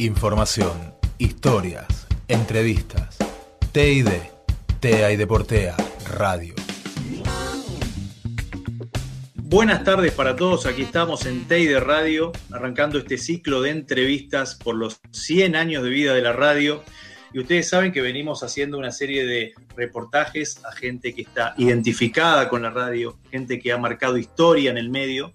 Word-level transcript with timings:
Información, 0.00 0.94
historias, 1.18 2.06
entrevistas. 2.26 3.18
TID, 3.70 4.08
TEA 4.80 5.12
y 5.12 5.16
Deportea, 5.18 5.76
Radio. 6.08 6.54
Buenas 9.34 9.84
tardes 9.84 10.12
para 10.12 10.36
todos, 10.36 10.64
aquí 10.64 10.80
estamos 10.80 11.26
en 11.26 11.46
TEI 11.46 11.74
Radio, 11.80 12.32
arrancando 12.50 12.96
este 12.96 13.18
ciclo 13.18 13.60
de 13.60 13.72
entrevistas 13.72 14.54
por 14.54 14.74
los 14.74 15.02
100 15.10 15.54
años 15.54 15.82
de 15.82 15.90
vida 15.90 16.14
de 16.14 16.22
la 16.22 16.32
radio. 16.32 16.82
Y 17.34 17.40
ustedes 17.40 17.68
saben 17.68 17.92
que 17.92 18.00
venimos 18.00 18.42
haciendo 18.42 18.78
una 18.78 18.92
serie 18.92 19.26
de 19.26 19.52
reportajes 19.76 20.64
a 20.64 20.72
gente 20.72 21.14
que 21.14 21.20
está 21.20 21.52
identificada 21.58 22.48
con 22.48 22.62
la 22.62 22.70
radio, 22.70 23.18
gente 23.30 23.58
que 23.58 23.70
ha 23.70 23.76
marcado 23.76 24.16
historia 24.16 24.70
en 24.70 24.78
el 24.78 24.88
medio. 24.88 25.34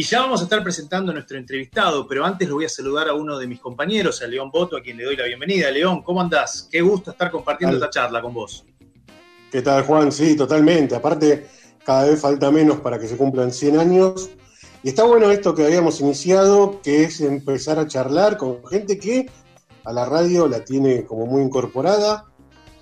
Y 0.00 0.02
ya 0.02 0.20
vamos 0.20 0.40
a 0.40 0.44
estar 0.44 0.62
presentando 0.62 1.10
a 1.10 1.14
nuestro 1.14 1.36
entrevistado, 1.36 2.08
pero 2.08 2.24
antes 2.24 2.48
lo 2.48 2.54
voy 2.54 2.64
a 2.64 2.70
saludar 2.70 3.10
a 3.10 3.12
uno 3.12 3.38
de 3.38 3.46
mis 3.46 3.60
compañeros, 3.60 4.22
a 4.22 4.26
León 4.26 4.50
Boto, 4.50 4.78
a 4.78 4.80
quien 4.80 4.96
le 4.96 5.04
doy 5.04 5.14
la 5.14 5.26
bienvenida. 5.26 5.70
León, 5.70 6.02
¿cómo 6.02 6.22
andás? 6.22 6.66
Qué 6.72 6.80
gusto 6.80 7.10
estar 7.10 7.30
compartiendo 7.30 7.76
esta 7.76 7.90
charla 7.90 8.22
con 8.22 8.32
vos. 8.32 8.64
¿Qué 9.52 9.60
tal, 9.60 9.82
Juan? 9.82 10.10
Sí, 10.10 10.38
totalmente. 10.38 10.94
Aparte, 10.94 11.48
cada 11.84 12.04
vez 12.04 12.18
falta 12.18 12.50
menos 12.50 12.80
para 12.80 12.98
que 12.98 13.06
se 13.08 13.18
cumplan 13.18 13.52
100 13.52 13.78
años. 13.78 14.30
Y 14.82 14.88
está 14.88 15.04
bueno 15.04 15.30
esto 15.30 15.54
que 15.54 15.66
habíamos 15.66 16.00
iniciado, 16.00 16.80
que 16.80 17.04
es 17.04 17.20
empezar 17.20 17.78
a 17.78 17.86
charlar 17.86 18.38
con 18.38 18.66
gente 18.68 18.98
que 18.98 19.28
a 19.84 19.92
la 19.92 20.06
radio 20.06 20.48
la 20.48 20.64
tiene 20.64 21.04
como 21.04 21.26
muy 21.26 21.42
incorporada, 21.42 22.24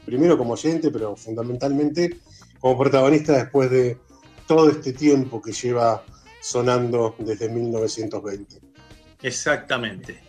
primero 0.07 0.39
como 0.39 0.53
oyente, 0.53 0.93
pero 0.93 1.17
fundamentalmente 1.17 2.21
como 2.61 2.79
protagonista 2.79 3.33
después 3.33 3.73
de 3.73 3.99
todo 4.47 4.71
este 4.71 4.93
tiempo 4.93 5.43
que 5.43 5.51
lleva 5.51 6.05
sonando 6.41 7.15
desde 7.19 7.49
1920. 7.49 8.61
Exactamente, 9.23 10.21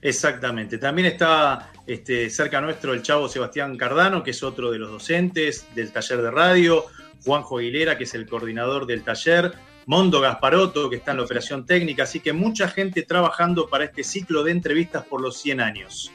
exactamente. 0.00 0.78
También 0.78 1.08
está 1.08 1.72
este, 1.86 2.30
cerca 2.30 2.60
nuestro 2.60 2.94
el 2.94 3.02
chavo 3.02 3.28
Sebastián 3.28 3.76
Cardano, 3.76 4.22
que 4.22 4.30
es 4.32 4.42
otro 4.42 4.70
de 4.70 4.78
los 4.78 4.90
docentes 4.90 5.66
del 5.74 5.92
taller 5.92 6.22
de 6.22 6.30
radio, 6.30 6.86
Juanjo 7.24 7.58
Aguilera, 7.58 7.98
que 7.98 8.04
es 8.04 8.14
el 8.14 8.26
coordinador 8.26 8.86
del 8.86 9.02
taller, 9.02 9.52
Mondo 9.86 10.20
Gasparotto, 10.20 10.90
que 10.90 10.96
está 10.96 11.12
en 11.12 11.16
la 11.16 11.22
operación 11.24 11.64
técnica, 11.64 12.02
así 12.02 12.20
que 12.20 12.32
mucha 12.32 12.68
gente 12.68 13.02
trabajando 13.02 13.68
para 13.68 13.84
este 13.84 14.04
ciclo 14.04 14.44
de 14.44 14.52
entrevistas 14.52 15.04
por 15.06 15.20
los 15.22 15.38
100 15.38 15.60
años. 15.60 16.12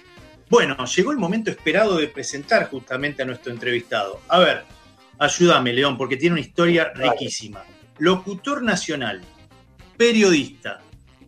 Bueno, 0.49 0.77
llegó 0.85 1.11
el 1.11 1.17
momento 1.17 1.49
esperado 1.49 1.97
de 1.97 2.07
presentar 2.07 2.69
justamente 2.69 3.23
a 3.23 3.25
nuestro 3.25 3.51
entrevistado. 3.51 4.19
A 4.27 4.37
ver, 4.37 4.63
ayúdame, 5.17 5.73
León, 5.73 5.97
porque 5.97 6.17
tiene 6.17 6.33
una 6.33 6.41
historia 6.41 6.91
riquísima. 6.93 7.63
Locutor 7.97 8.61
nacional, 8.61 9.21
periodista, 9.97 10.81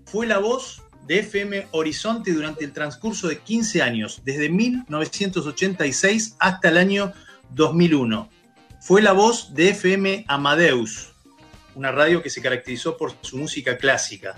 fue 0.05 0.27
la 0.27 0.39
voz 0.39 0.83
de 1.07 1.19
FM 1.19 1.67
Horizonte 1.71 2.31
durante 2.31 2.65
el 2.65 2.73
transcurso 2.73 3.27
de 3.27 3.39
15 3.39 3.81
años, 3.81 4.21
desde 4.25 4.49
1986 4.49 6.35
hasta 6.39 6.69
el 6.69 6.77
año 6.77 7.13
2001 7.51 8.29
fue 8.85 9.01
la 9.01 9.13
voz 9.13 9.55
de 9.55 9.69
FM 9.69 10.25
Amadeus, 10.27 11.11
una 11.73 11.91
radio 11.91 12.21
que 12.21 12.29
se 12.29 12.39
caracterizó 12.39 12.97
por 12.97 13.13
su 13.21 13.35
música 13.35 13.79
clásica. 13.79 14.35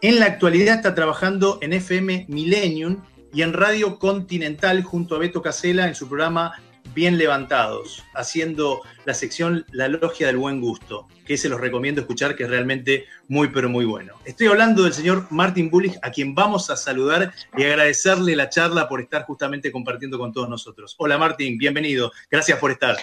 En 0.00 0.20
la 0.20 0.26
actualidad 0.26 0.76
está 0.76 0.94
trabajando 0.94 1.58
en 1.62 1.72
FM 1.72 2.26
Millennium 2.28 3.02
y 3.34 3.42
en 3.42 3.52
Radio 3.52 3.98
Continental 3.98 4.84
junto 4.84 5.16
a 5.16 5.18
Beto 5.18 5.42
Casela 5.42 5.88
en 5.88 5.96
su 5.96 6.06
programa 6.06 6.62
Bien 6.94 7.18
Levantados, 7.18 8.04
haciendo 8.14 8.82
la 9.04 9.14
sección 9.14 9.64
La 9.70 9.88
Logia 9.88 10.26
del 10.26 10.36
Buen 10.36 10.60
Gusto, 10.60 11.06
que 11.26 11.36
se 11.36 11.48
los 11.48 11.60
recomiendo 11.60 12.00
escuchar, 12.00 12.34
que 12.34 12.44
es 12.44 12.50
realmente 12.50 13.04
muy, 13.28 13.48
pero 13.48 13.68
muy 13.68 13.84
bueno. 13.84 14.14
Estoy 14.24 14.48
hablando 14.48 14.82
del 14.82 14.92
señor 14.92 15.26
Martin 15.30 15.70
Bullich, 15.70 15.98
a 16.02 16.10
quien 16.10 16.34
vamos 16.34 16.70
a 16.70 16.76
saludar 16.76 17.32
y 17.56 17.64
agradecerle 17.64 18.34
la 18.34 18.48
charla 18.48 18.88
por 18.88 19.00
estar 19.00 19.24
justamente 19.24 19.70
compartiendo 19.70 20.18
con 20.18 20.32
todos 20.32 20.48
nosotros. 20.48 20.94
Hola 20.98 21.18
Martin, 21.18 21.56
bienvenido. 21.58 22.10
Gracias 22.30 22.58
por 22.58 22.70
estar. 22.70 22.96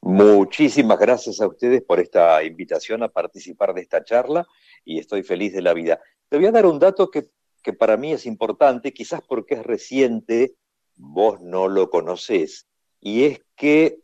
Muchísimas 0.00 0.98
gracias 0.98 1.40
a 1.40 1.46
ustedes 1.46 1.82
por 1.82 2.00
esta 2.00 2.42
invitación 2.42 3.02
a 3.02 3.08
participar 3.08 3.72
de 3.74 3.82
esta 3.82 4.02
charla 4.02 4.46
y 4.84 4.98
estoy 4.98 5.22
feliz 5.22 5.52
de 5.52 5.62
la 5.62 5.74
vida. 5.74 6.00
Te 6.28 6.38
voy 6.38 6.46
a 6.46 6.52
dar 6.52 6.66
un 6.66 6.78
dato 6.78 7.10
que, 7.10 7.28
para 7.72 7.96
mí 7.96 8.12
es 8.12 8.26
importante, 8.26 8.92
quizás 8.92 9.20
porque 9.26 9.54
es 9.54 9.62
reciente, 9.62 10.54
vos 11.02 11.40
no 11.40 11.68
lo 11.68 11.90
conocés, 11.90 12.68
y 13.00 13.24
es 13.24 13.42
que 13.56 13.98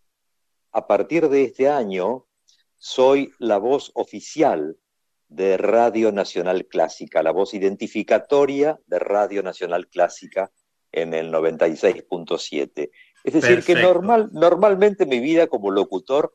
a 0.73 0.87
partir 0.87 1.29
de 1.29 1.45
este 1.45 1.69
año 1.69 2.27
soy 2.77 3.33
la 3.39 3.59
voz 3.59 3.93
oficial 3.95 4.77
de 5.29 5.57
Radio 5.57 6.11
Nacional 6.13 6.67
Clásica, 6.67 7.23
la 7.23 7.33
voz 7.33 7.55
identificatoria 7.55 8.81
de 8.87 8.99
Radio 8.99 9.43
Nacional 9.43 9.89
Clásica 9.89 10.51
en 10.91 11.15
el 11.15 11.33
96.7. 11.33 12.91
Es 13.25 13.35
decir, 13.35 13.63
que 13.65 13.75
normal, 13.75 14.31
normalmente 14.33 15.07
mi 15.07 15.21
vida 15.21 15.47
como 15.47 15.71
locutor 15.71 16.35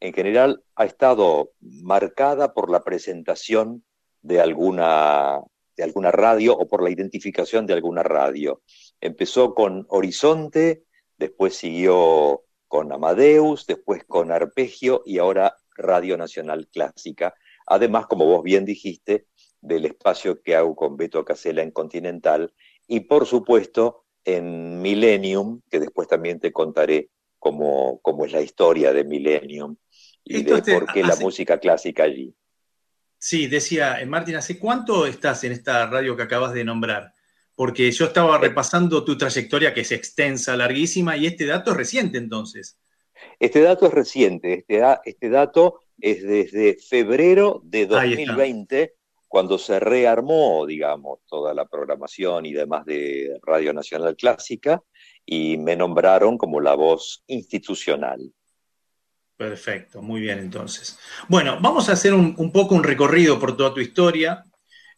en 0.00 0.12
general 0.12 0.62
ha 0.74 0.84
estado 0.84 1.52
marcada 1.60 2.52
por 2.52 2.70
la 2.70 2.82
presentación 2.82 3.84
de 4.22 4.40
alguna, 4.40 5.40
de 5.76 5.84
alguna 5.84 6.10
radio 6.10 6.54
o 6.56 6.66
por 6.68 6.82
la 6.82 6.90
identificación 6.90 7.66
de 7.66 7.74
alguna 7.74 8.02
radio. 8.02 8.62
Empezó 9.02 9.54
con 9.54 9.84
Horizonte, 9.88 10.84
después 11.18 11.56
siguió 11.56 12.44
con 12.68 12.92
Amadeus, 12.92 13.66
después 13.66 14.04
con 14.04 14.30
Arpegio 14.30 15.02
y 15.04 15.18
ahora 15.18 15.56
Radio 15.76 16.16
Nacional 16.16 16.68
Clásica. 16.72 17.34
Además, 17.66 18.06
como 18.06 18.26
vos 18.26 18.44
bien 18.44 18.64
dijiste, 18.64 19.26
del 19.60 19.86
espacio 19.86 20.40
que 20.40 20.54
hago 20.54 20.76
con 20.76 20.96
Beto 20.96 21.24
Casella 21.24 21.62
en 21.62 21.72
Continental 21.72 22.54
y 22.86 23.00
por 23.00 23.26
supuesto 23.26 24.04
en 24.24 24.80
Millennium, 24.80 25.62
que 25.68 25.80
después 25.80 26.06
también 26.06 26.38
te 26.38 26.52
contaré 26.52 27.10
cómo, 27.40 27.98
cómo 28.02 28.24
es 28.24 28.30
la 28.30 28.40
historia 28.40 28.92
de 28.92 29.02
Millennium 29.02 29.76
y 30.22 30.44
de 30.44 30.62
por 30.62 30.92
qué 30.92 31.02
la 31.02 31.16
música 31.16 31.58
clásica 31.58 32.04
allí. 32.04 32.34
Sí, 33.18 33.48
decía, 33.48 34.00
eh, 34.00 34.06
Martín, 34.06 34.36
¿hace 34.36 34.60
cuánto 34.60 35.06
estás 35.06 35.42
en 35.42 35.50
esta 35.50 35.86
radio 35.86 36.16
que 36.16 36.22
acabas 36.22 36.52
de 36.52 36.64
nombrar? 36.64 37.12
Porque 37.54 37.90
yo 37.90 38.06
estaba 38.06 38.38
repasando 38.38 39.04
tu 39.04 39.16
trayectoria, 39.16 39.74
que 39.74 39.82
es 39.82 39.92
extensa, 39.92 40.56
larguísima, 40.56 41.16
y 41.16 41.26
este 41.26 41.46
dato 41.46 41.72
es 41.72 41.76
reciente 41.76 42.18
entonces. 42.18 42.78
Este 43.38 43.60
dato 43.60 43.86
es 43.86 43.92
reciente, 43.92 44.54
este, 44.54 44.82
este 45.04 45.28
dato 45.28 45.80
es 46.00 46.22
desde 46.22 46.76
febrero 46.76 47.60
de 47.64 47.86
2020 47.86 48.94
cuando 49.28 49.56
se 49.56 49.80
rearmó, 49.80 50.66
digamos, 50.66 51.20
toda 51.26 51.54
la 51.54 51.64
programación 51.64 52.44
y 52.44 52.52
demás 52.52 52.84
de 52.84 53.38
Radio 53.42 53.72
Nacional 53.72 54.14
Clásica 54.14 54.82
y 55.24 55.56
me 55.56 55.74
nombraron 55.74 56.36
como 56.36 56.60
la 56.60 56.74
voz 56.74 57.22
institucional. 57.28 58.32
Perfecto, 59.36 60.02
muy 60.02 60.20
bien 60.20 60.38
entonces. 60.38 60.98
Bueno, 61.28 61.58
vamos 61.60 61.88
a 61.88 61.92
hacer 61.92 62.12
un, 62.12 62.52
poco 62.52 62.74
un 62.74 62.84
recorrido 62.84 63.40
por 63.40 63.56
toda 63.56 63.72
tu 63.72 63.80
historia. 63.80 64.44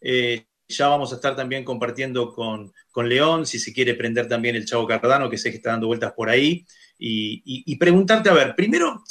Eh, 0.01 0.47
ya 0.77 0.89
vamos 0.89 1.12
a 1.12 1.17
estar 1.17 1.37
también 1.37 1.65
compartiendo 1.65 2.33
con, 2.33 2.73
León, 3.09 3.47
si 3.47 3.59
se 3.59 3.73
quiere 3.73 3.95
prender 3.95 4.29
también 4.29 4.57
el 4.57 4.67
Chavo 4.67 4.87
Cardano, 4.87 5.29
que 5.29 5.39
sé 5.39 5.51
que 5.51 5.57
está 5.57 5.71
dando 5.71 5.87
vueltas 5.87 6.12
por 6.12 6.29
ahí, 6.29 6.67
y 6.99 7.77
preguntarte, 7.77 8.31
a 8.31 8.35
ver, 8.35 8.55
primero 8.55 9.03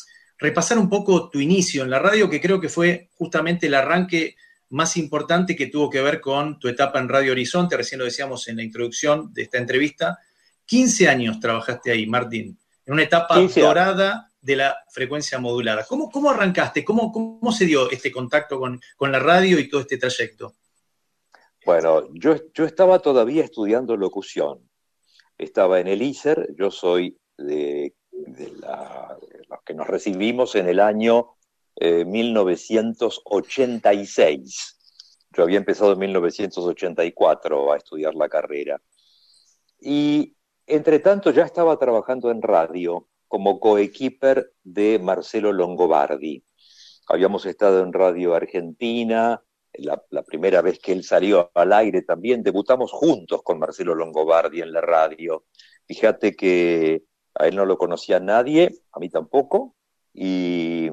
repasar 0.43 0.77
un 0.77 0.89
poco 0.89 1.29
tu 1.29 1.39
inicio 1.39 1.83
en 1.83 1.89
la 1.89 1.99
radio, 1.99 2.29
que 2.29 2.41
creo 2.41 2.59
que 2.59 2.69
fue 2.69 3.09
justamente 3.13 3.67
el 3.67 3.75
arranque 3.75 4.35
más 4.69 4.97
importante 4.97 5.55
que 5.55 5.67
tuvo 5.67 5.89
que 5.89 6.01
ver 6.01 6.19
con 6.19 6.59
tu 6.59 6.67
etapa 6.67 6.99
en 6.99 7.07
Radio 7.07 7.31
Horizonte, 7.31 7.77
recién 7.77 7.99
lo 7.99 8.05
decíamos 8.05 8.47
en 8.47 8.57
la 8.57 8.63
introducción 8.63 9.33
de 9.33 9.43
esta 9.43 9.57
entrevista. 9.57 10.19
15 10.65 11.07
años 11.07 11.39
trabajaste 11.39 11.91
ahí, 11.91 12.07
Martín, 12.07 12.57
en 12.85 12.93
una 12.93 13.03
etapa 13.03 13.39
dorada 13.39 14.31
de 14.41 14.55
la 14.55 14.75
frecuencia 14.91 15.39
modulada. 15.39 15.85
¿Cómo, 15.87 16.09
cómo 16.09 16.31
arrancaste? 16.31 16.83
¿Cómo, 16.83 17.11
¿Cómo 17.11 17.51
se 17.51 17.65
dio 17.65 17.89
este 17.91 18.11
contacto 18.11 18.59
con, 18.59 18.81
la 19.11 19.19
radio 19.19 19.59
y 19.59 19.69
todo 19.69 19.81
este 19.81 19.97
trayecto? 19.97 20.55
Bueno, 21.65 22.09
yo, 22.13 22.35
yo 22.53 22.65
estaba 22.65 22.99
todavía 22.99 23.41
estudiando 23.43 23.95
locución. 23.95 24.69
Estaba 25.37 25.79
en 25.79 25.87
el 25.87 26.01
ISER, 26.01 26.53
yo 26.57 26.69
soy 26.71 27.17
de, 27.37 27.95
los 28.11 29.61
que 29.65 29.73
nos 29.73 29.87
recibimos 29.87 30.55
en 30.55 30.67
el 30.67 30.81
año 30.81 31.37
1986. 31.79 34.19
Eh, 34.19 34.39
Yo 35.35 35.43
había 35.43 35.57
empezado 35.57 35.93
en 35.93 35.99
1984 35.99 37.73
a 37.73 37.77
estudiar 37.77 38.13
la 38.13 38.29
carrera. 38.29 38.79
Y 39.79 40.35
entre 40.67 40.99
tanto 40.99 41.31
ya 41.31 41.43
estaba 41.43 41.77
trabajando 41.77 42.29
en 42.29 42.41
radio 42.41 43.07
como 43.27 43.59
coequiper 43.59 44.53
de 44.63 44.99
Marcelo 44.99 45.51
Longobardi. 45.51 46.45
Habíamos 47.07 47.45
estado 47.45 47.83
en 47.83 47.91
Radio 47.91 48.33
Argentina, 48.35 49.43
la, 49.75 50.23
primera 50.23 50.61
vez 50.61 50.79
que 50.79 50.91
él 50.91 51.03
salió 51.03 51.51
al 51.53 51.73
aire 51.73 52.01
también, 52.01 52.43
debutamos 52.43 52.91
juntos 52.91 53.41
con 53.43 53.59
Marcelo 53.59 53.95
Longobardi 53.95 54.61
en 54.61 54.71
la 54.71 54.81
radio. 54.81 55.45
Fíjate 55.87 56.35
que 56.35 57.03
a 57.35 57.47
él 57.47 57.55
no 57.55 57.65
lo 57.65 57.77
conocía 57.77 58.19
nadie, 58.19 58.71
a 58.91 58.99
mí 58.99 59.09
tampoco, 59.09 59.75
y 60.13 60.89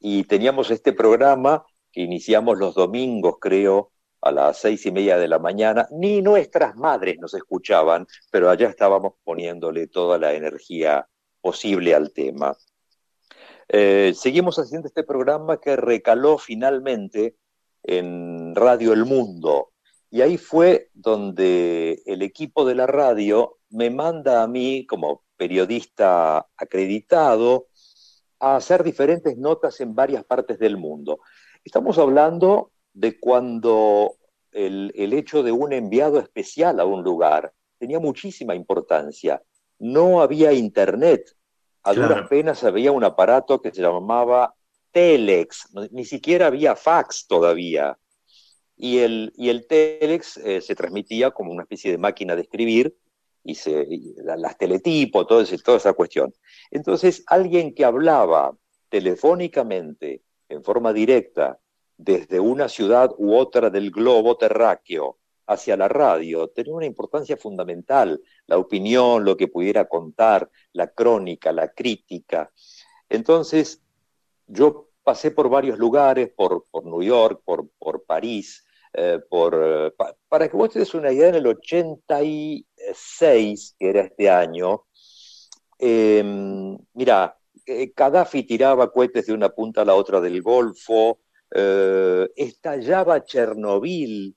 y 0.00 0.24
teníamos 0.24 0.70
este 0.70 0.94
programa 0.94 1.64
que 1.92 2.00
iniciamos 2.00 2.58
los 2.58 2.74
domingos, 2.74 3.36
creo, 3.38 3.92
a 4.22 4.32
las 4.32 4.58
seis 4.58 4.84
y 4.86 4.92
media 4.92 5.18
de 5.18 5.28
la 5.28 5.38
mañana, 5.38 5.86
ni 5.90 6.22
nuestras 6.22 6.74
madres 6.76 7.18
nos 7.18 7.34
escuchaban, 7.34 8.06
pero 8.30 8.50
allá 8.50 8.68
estábamos 8.68 9.14
poniéndole 9.24 9.86
toda 9.88 10.18
la 10.18 10.32
energía 10.32 11.06
posible 11.40 11.94
al 11.94 12.12
tema. 12.12 12.56
Eh, 13.68 14.12
seguimos 14.16 14.58
haciendo 14.58 14.88
este 14.88 15.04
programa 15.04 15.60
que 15.60 15.76
recaló 15.76 16.38
finalmente 16.38 17.36
en 17.82 18.54
Radio 18.54 18.92
El 18.92 19.04
Mundo. 19.04 19.70
Y 20.10 20.22
ahí 20.22 20.36
fue 20.38 20.90
donde 20.92 22.02
el 22.06 22.22
equipo 22.22 22.64
de 22.64 22.74
la 22.74 22.86
radio 22.86 23.58
me 23.70 23.90
manda 23.90 24.42
a 24.42 24.48
mí, 24.48 24.86
como 24.86 25.22
periodista 25.36 26.46
acreditado, 26.56 27.68
a 28.40 28.56
hacer 28.56 28.82
diferentes 28.82 29.36
notas 29.36 29.80
en 29.80 29.94
varias 29.94 30.24
partes 30.24 30.58
del 30.58 30.76
mundo. 30.76 31.20
Estamos 31.64 31.98
hablando 31.98 32.72
de 32.92 33.18
cuando 33.20 34.16
el, 34.52 35.12
hecho 35.12 35.42
de 35.42 35.52
un 35.52 35.72
enviado 35.72 36.18
especial 36.18 36.80
a 36.80 36.84
un 36.84 37.02
lugar 37.02 37.52
tenía 37.78 38.00
muchísima 38.00 38.54
importancia. 38.54 39.42
No 39.78 40.20
había 40.20 40.52
internet. 40.52 41.34
A 41.82 41.94
duras 41.94 42.28
penas 42.28 42.62
había 42.64 42.92
un 42.92 43.04
aparato 43.04 43.62
que 43.62 43.72
se 43.72 43.80
llamaba 43.80 44.54
Telex, 44.92 45.68
ni 45.90 46.04
siquiera 46.04 46.46
había 46.46 46.76
fax 46.76 47.26
todavía. 47.26 47.98
Y 48.76 48.98
el, 48.98 49.32
y 49.36 49.50
el 49.50 49.66
Telex 49.66 50.38
eh, 50.38 50.60
se 50.60 50.74
transmitía 50.74 51.30
como 51.30 51.52
una 51.52 51.62
especie 51.62 51.90
de 51.90 51.98
máquina 51.98 52.34
de 52.34 52.42
escribir 52.42 52.96
y, 53.44 53.54
se, 53.54 53.86
las 54.24 54.56
teletipos, 54.58 55.26
toda 55.26 55.76
esa 55.76 55.92
cuestión. 55.92 56.32
Entonces, 56.70 57.22
alguien 57.26 57.74
que 57.74 57.84
hablaba 57.84 58.56
telefónicamente 58.88 60.22
en 60.48 60.64
forma 60.64 60.92
directa 60.92 61.58
desde 61.96 62.40
una 62.40 62.68
ciudad 62.68 63.10
u 63.18 63.34
otra 63.34 63.70
del 63.70 63.90
globo 63.90 64.36
terráqueo 64.36 65.18
hacia 65.46 65.76
la 65.76 65.88
radio 65.88 66.48
tenía 66.48 66.74
una 66.74 66.86
importancia 66.86 67.36
fundamental, 67.36 68.20
la 68.46 68.56
opinión, 68.56 69.24
lo 69.24 69.36
que 69.36 69.48
pudiera 69.48 69.88
contar, 69.88 70.50
la 70.72 70.88
crónica, 70.88 71.52
la 71.52 71.72
crítica. 71.72 72.50
Entonces, 73.08 73.82
yo 74.50 74.90
pasé 75.02 75.30
por 75.30 75.48
varios 75.48 75.78
lugares, 75.78 76.30
por, 76.36 76.66
por 76.70 76.84
New 76.84 77.02
York, 77.02 77.40
por, 77.44 77.70
por 77.78 78.04
París, 78.04 78.66
eh, 78.92 79.20
por, 79.28 79.58
eh, 79.62 79.92
para 80.28 80.48
que 80.48 80.56
vos 80.56 80.70
te 80.70 80.78
des 80.80 80.92
una 80.94 81.12
idea, 81.12 81.28
en 81.28 81.36
el 81.36 81.46
86, 81.46 83.76
que 83.78 83.88
era 83.88 84.00
este 84.02 84.28
año, 84.28 84.84
em, 85.78 86.76
mira, 86.94 87.38
eh, 87.66 87.92
Gaddafi 87.94 88.42
tiraba 88.44 88.90
cohetes 88.92 89.26
de 89.26 89.32
una 89.32 89.50
punta 89.50 89.82
a 89.82 89.84
la 89.84 89.94
otra 89.94 90.20
del 90.20 90.42
Golfo, 90.42 91.20
estallaba 91.52 93.24
Chernobyl, 93.24 94.36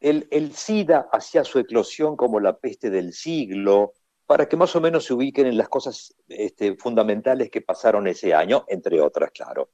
el, 0.00 0.28
el, 0.30 0.52
SIDA 0.52 1.08
hacía 1.12 1.44
su 1.44 1.58
eclosión 1.58 2.16
como 2.16 2.38
la 2.38 2.56
peste 2.58 2.90
del 2.90 3.12
siglo, 3.12 3.92
para 4.32 4.48
que 4.48 4.56
más 4.56 4.74
o 4.74 4.80
menos 4.80 5.04
se 5.04 5.12
ubiquen 5.12 5.46
en 5.46 5.58
las 5.58 5.68
cosas 5.68 6.14
este, 6.26 6.74
fundamentales 6.76 7.50
que 7.50 7.60
pasaron 7.60 8.06
ese 8.06 8.32
año, 8.32 8.64
entre 8.66 8.98
otras, 8.98 9.30
claro. 9.30 9.72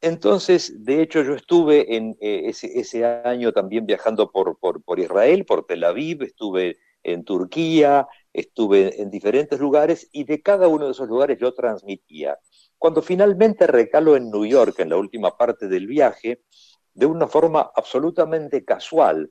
Entonces, 0.00 0.84
de 0.84 1.02
hecho, 1.02 1.24
yo 1.24 1.34
estuve 1.34 1.96
en 1.96 2.16
eh, 2.20 2.44
ese, 2.46 3.04
año 3.04 3.52
también 3.52 3.84
viajando 3.84 4.30
por, 4.30 4.56
por, 4.60 5.00
Israel, 5.00 5.44
por 5.44 5.66
Tel 5.66 5.82
Aviv, 5.82 6.22
estuve 6.22 6.78
en 7.02 7.24
Turquía, 7.24 8.06
estuve 8.32 9.02
en 9.02 9.10
diferentes 9.10 9.58
lugares 9.58 10.08
y 10.12 10.22
de 10.22 10.40
cada 10.42 10.68
uno 10.68 10.84
de 10.84 10.92
esos 10.92 11.08
lugares 11.08 11.36
yo 11.40 11.52
transmitía. 11.52 12.38
Cuando 12.78 13.02
finalmente 13.02 13.66
recalo 13.66 14.14
en 14.14 14.30
New 14.30 14.46
York, 14.46 14.78
en 14.78 14.90
la 14.90 14.96
última 14.96 15.36
parte 15.36 15.66
del 15.66 15.88
viaje, 15.88 16.44
de 16.94 17.06
una 17.06 17.26
forma 17.26 17.68
absolutamente 17.74 18.64
casual, 18.64 19.28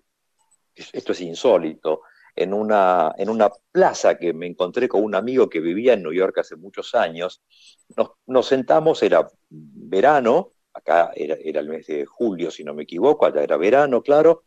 esto 0.75 1.13
es 1.13 1.21
insólito, 1.21 2.01
en 2.35 2.53
una, 2.53 3.13
en 3.17 3.29
una 3.29 3.49
plaza 3.71 4.17
que 4.17 4.33
me 4.33 4.47
encontré 4.47 4.87
con 4.89 5.03
un 5.03 5.15
amigo 5.15 5.49
que 5.49 5.59
vivía 5.59 5.93
en 5.93 6.03
New 6.03 6.13
York 6.13 6.37
hace 6.39 6.55
muchos 6.55 6.93
años, 6.93 7.41
nos, 7.95 8.11
nos 8.25 8.47
sentamos, 8.47 9.01
era 9.03 9.27
verano, 9.49 10.51
acá 10.75 11.11
era, 11.15 11.35
el 11.35 11.69
mes 11.69 11.87
de 11.87 12.05
julio, 12.05 12.51
si 12.51 12.63
no 12.63 12.73
me 12.73 12.83
equivoco, 12.83 13.25
allá 13.25 13.41
era 13.41 13.57
verano, 13.57 14.01
claro, 14.01 14.43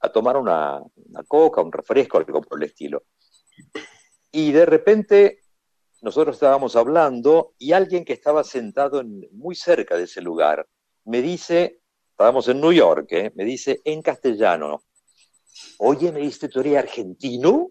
a 0.00 0.10
tomar 0.12 0.36
una, 0.36 0.82
coca, 1.26 1.62
un 1.62 1.72
refresco, 1.72 2.18
algo 2.18 2.42
por 2.42 2.58
el 2.58 2.68
estilo. 2.68 3.04
Y 4.30 4.52
de 4.52 4.66
repente 4.66 5.40
nosotros 6.02 6.36
estábamos 6.36 6.76
hablando 6.76 7.54
y 7.58 7.72
alguien 7.72 8.04
que 8.04 8.12
estaba 8.12 8.44
sentado 8.44 9.02
muy 9.32 9.54
cerca 9.54 9.96
de 9.96 10.04
ese 10.04 10.20
lugar 10.20 10.66
me 11.04 11.22
dice, 11.22 11.80
estábamos 12.10 12.46
en 12.48 12.60
New 12.60 12.72
York, 12.72 13.10
¿eh? 13.12 13.32
me 13.34 13.44
dice 13.44 13.80
en 13.84 14.02
castellano, 14.02 14.82
oye, 15.78 16.12
me 16.12 16.20
dice, 16.20 16.48
¿tú 16.48 16.60
eres 16.60 16.76
argentino? 16.76 17.70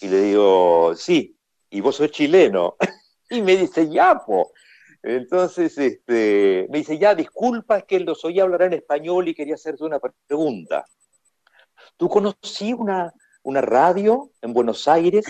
Y 0.00 0.08
le 0.08 0.20
digo, 0.22 0.94
sí, 0.96 1.36
y 1.70 1.80
vos 1.80 1.96
sos 1.96 2.10
chileno. 2.10 2.76
y 3.30 3.42
me 3.42 3.56
dice, 3.56 3.88
ya, 3.88 4.22
po. 4.24 4.52
Entonces, 5.02 5.76
este, 5.78 6.66
me 6.70 6.78
dice, 6.78 6.98
ya, 6.98 7.14
disculpa, 7.14 7.78
es 7.78 7.84
que 7.84 8.00
los 8.00 8.24
oía 8.24 8.44
hablar 8.44 8.62
en 8.62 8.74
español 8.74 9.28
y 9.28 9.34
quería 9.34 9.54
hacerte 9.54 9.84
una 9.84 9.98
pregunta. 9.98 10.84
¿Tú 11.96 12.08
conocí 12.08 12.72
una, 12.72 13.12
una 13.42 13.60
radio 13.60 14.30
en 14.40 14.52
Buenos 14.52 14.86
Aires 14.86 15.24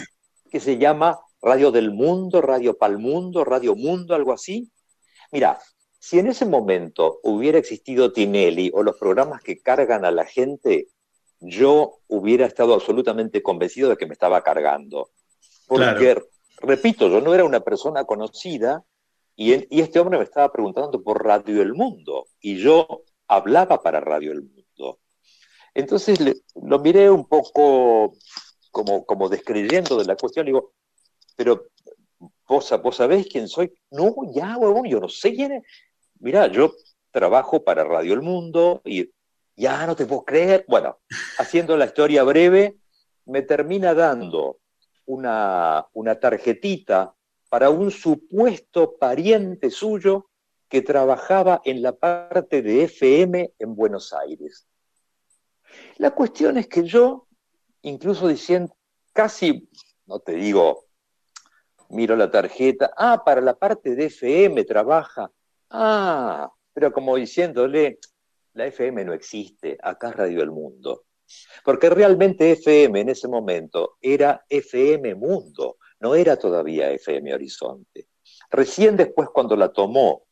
que 0.50 0.60
se 0.60 0.76
llama 0.76 1.20
Radio 1.40 1.70
del 1.70 1.90
Mundo, 1.90 2.42
Radio 2.42 2.76
Palmundo, 2.76 3.44
Radio 3.44 3.74
Mundo, 3.74 4.14
algo 4.14 4.32
así? 4.32 4.70
Mira, 5.30 5.58
si 5.98 6.18
en 6.18 6.26
ese 6.26 6.44
momento 6.44 7.20
hubiera 7.22 7.58
existido 7.58 8.12
Tinelli 8.12 8.70
o 8.74 8.82
los 8.82 8.98
programas 8.98 9.42
que 9.42 9.60
cargan 9.60 10.04
a 10.04 10.10
la 10.10 10.26
gente, 10.26 10.88
yo 11.42 11.98
hubiera 12.06 12.46
estado 12.46 12.74
absolutamente 12.74 13.42
convencido 13.42 13.90
de 13.90 13.96
que 13.96 14.06
me 14.06 14.12
estaba 14.12 14.42
cargando. 14.42 15.10
Porque, 15.66 16.22
repito, 16.58 17.08
yo 17.08 17.20
no 17.20 17.34
era 17.34 17.44
una 17.44 17.60
persona 17.60 18.04
conocida 18.04 18.84
y, 19.34 19.52
este 19.80 19.98
hombre 19.98 20.18
me 20.18 20.24
estaba 20.24 20.52
preguntando 20.52 21.02
por 21.02 21.24
Radio 21.24 21.62
El 21.62 21.74
Mundo 21.74 22.26
y 22.40 22.58
yo 22.58 23.02
hablaba 23.26 23.82
para 23.82 24.00
Radio 24.00 24.32
El 24.32 24.42
Mundo. 24.42 25.00
Entonces 25.74 26.18
lo 26.54 26.78
miré 26.78 27.10
un 27.10 27.26
poco 27.26 28.14
como, 28.70 29.04
como 29.04 29.28
descreyendo 29.28 29.96
de 29.96 30.04
la 30.04 30.16
cuestión. 30.16 30.44
Le 30.44 30.52
digo, 30.52 30.74
pero 31.34 31.68
vos, 32.46 32.72
vos 32.82 32.96
sabés 32.96 33.26
quién 33.26 33.48
soy. 33.48 33.72
No, 33.90 34.14
ya, 34.32 34.56
huevón, 34.58 34.86
yo 34.86 35.00
no 35.00 35.08
sé 35.08 35.34
quién 35.34 35.52
es. 35.52 35.62
Mirá, 36.20 36.46
yo 36.46 36.72
trabajo 37.10 37.64
para 37.64 37.84
Radio 37.84 38.14
El 38.14 38.22
Mundo 38.22 38.82
y 38.84 39.10
ya 39.56 39.86
no 39.86 39.96
te 39.96 40.06
puedo 40.06 40.24
creer. 40.24 40.64
Bueno, 40.68 40.98
haciendo 41.38 41.76
la 41.76 41.86
historia 41.86 42.22
breve, 42.22 42.76
me 43.26 43.42
termina 43.42 43.94
dando 43.94 44.58
una, 45.06 45.86
una 45.92 46.18
tarjetita 46.18 47.14
para 47.48 47.70
un 47.70 47.90
supuesto 47.90 48.96
pariente 48.96 49.70
suyo 49.70 50.30
que 50.68 50.80
trabajaba 50.80 51.60
en 51.64 51.82
la 51.82 51.92
parte 51.92 52.62
de 52.62 52.84
FM 52.84 53.52
en 53.58 53.76
Buenos 53.76 54.12
Aires. 54.14 54.66
La 55.98 56.12
cuestión 56.12 56.56
es 56.56 56.66
que 56.66 56.84
yo, 56.84 57.26
incluso 57.82 58.26
diciendo, 58.26 58.74
casi, 59.12 59.68
no 60.06 60.18
te 60.20 60.32
digo, 60.32 60.86
miro 61.90 62.16
la 62.16 62.30
tarjeta, 62.30 62.92
ah, 62.96 63.22
para 63.24 63.40
la 63.40 63.54
parte 63.54 63.94
de 63.94 64.06
FM 64.06 64.64
trabaja, 64.64 65.30
ah, 65.70 66.50
pero 66.72 66.90
como 66.92 67.16
diciéndole, 67.16 67.98
la 68.54 68.66
FM 68.66 69.04
no 69.04 69.12
existe, 69.12 69.78
acá 69.80 70.10
es 70.10 70.16
Radio 70.16 70.42
El 70.42 70.50
Mundo. 70.50 71.04
Porque 71.64 71.88
realmente 71.88 72.52
FM 72.52 73.00
en 73.00 73.08
ese 73.08 73.28
momento 73.28 73.96
era 74.00 74.44
FM 74.48 75.14
Mundo, 75.14 75.78
no 76.00 76.14
era 76.14 76.36
todavía 76.36 76.90
FM 76.90 77.32
Horizonte. 77.32 78.08
Recién 78.50 78.96
después, 78.96 79.28
cuando 79.30 79.56
la 79.56 79.72
tomó 79.72 80.24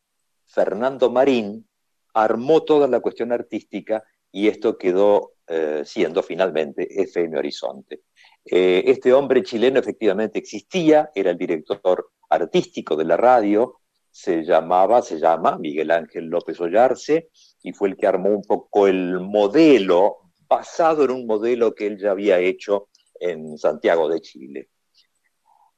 Fernando 0.47 1.11
Marín, 1.11 1.67
armó 2.13 2.65
toda 2.65 2.89
la 2.89 3.01
cuestión 3.01 3.33
artística 3.33 4.03
y 4.33 4.49
esto 4.49 4.77
quedó 4.77 5.33
eh, 5.47 5.83
siendo 5.85 6.23
finalmente 6.23 7.03
FM 7.03 7.39
Horizonte. 7.39 8.03
Eh, 8.45 8.83
este 8.87 9.13
hombre 9.13 9.43
chileno 9.43 9.79
efectivamente 9.79 10.39
existía, 10.39 11.11
era 11.15 11.31
el 11.31 11.39
director 11.39 12.11
artístico 12.29 12.97
de 12.97 13.05
la 13.05 13.17
radio, 13.17 13.81
se 14.11 14.43
llamaba, 14.43 15.03
se 15.03 15.19
llama 15.19 15.57
Miguel 15.57 15.91
Ángel 15.93 16.27
López 16.27 16.61
Ollarse 16.61 17.31
y 17.63 17.73
fue 17.73 17.89
el 17.89 17.97
que 17.97 18.07
armó 18.07 18.31
un 18.31 18.43
poco 18.43 18.87
el 18.87 19.21
modelo 19.21 20.19
basado 20.49 21.05
en 21.05 21.11
un 21.11 21.27
modelo 21.27 21.75
que 21.75 21.87
él 21.87 21.99
ya 21.99 22.11
había 22.11 22.39
hecho 22.39 22.89
en 23.19 23.57
Santiago 23.59 24.09
de 24.09 24.21
Chile. 24.21 24.71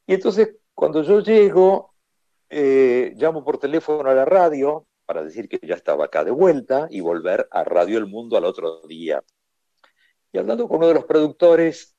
Y 0.07 0.15
entonces, 0.15 0.55
cuando 0.73 1.03
yo 1.03 1.19
llego, 1.19 1.93
eh, 2.49 3.13
llamo 3.15 3.43
por 3.43 3.57
teléfono 3.57 4.09
a 4.09 4.13
la 4.13 4.25
radio 4.25 4.87
para 5.05 5.23
decir 5.23 5.49
que 5.49 5.59
ya 5.61 5.75
estaba 5.75 6.05
acá 6.05 6.23
de 6.23 6.31
vuelta 6.31 6.87
y 6.89 7.01
volver 7.01 7.47
a 7.51 7.63
Radio 7.63 7.97
El 7.97 8.07
Mundo 8.07 8.37
al 8.37 8.45
otro 8.45 8.81
día. 8.87 9.23
Y 10.31 10.37
hablando 10.37 10.67
con 10.67 10.77
uno 10.77 10.87
de 10.87 10.93
los 10.95 11.05
productores, 11.05 11.95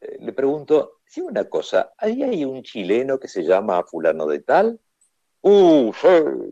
eh, 0.00 0.16
le 0.20 0.32
pregunto, 0.32 1.00
si 1.04 1.20
una 1.20 1.44
cosa, 1.44 1.92
¿ahí 1.98 2.22
hay 2.22 2.44
un 2.44 2.62
chileno 2.62 3.18
que 3.18 3.28
se 3.28 3.44
llama 3.44 3.84
fulano 3.84 4.26
de 4.26 4.40
tal? 4.40 4.80
Uh, 5.48 5.92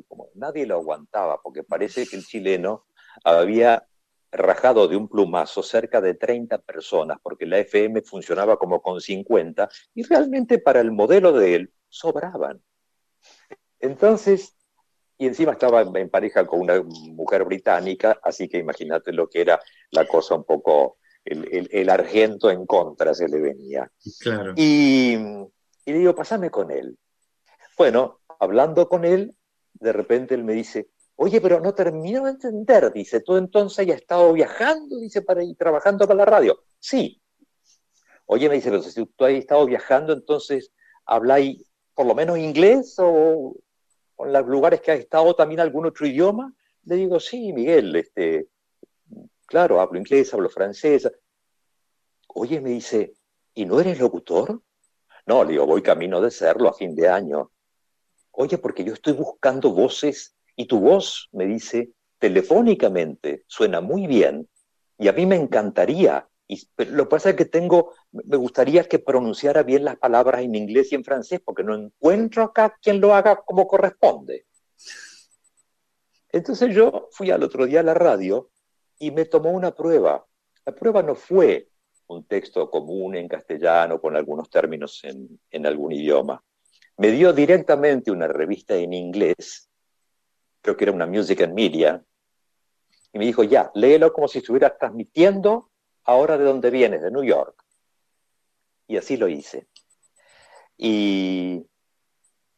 como 0.07 0.31
nadie 0.35 0.67
lo 0.67 0.77
aguantaba, 0.77 1.41
porque 1.43 1.65
parece 1.65 2.07
que 2.07 2.15
el 2.15 2.25
chileno 2.25 2.87
había 3.25 3.89
rajado 4.31 4.87
de 4.87 4.95
un 4.95 5.09
plumazo 5.09 5.65
cerca 5.65 6.01
de 6.01 6.15
30 6.15 6.59
personas, 6.59 7.19
porque 7.21 7.45
la 7.45 7.59
FM 7.59 8.03
funcionaba 8.03 8.57
como 8.57 8.81
con 8.81 9.01
50, 9.01 9.69
y 9.97 10.05
realmente 10.05 10.61
para 10.61 10.81
el 10.81 10.93
modelo 10.93 11.33
de 11.33 11.57
él 11.57 11.73
sobraban. 11.89 12.63
Entonces, 13.81 14.55
y 15.19 15.27
encima 15.27 15.53
estaba 15.53 15.83
en 15.83 16.09
pareja 16.09 16.47
con 16.47 16.61
una 16.61 16.81
mujer 16.81 17.43
británica, 17.43 18.21
así 18.23 18.49
que 18.49 18.59
imagínate 18.59 19.13
lo 19.13 19.29
que 19.29 19.41
era 19.41 19.61
la 19.91 20.07
cosa 20.07 20.37
un 20.37 20.45
poco, 20.45 20.99
el, 21.25 21.91
argento 21.91 22.49
en 22.49 22.65
contra 22.65 23.13
se 23.13 23.27
le 23.29 23.41
venía. 23.41 23.91
Claro. 24.21 24.53
Y, 24.55 25.15
y 25.85 25.93
le 25.93 25.99
digo, 25.99 26.15
pasame 26.15 26.49
con 26.49 26.71
él. 26.71 26.97
Bueno, 27.77 28.21
hablando 28.41 28.89
con 28.89 29.05
él, 29.05 29.37
de 29.75 29.93
repente 29.93 30.35
él 30.35 30.45
me 30.45 30.53
dice, 30.53 30.91
oye, 31.17 31.41
pero 31.41 31.61
no 31.61 31.75
termino 31.75 32.25
de 32.25 32.31
entender, 32.31 32.93
dice, 32.93 33.21
tú 33.21 33.37
entonces 33.37 33.87
ya 33.87 33.95
has 33.95 34.01
estado 34.01 34.33
viajando, 34.33 34.99
dice, 34.99 35.23
para 35.23 35.43
ir 35.43 35.57
trabajando 35.57 36.07
para 36.07 36.19
la 36.19 36.25
radio. 36.25 36.65
Sí. 36.79 37.21
Oye, 38.27 38.49
me 38.49 38.57
dice, 38.57 38.71
pero 38.71 38.83
si 38.83 39.05
tú 39.07 39.25
has 39.25 39.33
estado 39.33 39.67
viajando, 39.67 40.13
entonces 40.13 40.73
habláis 41.05 41.65
por 41.95 42.07
lo 42.07 42.15
menos 42.15 42.39
inglés 42.39 42.97
o 42.99 43.57
en 44.19 44.33
los 44.33 44.47
lugares 44.47 44.81
que 44.81 44.93
has 44.93 44.99
estado 44.99 45.35
también 45.35 45.61
algún 45.61 45.87
otro 45.87 46.07
idioma. 46.07 46.55
Le 46.85 46.97
digo, 46.97 47.21
sí, 47.21 47.53
Miguel, 47.53 47.95
este, 47.97 48.49
claro, 49.47 49.81
hablo 49.81 49.99
inglés, 49.99 50.33
hablo 50.35 50.49
francés. 50.49 51.11
Oye, 52.29 52.61
me 52.61 52.71
dice, 52.71 53.15
¿y 53.55 53.65
no 53.67 53.81
eres 53.81 53.99
locutor? 53.99 54.63
No, 55.27 55.45
le 55.45 55.53
digo, 55.53 55.67
voy 55.67 55.83
camino 55.83 56.21
de 56.21 56.31
serlo 56.31 56.69
a 56.69 56.75
fin 56.75 56.95
de 56.95 57.09
año. 57.09 57.51
Oye, 58.37 58.59
porque 58.59 58.85
yo 58.85 58.95
estoy 58.95 59.13
buscando 59.13 59.71
voces 59.71 60.35
y 60.57 60.67
tu 60.67 60.81
voz, 60.81 61.29
me 61.33 61.47
dice, 61.47 61.93
telefónicamente 62.19 63.45
suena 63.47 63.81
muy 63.81 64.07
bien 64.07 64.49
y 64.99 65.09
a 65.09 65.13
mí 65.13 65.27
me 65.27 65.37
encantaría. 65.37 66.29
Y 66.47 66.69
lo 66.77 67.05
que 67.05 67.11
pasa 67.11 67.31
es 67.31 67.37
que 67.37 67.45
tengo, 67.45 67.95
me 68.13 68.37
gustaría 68.37 68.85
que 68.85 68.99
pronunciara 68.99 69.63
bien 69.63 69.85
las 69.85 69.97
palabras 69.97 70.43
en 70.43 70.55
inglés 70.55 70.93
y 70.93 70.95
en 70.95 71.05
francés, 71.05 71.41
porque 71.45 71.63
no 71.63 71.75
encuentro 71.75 72.43
acá 72.43 72.77
quien 72.83 73.01
lo 73.01 73.15
haga 73.15 73.37
como 73.37 73.67
corresponde. 73.67 74.47
Entonces 76.31 76.75
yo 76.75 77.09
fui 77.13 77.31
al 77.31 77.43
otro 77.45 77.67
día 77.67 77.81
a 77.81 77.85
la 77.85 77.95
radio 77.95 78.51
y 78.99 79.11
me 79.11 79.25
tomó 79.25 79.51
una 79.53 79.75
prueba. 79.75 80.27
La 80.67 80.75
prueba 80.75 81.03
no 81.03 81.15
fue 81.15 81.69
un 82.09 82.25
texto 82.25 82.69
común 82.71 83.15
en 83.15 83.29
castellano 83.29 84.01
con 84.01 84.17
algunos 84.17 84.51
términos 84.51 85.03
en, 85.05 85.41
en 85.51 85.67
algún 85.67 85.93
idioma. 85.93 86.43
Me 86.97 87.11
dio 87.11 87.33
directamente 87.33 88.11
una 88.11 88.29
revista 88.29 88.75
en 88.75 88.93
inglés 88.93 89.69
creo 90.65 90.79
que 90.79 90.85
era 90.85 90.93
una 90.93 91.07
Music 91.07 91.43
and 91.43 91.53
Media, 91.53 92.03
y 93.13 93.19
me 93.19 93.27
dijo, 93.27 93.45
ya, 93.45 93.71
léelo 93.75 94.13
como 94.15 94.27
si 94.27 94.39
estuvieras 94.39 94.79
transmitiendo 94.79 95.71
ahora 96.05 96.39
de 96.39 96.45
dónde 96.45 96.71
vienes, 96.71 97.03
de 97.03 97.11
New 97.11 97.23
York. 97.23 97.63
Y 98.89 98.97
así 98.97 99.19
lo 99.19 99.29
hice. 99.29 99.69
Y 100.79 101.65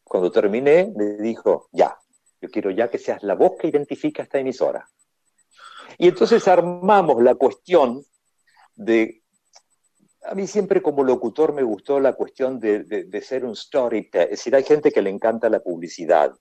cuando 0.04 0.30
terminé, 0.30 0.92
me 0.96 1.16
dijo, 1.16 1.68
ya, 1.72 1.98
yo 2.40 2.48
quiero 2.48 2.70
ya 2.70 2.88
que 2.88 2.98
seas 2.98 3.24
la 3.24 3.34
voz 3.34 3.58
que 3.58 3.66
identifica 3.66 4.22
esta 4.22 4.38
emisora. 4.38 4.88
Y 5.98 6.08
entonces 6.08 6.46
armamos 6.46 7.20
la 7.22 7.34
cuestión 7.34 8.04
de, 8.76 9.22
a 10.26 10.34
mí 10.34 10.46
siempre 10.46 10.82
como 10.82 11.04
locutor 11.04 11.52
me 11.52 11.62
gustó 11.62 12.00
la 12.00 12.14
cuestión 12.14 12.58
de, 12.60 12.84
de 12.84 13.20
ser 13.20 13.44
un 13.44 13.54
storyteller, 13.56 14.26
es 14.26 14.38
decir, 14.38 14.54
hay 14.54 14.64
gente 14.64 14.90
que 14.90 15.02
le 15.02 15.10
encanta 15.10 15.48
la 15.48 15.60
publicidad, 15.60 16.32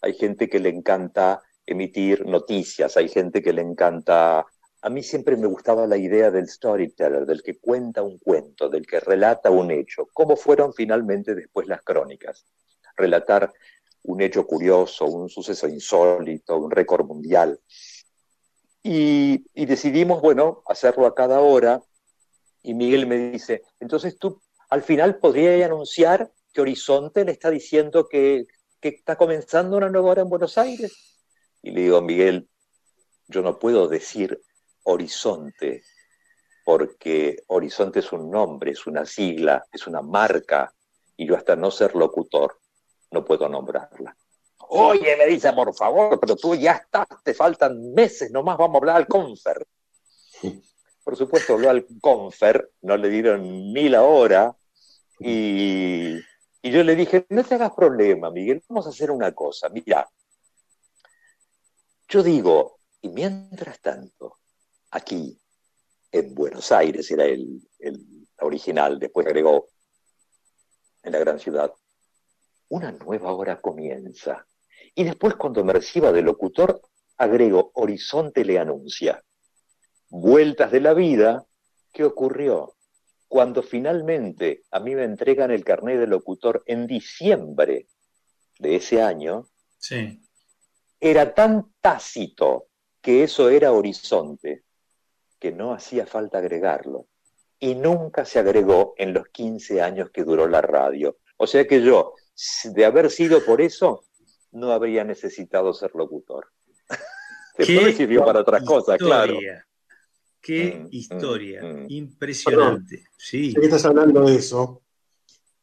hay 0.00 0.14
gente 0.14 0.48
que 0.48 0.58
le 0.58 0.68
encanta 0.68 1.42
emitir 1.68 2.26
noticias, 2.26 2.96
hay 2.96 3.08
gente 3.08 3.42
que 3.42 3.52
le 3.52 3.62
encanta... 3.62 4.46
A 4.80 4.90
mí 4.90 5.02
siempre 5.02 5.36
me 5.36 5.48
gustaba 5.48 5.86
la 5.86 5.96
idea 5.96 6.30
del 6.30 6.48
storyteller, 6.48 7.26
del 7.26 7.42
que 7.42 7.58
cuenta 7.58 8.02
un 8.02 8.18
cuento, 8.18 8.68
del 8.68 8.86
que 8.86 9.00
relata 9.00 9.50
un 9.50 9.70
hecho, 9.70 10.06
como 10.12 10.36
fueron 10.36 10.72
finalmente 10.72 11.34
después 11.34 11.66
las 11.66 11.82
crónicas. 11.82 12.46
Relatar 12.96 13.52
un 14.04 14.20
hecho 14.20 14.46
curioso, 14.46 15.04
un 15.06 15.28
suceso 15.28 15.68
insólito, 15.68 16.56
un 16.56 16.70
récord 16.70 17.06
mundial. 17.06 17.60
Y, 18.82 19.44
y, 19.52 19.66
decidimos, 19.66 20.22
bueno, 20.22 20.62
hacerlo 20.66 21.06
a 21.06 21.14
cada 21.14 21.40
hora. 21.40 21.82
Y 22.62 22.74
Miguel 22.74 23.06
me 23.06 23.30
dice, 23.30 23.62
entonces 23.80 24.18
tú 24.18 24.40
al 24.70 24.82
final 24.82 25.18
podrías 25.18 25.64
anunciar 25.64 26.30
que 26.52 26.60
Horizonte 26.60 27.24
le 27.24 27.32
está 27.32 27.50
diciendo 27.50 28.08
que 28.08 28.46
que 28.80 28.88
está 28.88 29.16
comenzando 29.16 29.76
una 29.76 29.88
nueva 29.88 30.10
hora 30.10 30.22
en 30.22 30.28
Buenos 30.28 30.58
Aires. 30.58 30.92
Y 31.62 31.70
le 31.70 31.82
digo, 31.82 32.00
Miguel, 32.00 32.48
yo 33.26 33.42
no 33.42 33.58
puedo 33.58 33.88
decir 33.88 34.40
horizonte, 34.84 35.82
porque 36.64 37.42
horizonte 37.48 37.98
es 37.98 38.12
un 38.12 38.30
nombre, 38.30 38.70
es 38.70 38.86
una 38.86 39.04
sigla, 39.04 39.64
es 39.72 39.86
una 39.86 40.00
marca, 40.00 40.72
y 41.16 41.26
yo 41.26 41.36
hasta 41.36 41.56
no 41.56 41.70
ser 41.70 41.94
locutor 41.94 42.60
no 43.10 43.24
puedo 43.24 43.48
nombrarla. 43.48 44.16
Oye, 44.70 45.16
me 45.16 45.26
dice, 45.26 45.52
por 45.52 45.74
favor, 45.74 46.20
pero 46.20 46.36
tú 46.36 46.54
ya 46.54 46.72
estás, 46.72 47.06
te 47.24 47.34
faltan 47.34 47.92
meses, 47.92 48.30
nomás 48.30 48.56
vamos 48.58 48.74
a 48.74 48.78
hablar 48.78 48.96
al 48.96 49.06
Confer. 49.06 49.66
Por 51.08 51.16
supuesto, 51.16 51.54
habló 51.54 51.70
al 51.70 51.86
Confer, 52.02 52.70
no 52.82 52.98
le 52.98 53.08
dieron 53.08 53.72
ni 53.72 53.88
la 53.88 54.02
hora, 54.02 54.54
y 55.18 56.20
yo 56.62 56.84
le 56.84 56.94
dije, 56.94 57.24
no 57.30 57.42
te 57.42 57.54
hagas 57.54 57.72
problema, 57.72 58.30
Miguel, 58.30 58.62
vamos 58.68 58.84
a 58.84 58.90
hacer 58.90 59.10
una 59.10 59.32
cosa. 59.32 59.70
Mira, 59.70 60.06
yo 62.08 62.22
digo, 62.22 62.80
y 63.00 63.08
mientras 63.08 63.80
tanto, 63.80 64.36
aquí 64.90 65.40
en 66.12 66.34
Buenos 66.34 66.70
Aires 66.72 67.10
era 67.10 67.24
el, 67.24 67.62
original, 68.40 68.98
después 68.98 69.26
agregó 69.26 69.70
en 71.02 71.12
la 71.12 71.20
gran 71.20 71.38
ciudad, 71.38 71.72
una 72.68 72.92
nueva 72.92 73.32
hora 73.32 73.62
comienza. 73.62 74.46
Y 74.94 75.04
después 75.04 75.36
cuando 75.36 75.64
me 75.64 75.72
reciba 75.72 76.12
de 76.12 76.20
locutor, 76.20 76.82
agrego, 77.16 77.70
Horizonte 77.76 78.44
le 78.44 78.58
anuncia. 78.58 79.24
Vueltas 80.10 80.72
de 80.72 80.80
la 80.80 80.94
vida, 80.94 81.46
¿qué 81.92 82.04
ocurrió? 82.04 82.76
cuando 83.28 83.62
finalmente 83.62 84.64
a 84.70 84.80
mí 84.80 84.94
me 84.94 85.04
entregan 85.04 85.50
el 85.50 85.62
carnet 85.62 86.00
de 86.00 86.06
locutor 86.06 86.62
en 86.66 86.86
diciembre 86.86 87.86
de 88.58 88.76
ese 88.76 89.02
año, 89.02 89.46
era 90.98 91.34
tan 91.34 91.72
tácito 91.80 92.68
que 93.00 93.22
eso 93.22 93.50
era 93.50 93.72
horizonte, 93.72 94.64
que 95.38 95.52
no 95.52 95.72
hacía 95.72 96.06
falta 96.06 96.38
agregarlo. 96.38 97.06
Y 97.60 97.74
nunca 97.74 98.24
se 98.24 98.38
agregó 98.38 98.94
en 98.96 99.12
los 99.12 99.28
15 99.28 99.82
años 99.82 100.10
que 100.10 100.24
duró 100.24 100.48
la 100.48 100.60
radio. 100.60 101.18
O 101.36 101.46
sea 101.46 101.66
que 101.66 101.82
yo, 101.82 102.14
de 102.64 102.84
haber 102.84 103.10
sido 103.10 103.44
por 103.44 103.60
eso, 103.60 104.04
no 104.52 104.72
habría 104.72 105.04
necesitado 105.04 105.74
ser 105.74 105.90
locutor. 105.94 106.48
Después 107.58 107.96
sirvió 107.96 108.24
para 108.24 108.40
otras 108.40 108.64
cosas, 108.64 108.96
claro. 108.96 109.38
Qué 110.40 110.74
mm, 110.74 110.82
mm, 110.84 110.88
historia, 110.92 111.62
mm. 111.62 111.86
impresionante. 111.88 113.04
sí. 113.16 113.52
que 113.54 113.66
estás 113.66 113.84
hablando 113.84 114.24
de 114.24 114.36
eso. 114.36 114.82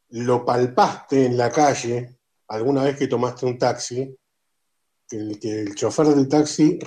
¿Lo 0.10 0.46
palpaste 0.46 1.25
en 1.25 1.38
la 1.38 1.51
calle 1.51 2.20
alguna 2.48 2.84
vez 2.84 2.98
que 2.98 3.08
tomaste 3.08 3.46
un 3.46 3.58
taxi? 3.58 4.15
Que 5.08 5.17
el, 5.17 5.39
que 5.39 5.62
el 5.62 5.75
chofer 5.75 6.08
del 6.08 6.27
taxi 6.27 6.79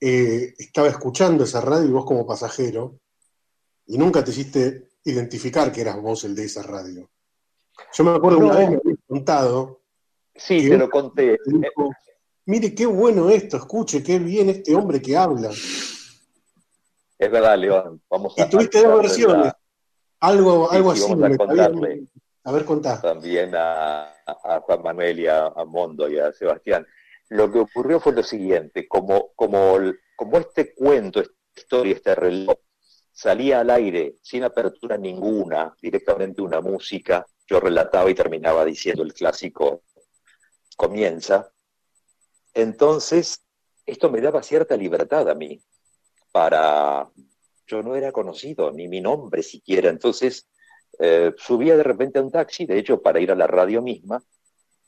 eh, 0.00 0.54
estaba 0.58 0.88
escuchando 0.88 1.44
esa 1.44 1.60
radio 1.60 1.88
y 1.88 1.92
vos 1.92 2.04
como 2.04 2.26
pasajero, 2.26 3.00
y 3.86 3.96
nunca 3.96 4.22
te 4.22 4.30
hiciste 4.30 4.88
identificar 5.04 5.72
que 5.72 5.80
eras 5.80 6.00
vos 6.00 6.24
el 6.24 6.34
de 6.34 6.44
esa 6.44 6.62
radio. 6.62 7.10
Yo 7.92 8.04
me 8.04 8.10
acuerdo 8.10 8.38
una 8.38 8.56
vez 8.56 8.70
me 8.70 8.76
habías 8.76 8.98
contado. 9.06 9.82
Sí, 10.34 10.68
te 10.68 10.76
lo 10.76 10.90
conté. 10.90 11.38
Mire 12.46 12.74
qué 12.74 12.86
bueno 12.86 13.30
esto, 13.30 13.56
escuche, 13.56 14.02
qué 14.02 14.18
bien 14.18 14.50
este 14.50 14.74
hombre 14.74 15.00
que 15.00 15.16
habla. 15.16 15.50
Es 17.18 17.30
verdad, 17.30 17.58
León. 17.58 18.02
Vamos 18.10 18.38
a. 18.38 18.42
Y 18.42 18.50
tuviste 18.50 18.82
dos 18.82 19.02
versiones. 19.02 19.52
Algo, 20.20 20.70
algo 20.70 20.92
así. 20.92 21.12
a, 22.44 22.52
ver, 22.52 22.64
contá. 22.64 23.00
También 23.00 23.52
a, 23.54 24.12
Juan 24.62 24.82
Manuel 24.82 25.20
y 25.20 25.26
a, 25.26 25.50
Mondo 25.66 26.08
y 26.08 26.18
a 26.18 26.32
Sebastián. 26.32 26.86
Lo 27.28 27.50
que 27.50 27.60
ocurrió 27.60 28.00
fue 28.00 28.12
lo 28.12 28.22
siguiente: 28.22 28.86
como, 28.86 29.32
como, 29.34 29.78
como 30.14 30.38
este 30.38 30.74
cuento, 30.74 31.20
esta 31.20 31.34
historia, 31.54 31.94
este 31.94 32.14
reloj, 32.14 32.56
salía 33.12 33.60
al 33.60 33.70
aire 33.70 34.16
sin 34.22 34.44
apertura 34.44 34.96
ninguna, 34.96 35.74
directamente 35.80 36.42
una 36.42 36.60
música, 36.60 37.26
yo 37.46 37.60
relataba 37.60 38.10
y 38.10 38.14
terminaba 38.14 38.64
diciendo 38.64 39.02
el 39.02 39.14
clásico 39.14 39.82
comienza. 40.76 41.50
Entonces, 42.52 43.42
esto 43.86 44.10
me 44.10 44.20
daba 44.20 44.42
cierta 44.42 44.76
libertad 44.76 45.28
a 45.30 45.34
mí 45.34 45.62
para... 46.36 47.08
Yo 47.66 47.82
no 47.82 47.96
era 47.96 48.12
conocido, 48.12 48.70
ni 48.70 48.88
mi 48.88 49.00
nombre 49.00 49.42
siquiera, 49.42 49.88
entonces 49.88 50.46
eh, 50.98 51.32
subía 51.38 51.78
de 51.78 51.82
repente 51.82 52.18
a 52.18 52.22
un 52.22 52.30
taxi, 52.30 52.66
de 52.66 52.78
hecho 52.78 53.00
para 53.00 53.20
ir 53.20 53.32
a 53.32 53.34
la 53.34 53.46
radio 53.46 53.80
misma, 53.80 54.22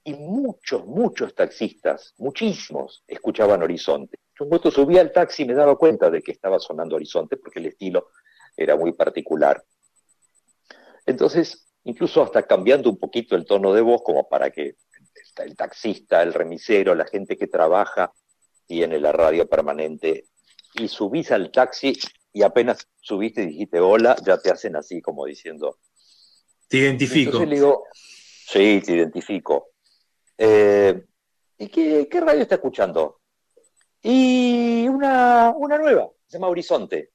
y 0.04 0.12
muchos, 0.12 0.84
muchos 0.84 1.34
taxistas, 1.34 2.14
muchísimos, 2.18 3.02
escuchaban 3.06 3.62
Horizonte. 3.62 4.18
Yo 4.38 4.44
un 4.44 4.70
subía 4.70 5.00
al 5.00 5.10
taxi 5.10 5.44
y 5.44 5.46
me 5.46 5.54
daba 5.54 5.76
cuenta 5.76 6.10
de 6.10 6.20
que 6.20 6.32
estaba 6.32 6.58
sonando 6.60 6.96
Horizonte 6.96 7.38
porque 7.38 7.60
el 7.60 7.66
estilo 7.66 8.10
era 8.54 8.76
muy 8.76 8.92
particular. 8.92 9.64
Entonces, 11.06 11.66
incluso 11.84 12.22
hasta 12.22 12.46
cambiando 12.46 12.90
un 12.90 12.98
poquito 12.98 13.34
el 13.34 13.46
tono 13.46 13.72
de 13.72 13.80
voz 13.80 14.02
como 14.02 14.28
para 14.28 14.50
que 14.50 14.76
el 15.38 15.56
taxista, 15.56 16.22
el 16.22 16.34
remisero, 16.34 16.94
la 16.94 17.06
gente 17.06 17.38
que 17.38 17.46
trabaja 17.46 18.12
tiene 18.66 19.00
la 19.00 19.12
radio 19.12 19.48
permanente 19.48 20.26
y 20.74 20.88
subís 20.88 21.30
al 21.30 21.50
taxi 21.50 21.98
y 22.32 22.42
apenas 22.42 22.86
subiste 23.00 23.42
y 23.42 23.46
dijiste 23.46 23.80
hola, 23.80 24.16
ya 24.24 24.38
te 24.38 24.50
hacen 24.50 24.76
así 24.76 25.00
como 25.00 25.24
diciendo. 25.24 25.78
Te 26.68 26.78
identifico. 26.78 27.38
digo, 27.46 27.84
sí, 27.92 28.82
te 28.84 28.92
identifico. 28.92 29.70
Eh, 30.36 31.04
¿Y 31.58 31.68
qué, 31.68 32.20
radio 32.20 32.42
está 32.42 32.56
escuchando? 32.56 33.20
Y 34.02 34.86
una, 34.86 35.52
una 35.56 35.78
nueva, 35.78 36.08
se 36.26 36.36
llama 36.36 36.48
Horizonte. 36.48 37.10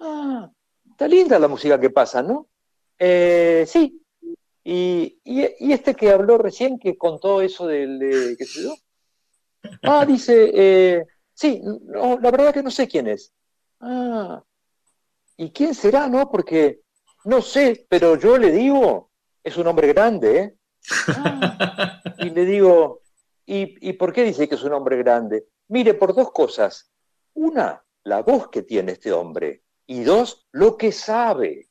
Ah, 0.00 0.50
está 0.90 1.06
linda 1.06 1.38
la 1.38 1.48
música 1.48 1.78
que 1.78 1.90
pasa, 1.90 2.22
¿no? 2.22 2.48
Eh, 2.98 3.64
sí. 3.66 3.98
Y, 4.64 5.18
este 5.24 5.94
que 5.94 6.10
habló 6.10 6.38
recién, 6.38 6.78
que 6.78 6.96
contó 6.96 7.42
eso 7.42 7.66
del, 7.66 7.98
de, 7.98 8.36
¿qué 8.38 8.44
sé 8.44 8.62
yo? 8.62 8.74
Ah, 9.82 10.06
dice, 10.06 10.50
eh, 10.54 11.04
sí, 11.42 11.60
no, 11.62 12.20
la 12.20 12.30
verdad 12.30 12.54
que 12.54 12.62
no 12.62 12.70
sé 12.70 12.86
quién 12.86 13.08
es. 13.08 13.32
Ah, 13.80 14.42
¿y 15.36 15.50
quién 15.50 15.74
será, 15.74 16.08
no? 16.08 16.30
Porque 16.30 16.82
no 17.24 17.42
sé, 17.42 17.84
pero 17.88 18.16
yo 18.16 18.38
le 18.38 18.52
digo, 18.52 19.10
es 19.42 19.56
un 19.56 19.66
hombre 19.66 19.88
grande, 19.92 20.38
¿eh? 20.38 20.54
Ah, 21.08 22.00
y 22.18 22.30
le 22.30 22.44
digo, 22.44 23.02
¿y, 23.44 23.88
¿y 23.88 23.92
por 23.94 24.12
qué 24.12 24.22
dice 24.22 24.48
que 24.48 24.54
es 24.54 24.62
un 24.62 24.72
hombre 24.72 24.96
grande? 24.98 25.46
Mire, 25.68 25.94
por 25.94 26.14
dos 26.14 26.30
cosas. 26.30 26.92
Una, 27.34 27.84
la 28.04 28.22
voz 28.22 28.48
que 28.48 28.62
tiene 28.62 28.92
este 28.92 29.12
hombre. 29.12 29.62
Y 29.86 30.04
dos, 30.04 30.46
lo 30.52 30.76
que 30.76 30.92
sabe. 30.92 31.68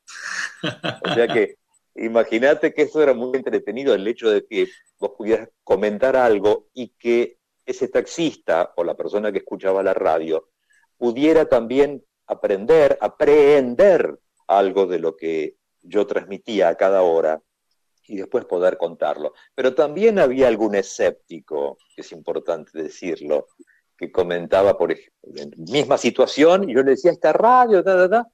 O 1.05 1.13
sea 1.13 1.27
que 1.27 1.55
imagínate 1.95 2.73
que 2.73 2.83
eso 2.83 3.01
era 3.01 3.13
muy 3.13 3.37
entretenido, 3.37 3.93
el 3.93 4.07
hecho 4.07 4.29
de 4.29 4.45
que 4.45 4.67
vos 4.99 5.11
pudieras 5.17 5.49
comentar 5.63 6.15
algo 6.15 6.67
y 6.73 6.89
que 6.99 7.40
ese 7.71 7.87
taxista 7.87 8.73
o 8.77 8.83
la 8.83 8.95
persona 8.95 9.31
que 9.31 9.39
escuchaba 9.39 9.83
la 9.83 9.93
radio 9.93 10.49
pudiera 10.97 11.45
también 11.45 12.03
aprender, 12.27 12.97
aprender 13.01 14.19
algo 14.47 14.85
de 14.85 14.99
lo 14.99 15.17
que 15.17 15.55
yo 15.81 16.05
transmitía 16.05 16.69
a 16.69 16.75
cada 16.75 17.01
hora 17.01 17.41
y 18.07 18.17
después 18.17 18.45
poder 18.45 18.77
contarlo. 18.77 19.33
Pero 19.55 19.73
también 19.73 20.19
había 20.19 20.47
algún 20.47 20.75
escéptico, 20.75 21.77
que 21.95 22.01
es 22.01 22.11
importante 22.11 22.81
decirlo, 22.81 23.47
que 23.97 24.11
comentaba, 24.11 24.77
por 24.77 24.91
ejemplo, 24.91 25.41
en 25.41 25.53
misma 25.57 25.97
situación, 25.97 26.69
y 26.69 26.73
yo 26.73 26.83
le 26.83 26.91
decía, 26.91 27.11
esta 27.11 27.33
radio, 27.33 27.83
da, 27.83 27.95
da, 27.95 28.07
da. 28.07 28.27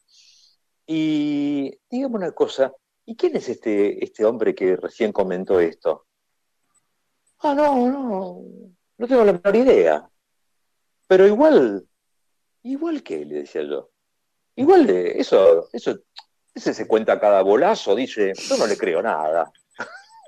Y 0.85 1.77
dígame 1.89 2.15
una 2.15 2.31
cosa, 2.31 2.73
¿y 3.05 3.15
quién 3.15 3.35
es 3.35 3.49
este, 3.49 4.03
este 4.03 4.25
hombre 4.25 4.55
que 4.55 4.77
recién 4.77 5.11
comentó 5.11 5.59
esto? 5.59 6.05
Ah, 7.39 7.53
no, 7.53 7.87
no, 7.89 8.41
no 8.97 9.07
tengo 9.07 9.23
la 9.23 9.33
menor 9.33 9.55
idea. 9.55 10.09
Pero 11.07 11.25
igual, 11.25 11.85
igual 12.63 13.03
que, 13.03 13.25
le 13.25 13.35
decía 13.35 13.63
yo. 13.63 13.91
Igual 14.55 14.87
de 14.87 15.19
eso, 15.19 15.69
eso, 15.71 15.99
ese 16.53 16.73
se 16.73 16.87
cuenta 16.87 17.19
cada 17.19 17.41
bolazo, 17.41 17.95
dice, 17.95 18.33
yo 18.35 18.57
no 18.57 18.67
le 18.67 18.77
creo 18.77 19.01
nada. 19.01 19.51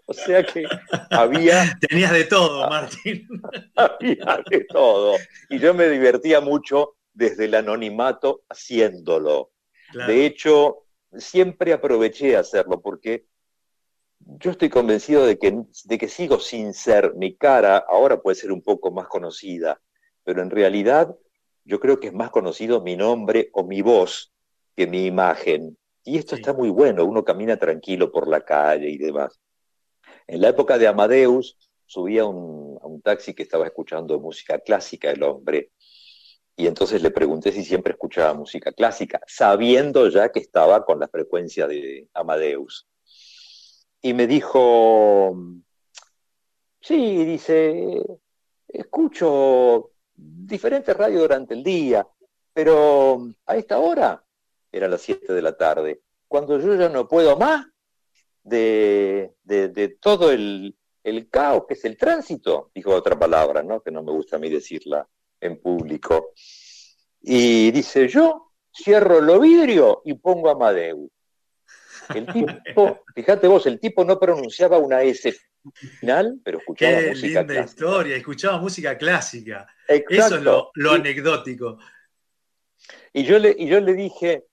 o 0.05 0.13
sea 0.13 0.43
que 0.43 0.63
había. 1.09 1.77
Tenías 1.89 2.11
de 2.11 2.25
todo, 2.25 2.63
ah. 2.63 2.69
Martín. 2.69 3.27
había 3.75 4.43
de 4.49 4.65
todo. 4.65 5.17
Y 5.49 5.59
yo 5.59 5.73
me 5.73 5.89
divertía 5.89 6.39
mucho 6.39 6.95
desde 7.13 7.45
el 7.45 7.55
anonimato 7.55 8.43
haciéndolo. 8.49 9.51
De 10.07 10.25
hecho, 10.25 10.85
siempre 11.17 11.73
aproveché 11.73 12.37
hacerlo 12.37 12.79
porque 12.79 13.25
yo 14.37 14.51
estoy 14.51 14.69
convencido 14.69 15.25
de 15.25 15.39
que, 15.39 15.63
de 15.85 15.97
que 15.97 16.07
sigo 16.07 16.39
sin 16.39 16.73
ser 16.73 17.15
mi 17.15 17.35
cara, 17.35 17.77
ahora 17.77 18.21
puede 18.21 18.35
ser 18.35 18.51
un 18.51 18.61
poco 18.61 18.91
más 18.91 19.07
conocida, 19.07 19.81
pero 20.23 20.41
en 20.41 20.49
realidad 20.49 21.15
yo 21.65 21.79
creo 21.79 21.99
que 21.99 22.07
es 22.07 22.13
más 22.13 22.29
conocido 22.29 22.81
mi 22.81 22.95
nombre 22.95 23.49
o 23.53 23.63
mi 23.63 23.81
voz 23.81 24.31
que 24.75 24.87
mi 24.87 25.05
imagen. 25.05 25.77
Y 26.03 26.17
esto 26.17 26.35
está 26.35 26.53
muy 26.53 26.69
bueno, 26.69 27.05
uno 27.05 27.23
camina 27.23 27.57
tranquilo 27.57 28.11
por 28.11 28.27
la 28.27 28.41
calle 28.41 28.89
y 28.89 28.97
demás. 28.97 29.39
En 30.27 30.41
la 30.41 30.49
época 30.49 30.77
de 30.77 30.87
Amadeus 30.87 31.57
subía 31.85 32.25
un, 32.25 32.77
a 32.81 32.87
un 32.87 33.01
taxi 33.01 33.33
que 33.33 33.43
estaba 33.43 33.65
escuchando 33.65 34.19
música 34.19 34.59
clásica 34.59 35.11
el 35.11 35.23
hombre, 35.23 35.71
y 36.55 36.67
entonces 36.67 37.01
le 37.01 37.11
pregunté 37.11 37.51
si 37.51 37.63
siempre 37.63 37.93
escuchaba 37.93 38.33
música 38.33 38.71
clásica, 38.73 39.21
sabiendo 39.25 40.09
ya 40.09 40.29
que 40.29 40.39
estaba 40.39 40.85
con 40.85 40.99
la 40.99 41.07
frecuencia 41.07 41.67
de 41.67 42.09
Amadeus 42.13 42.85
y 44.01 44.13
me 44.13 44.27
dijo, 44.27 45.35
sí, 46.79 47.25
dice, 47.25 48.01
escucho 48.67 49.91
diferentes 50.15 50.95
radios 50.95 51.21
durante 51.21 51.53
el 51.53 51.63
día, 51.63 52.07
pero 52.53 53.29
a 53.45 53.57
esta 53.57 53.79
hora, 53.79 54.23
era 54.71 54.87
las 54.87 55.01
7 55.01 55.33
de 55.33 55.41
la 55.41 55.57
tarde, 55.57 56.01
cuando 56.27 56.59
yo 56.59 56.75
ya 56.75 56.89
no 56.89 57.07
puedo 57.07 57.37
más 57.37 57.65
de, 58.43 59.33
todo 59.99 60.31
el, 60.31 60.75
el, 61.03 61.29
caos 61.29 61.65
que 61.67 61.73
es 61.73 61.85
el 61.85 61.97
tránsito, 61.97 62.71
dijo 62.73 62.93
otra 62.93 63.17
palabra, 63.17 63.63
¿no? 63.63 63.81
que 63.81 63.91
no 63.91 64.03
me 64.03 64.11
gusta 64.11 64.37
a 64.37 64.39
mí 64.39 64.49
decirla 64.49 65.07
en 65.41 65.61
público, 65.61 66.33
y 67.21 67.71
dice, 67.71 68.07
yo 68.07 68.53
cierro 68.73 69.19
los 69.19 69.41
vidrios 69.41 69.97
y 70.05 70.13
pongo 70.13 70.49
a 70.49 70.53
Amadeus. 70.53 71.09
El 72.13 72.25
tipo, 72.25 73.03
fíjate 73.13 73.47
vos, 73.47 73.65
el 73.67 73.79
tipo 73.79 74.03
no 74.03 74.19
pronunciaba 74.19 74.77
una 74.77 75.01
S 75.03 75.35
final, 75.99 76.39
pero 76.43 76.59
escuchaba 76.59 76.99
Qué 76.99 77.09
música 77.09 77.39
linda 77.41 77.61
historia, 77.61 78.15
escuchaba 78.15 78.57
música 78.59 78.97
clásica. 78.97 79.67
Eso 79.87 80.35
es 80.35 80.43
lo, 80.43 80.71
anecdótico. 80.91 81.77
Y 83.13 83.23
yo 83.23 83.39
le, 83.39 83.55
y 83.57 83.67
yo 83.67 83.79
le 83.79 83.93
dije, 83.93 84.45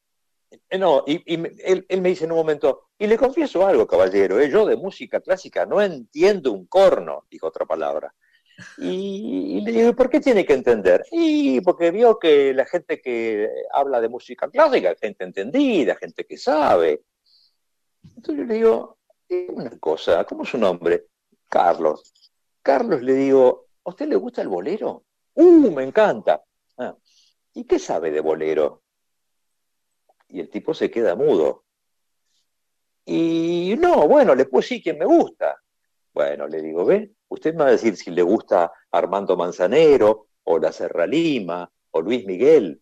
eh, 0.71 0.79
no, 0.79 1.05
y, 1.07 1.23
él, 1.64 1.87
me 2.01 2.09
dice 2.09 2.25
en 2.25 2.33
un 2.33 2.38
momento, 2.38 2.88
y 2.99 3.07
le 3.07 3.16
confieso 3.16 3.66
algo, 3.66 3.87
caballero, 3.87 4.40
eh, 4.40 4.51
yo 4.51 4.66
de 4.66 4.77
música 4.77 5.21
clásica 5.21 5.66
no 5.66 5.81
entiendo 5.81 6.53
un 6.53 6.66
corno, 6.66 7.27
dijo 7.31 7.47
otra 7.47 7.66
palabra. 7.66 8.14
Y, 8.79 9.59
y, 9.59 9.61
le 9.61 9.73
digo, 9.73 9.95
¿por 9.95 10.09
qué 10.09 10.19
tiene 10.19 10.47
que 10.47 10.55
entender? 10.55 11.05
Y 11.12 11.61
porque 11.61 11.90
vio 11.90 12.19
que 12.19 12.55
la 12.55 12.64
gente 12.64 13.03
que 13.03 13.51
habla 13.71 14.01
de 14.01 14.09
música 14.09 14.49
clásica 14.49 14.97
gente 14.99 15.25
entendida, 15.25 15.95
gente 15.97 16.25
que 16.25 16.38
sabe. 16.38 17.03
Entonces 18.16 18.42
yo 18.42 18.44
le 18.44 18.55
digo, 18.55 18.98
una 19.50 19.79
cosa, 19.79 20.24
¿cómo 20.24 20.42
es 20.42 20.48
su 20.48 20.59
nombre? 20.59 21.07
Carlos. 21.48 22.12
Carlos 22.62 23.02
le 23.02 23.14
digo, 23.14 23.66
¿a 23.85 23.90
usted 23.90 24.09
le 24.09 24.16
gusta 24.16 24.42
el 24.42 24.48
bolero? 24.48 25.05
¡Uh, 25.35 25.70
me 25.70 25.85
encanta! 25.85 26.42
Ah, 26.79 26.96
¿Y 27.55 27.64
qué 27.64 27.79
sabe 27.79 28.11
de 28.11 28.20
bolero? 28.20 28.83
Y 30.29 30.40
el 30.40 30.48
tipo 30.48 30.74
se 30.74 30.90
queda 30.90 31.14
mudo. 31.14 31.64
Y 33.05 33.76
no, 33.79 34.09
bueno, 34.09 34.35
le 34.35 34.46
puedo 34.46 34.62
decir 34.62 34.83
quién 34.83 34.98
me 34.98 35.05
gusta. 35.05 35.62
Bueno, 36.12 36.48
le 36.48 36.62
digo, 36.62 36.85
¿ve? 36.85 37.12
Usted 37.29 37.55
me 37.55 37.64
va 37.64 37.68
a 37.68 37.72
decir 37.72 37.96
si 37.96 38.11
le 38.11 38.22
gusta 38.22 38.72
Armando 38.90 39.37
Manzanero, 39.37 40.29
o 40.44 40.59
La 40.59 40.72
Serra 40.72 41.07
Lima, 41.07 41.70
o 41.90 42.00
Luis 42.00 42.24
Miguel. 42.24 42.81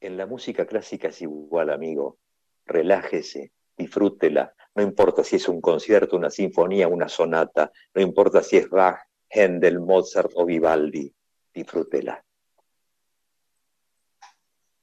En 0.00 0.16
la 0.16 0.26
música 0.26 0.66
clásica 0.66 1.08
es 1.08 1.22
igual, 1.22 1.70
amigo. 1.70 2.18
Relájese, 2.66 3.52
disfrútela. 3.80 4.54
No 4.74 4.82
importa 4.82 5.24
si 5.24 5.36
es 5.36 5.48
un 5.48 5.60
concierto, 5.60 6.16
una 6.16 6.30
sinfonía, 6.30 6.86
una 6.86 7.08
sonata, 7.08 7.72
no 7.94 8.02
importa 8.02 8.42
si 8.42 8.56
es 8.58 8.68
Bach, 8.68 9.00
Händel, 9.28 9.80
Mozart 9.80 10.30
o 10.34 10.44
Vivaldi, 10.44 11.12
disfrútela. 11.52 12.22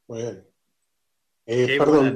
Bueno. 0.07 0.43
Eh, 1.45 1.77
perdón, 1.77 2.15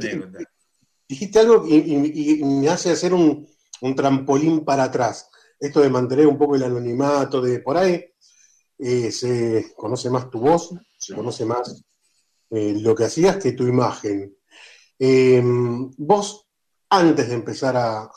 dijiste 1.08 1.40
algo 1.40 1.66
y, 1.66 2.44
me 2.44 2.70
hace 2.70 2.92
hacer 2.92 3.14
un, 3.14 3.48
trampolín 3.96 4.66
para 4.66 4.84
atrás. 4.84 5.30
Esto 5.60 5.82
de 5.82 5.90
mantener 5.90 6.28
un 6.28 6.38
poco 6.38 6.56
el 6.56 6.64
anonimato, 6.64 7.42
de 7.42 7.60
por 7.60 7.78
ahí 7.78 8.04
eh, 8.80 9.12
se 9.12 9.74
conoce 9.76 10.10
más 10.10 10.30
tu 10.30 10.40
voz, 10.40 10.74
se 10.98 11.14
conoce 11.14 11.46
más 11.46 11.84
eh, 12.50 12.76
lo 12.80 12.96
que 12.96 13.06
hacías 13.06 13.38
que 13.38 13.54
tu 13.54 13.66
imagen. 13.68 14.36
vos 15.98 16.41
antes 16.92 17.30
de 17.30 17.36
empezar 17.36 17.76
a, 17.78 18.10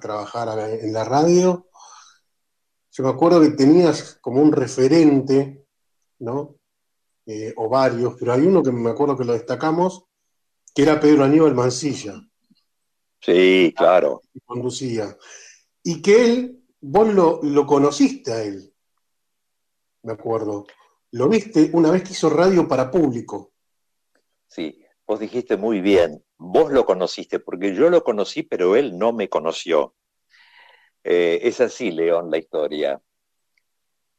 trabajar 0.00 0.58
en 0.58 0.90
la 0.90 1.04
radio, 1.04 1.68
yo 2.90 3.04
me 3.04 3.10
acuerdo 3.10 3.42
que 3.42 3.50
tenías 3.50 4.18
como 4.22 4.40
un 4.40 4.50
referente, 4.50 5.66
¿no? 6.20 6.56
Eh, 7.26 7.52
o 7.56 7.68
varios, 7.68 8.14
pero 8.18 8.32
hay 8.32 8.40
uno 8.40 8.62
que 8.62 8.72
me 8.72 8.88
acuerdo 8.88 9.18
que 9.18 9.26
lo 9.26 9.34
destacamos, 9.34 10.06
que 10.74 10.82
era 10.82 10.98
Pedro 10.98 11.24
Aníbal 11.24 11.54
Mancilla. 11.54 12.14
Sí, 13.20 13.74
claro. 13.76 14.22
Que 14.32 14.40
conducía. 14.40 15.14
Y 15.82 16.00
que 16.00 16.24
él, 16.24 16.64
vos 16.80 17.12
lo, 17.12 17.66
conociste 17.66 18.32
a 18.32 18.42
él, 18.42 18.74
me 20.04 20.14
acuerdo. 20.14 20.66
lo 21.10 21.28
viste 21.28 21.68
una 21.74 21.90
vez 21.90 22.02
que 22.02 22.12
hizo 22.12 22.30
radio 22.30 22.66
para 22.66 22.90
público. 22.90 23.52
Sí, 24.48 24.81
vos 25.06 25.20
dijiste 25.20 25.56
muy 25.56 25.80
bien, 25.80 26.24
vos 26.36 26.72
lo 26.72 26.84
conociste, 26.84 27.38
porque 27.38 27.74
yo 27.74 27.90
lo 27.90 28.04
conocí, 28.04 28.42
pero 28.42 28.76
él 28.76 28.98
no 28.98 29.12
me 29.12 29.28
conoció. 29.28 29.94
Eh, 31.04 31.40
es 31.42 31.60
así, 31.60 31.90
León, 31.90 32.30
la 32.30 32.38
historia. 32.38 33.00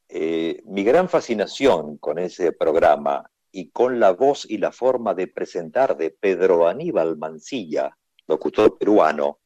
Eh, 0.10 0.62
mi 0.66 0.84
gran 0.84 1.10
fascinación 1.10 1.98
con 1.98 2.20
ese 2.20 2.52
programa 2.52 3.30
y 3.52 3.70
con 3.70 4.00
la 4.00 4.12
voz 4.12 4.46
y 4.50 4.58
la 4.58 4.72
forma 4.72 5.14
de 5.14 5.28
presentar 5.28 5.96
de 5.98 6.12
Pedro 6.12 6.68
Aníbal 6.68 7.18
Mancilla, 7.18 7.98
locutor 8.28 8.78
peruano, 8.78 9.40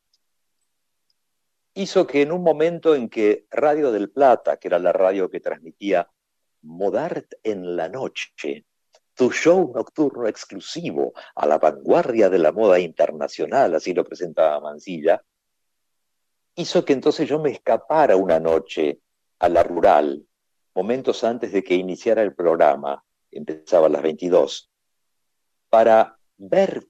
hizo 1.73 2.08
que 2.08 2.23
en 2.23 2.32
un 2.32 2.41
momento 2.41 2.95
en 2.95 3.08
que 3.08 3.45
Radio 3.52 3.91
del 3.91 4.10
Plata, 4.10 4.58
que 4.58 4.67
era 4.67 4.80
la 4.80 4.93
radio 4.93 5.30
que 5.30 5.39
transmitía 5.39 6.10
Modart 6.63 7.34
en 7.43 7.76
la 7.76 7.88
noche, 7.88 8.65
tu 9.18 9.32
show 9.32 9.74
nocturno 9.74 10.28
exclusivo 10.28 11.12
a 11.36 11.48
la 11.48 11.58
vanguardia 11.58 12.30
de 12.30 12.38
la 12.38 12.52
moda 12.52 12.80
internacional, 12.80 13.74
así 13.74 13.92
lo 13.92 14.04
presentaba 14.04 14.60
Mancilla, 14.60 15.24
hizo 16.54 16.86
que 16.86 16.94
entonces 16.94 17.28
yo 17.28 17.40
me 17.40 17.50
escapara 17.50 18.16
una 18.16 18.40
noche 18.40 19.00
a 19.40 19.50
la 19.50 19.64
rural, 19.64 20.24
momentos 20.76 21.24
antes 21.24 21.52
de 21.52 21.64
que 21.64 21.74
iniciara 21.74 22.22
el 22.22 22.36
programa, 22.36 23.04
empezaba 23.32 23.88
a 23.88 23.90
las 23.90 24.04
22, 24.04 24.70
para 25.70 26.20
ver 26.38 26.86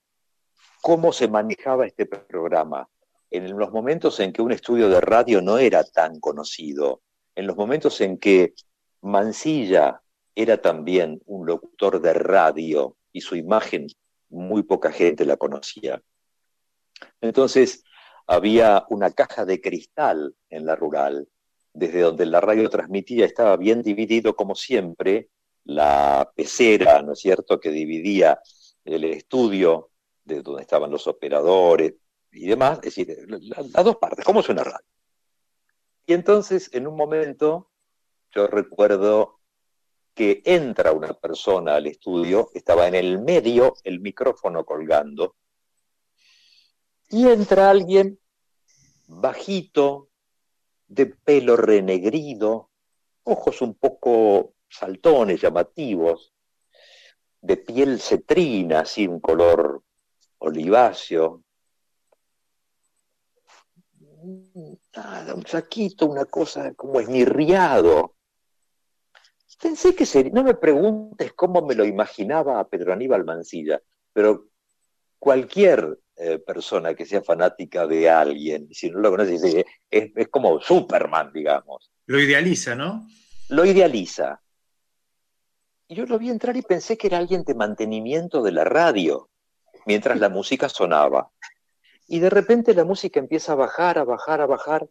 cómo 0.82 1.14
se 1.14 1.30
manejaba 1.30 1.88
este 1.88 2.06
programa, 2.06 2.90
en 3.32 3.58
los 3.58 3.72
momentos 3.72 4.20
en 4.20 4.34
que 4.34 4.42
un 4.42 4.52
estudio 4.52 4.90
de 4.90 5.00
radio 5.00 5.42
no 5.42 5.58
era 5.60 5.86
tan 5.86 6.20
conocido, 6.20 7.02
en 7.36 7.48
los 7.48 7.56
momentos 7.56 8.02
en 8.02 8.18
que 8.18 8.54
Mansilla 9.00 10.02
era 10.38 10.62
también 10.62 11.20
un 11.26 11.48
locutor 11.48 12.00
de 12.00 12.14
radio 12.14 12.96
y 13.12 13.22
su 13.22 13.36
imagen 13.36 13.88
muy 14.30 14.62
poca 14.62 14.92
gente 14.92 15.26
la 15.26 15.36
conocía. 15.36 16.04
Entonces 17.22 17.84
había 18.28 18.86
una 18.90 19.10
caja 19.10 19.46
de 19.46 19.60
cristal 19.60 20.36
en 20.52 20.68
la 20.68 20.76
rural, 20.76 21.28
desde 21.74 22.02
donde 22.02 22.28
la 22.28 22.40
radio 22.40 22.70
transmitía 22.70 23.26
estaba 23.26 23.58
bien 23.58 23.82
dividido 23.82 24.36
como 24.36 24.54
siempre, 24.54 25.30
la 25.64 26.32
pecera, 26.36 27.02
¿no 27.02 27.14
es 27.14 27.20
cierto?, 27.20 27.60
que 27.60 27.72
dividía 27.72 28.40
el 28.86 29.06
estudio 29.06 29.90
de 30.24 30.44
donde 30.44 30.62
estaban 30.62 30.92
los 30.92 31.08
operadores, 31.08 31.96
y 32.32 32.46
demás, 32.46 32.78
es 32.84 32.96
decir, 32.96 33.26
las 33.28 33.84
dos 33.84 33.96
partes, 33.96 34.24
¿cómo 34.24 34.44
suena 34.44 34.64
radio? 34.64 34.86
Y 36.06 36.14
entonces, 36.14 36.70
en 36.74 36.86
un 36.86 36.96
momento, 36.96 37.72
yo 38.32 38.46
recuerdo 38.46 39.37
que 40.18 40.42
entra 40.46 40.94
una 40.94 41.14
persona 41.14 41.76
al 41.76 41.86
estudio, 41.86 42.50
estaba 42.56 42.88
en 42.88 42.96
el 42.96 43.20
medio 43.20 43.76
el 43.84 44.00
micrófono 44.00 44.66
colgando, 44.66 45.36
y 47.10 47.28
entra 47.28 47.70
alguien 47.70 48.20
bajito, 49.06 50.10
de 50.88 51.06
pelo 51.06 51.56
renegrido, 51.56 52.72
ojos 53.24 53.62
un 53.62 53.76
poco 53.76 54.56
saltones, 54.68 55.40
llamativos, 55.40 56.34
de 57.40 57.58
piel 57.58 58.02
cetrina, 58.02 58.80
así 58.80 59.06
un 59.08 59.20
color 59.20 59.84
oliváceo, 60.40 61.44
un 64.24 65.46
saquito, 65.46 66.08
una 66.08 66.26
cosa 66.26 66.74
como 66.74 67.00
esmirriado. 67.00 68.17
Pensé 69.60 69.96
que 69.96 70.06
sería, 70.06 70.32
no 70.32 70.44
me 70.44 70.54
preguntes 70.54 71.34
cómo 71.34 71.62
me 71.66 71.76
lo 71.76 71.86
imaginaba 71.86 72.60
a 72.60 72.68
Pedro 72.68 72.94
Aníbal 72.94 73.26
Mancilla, 73.26 73.82
pero 74.14 74.50
cualquier 75.18 76.00
eh, 76.16 76.40
persona 76.40 76.94
que 76.94 77.06
sea 77.06 77.22
fanática 77.22 77.88
de 77.88 78.10
alguien, 78.10 78.68
si 78.72 78.90
no 78.90 79.00
lo 79.00 79.12
conoces, 79.12 79.44
es, 79.44 79.66
es 80.16 80.28
como 80.30 80.62
Superman, 80.62 81.32
digamos. 81.34 81.92
Lo 82.06 82.20
idealiza, 82.20 82.76
¿no? 82.76 83.08
Lo 83.50 83.66
idealiza. 83.66 84.42
Y 85.88 85.96
yo 85.96 86.06
lo 86.06 86.20
vi 86.20 86.30
entrar 86.30 86.56
y 86.58 86.62
pensé 86.62 86.98
que 86.98 87.08
era 87.08 87.18
alguien 87.18 87.44
de 87.44 87.56
mantenimiento 87.56 88.44
de 88.44 88.52
la 88.52 88.64
radio, 88.64 89.30
mientras 89.86 90.20
la 90.20 90.30
música 90.30 90.70
sonaba. 90.70 91.32
Y 92.08 92.20
de 92.20 92.30
repente 92.30 92.74
la 92.74 92.84
música 92.84 93.20
empieza 93.20 93.54
a 93.54 93.56
bajar, 93.56 93.98
a 93.98 94.04
bajar, 94.04 94.42
a 94.42 94.46
bajar. 94.46 94.88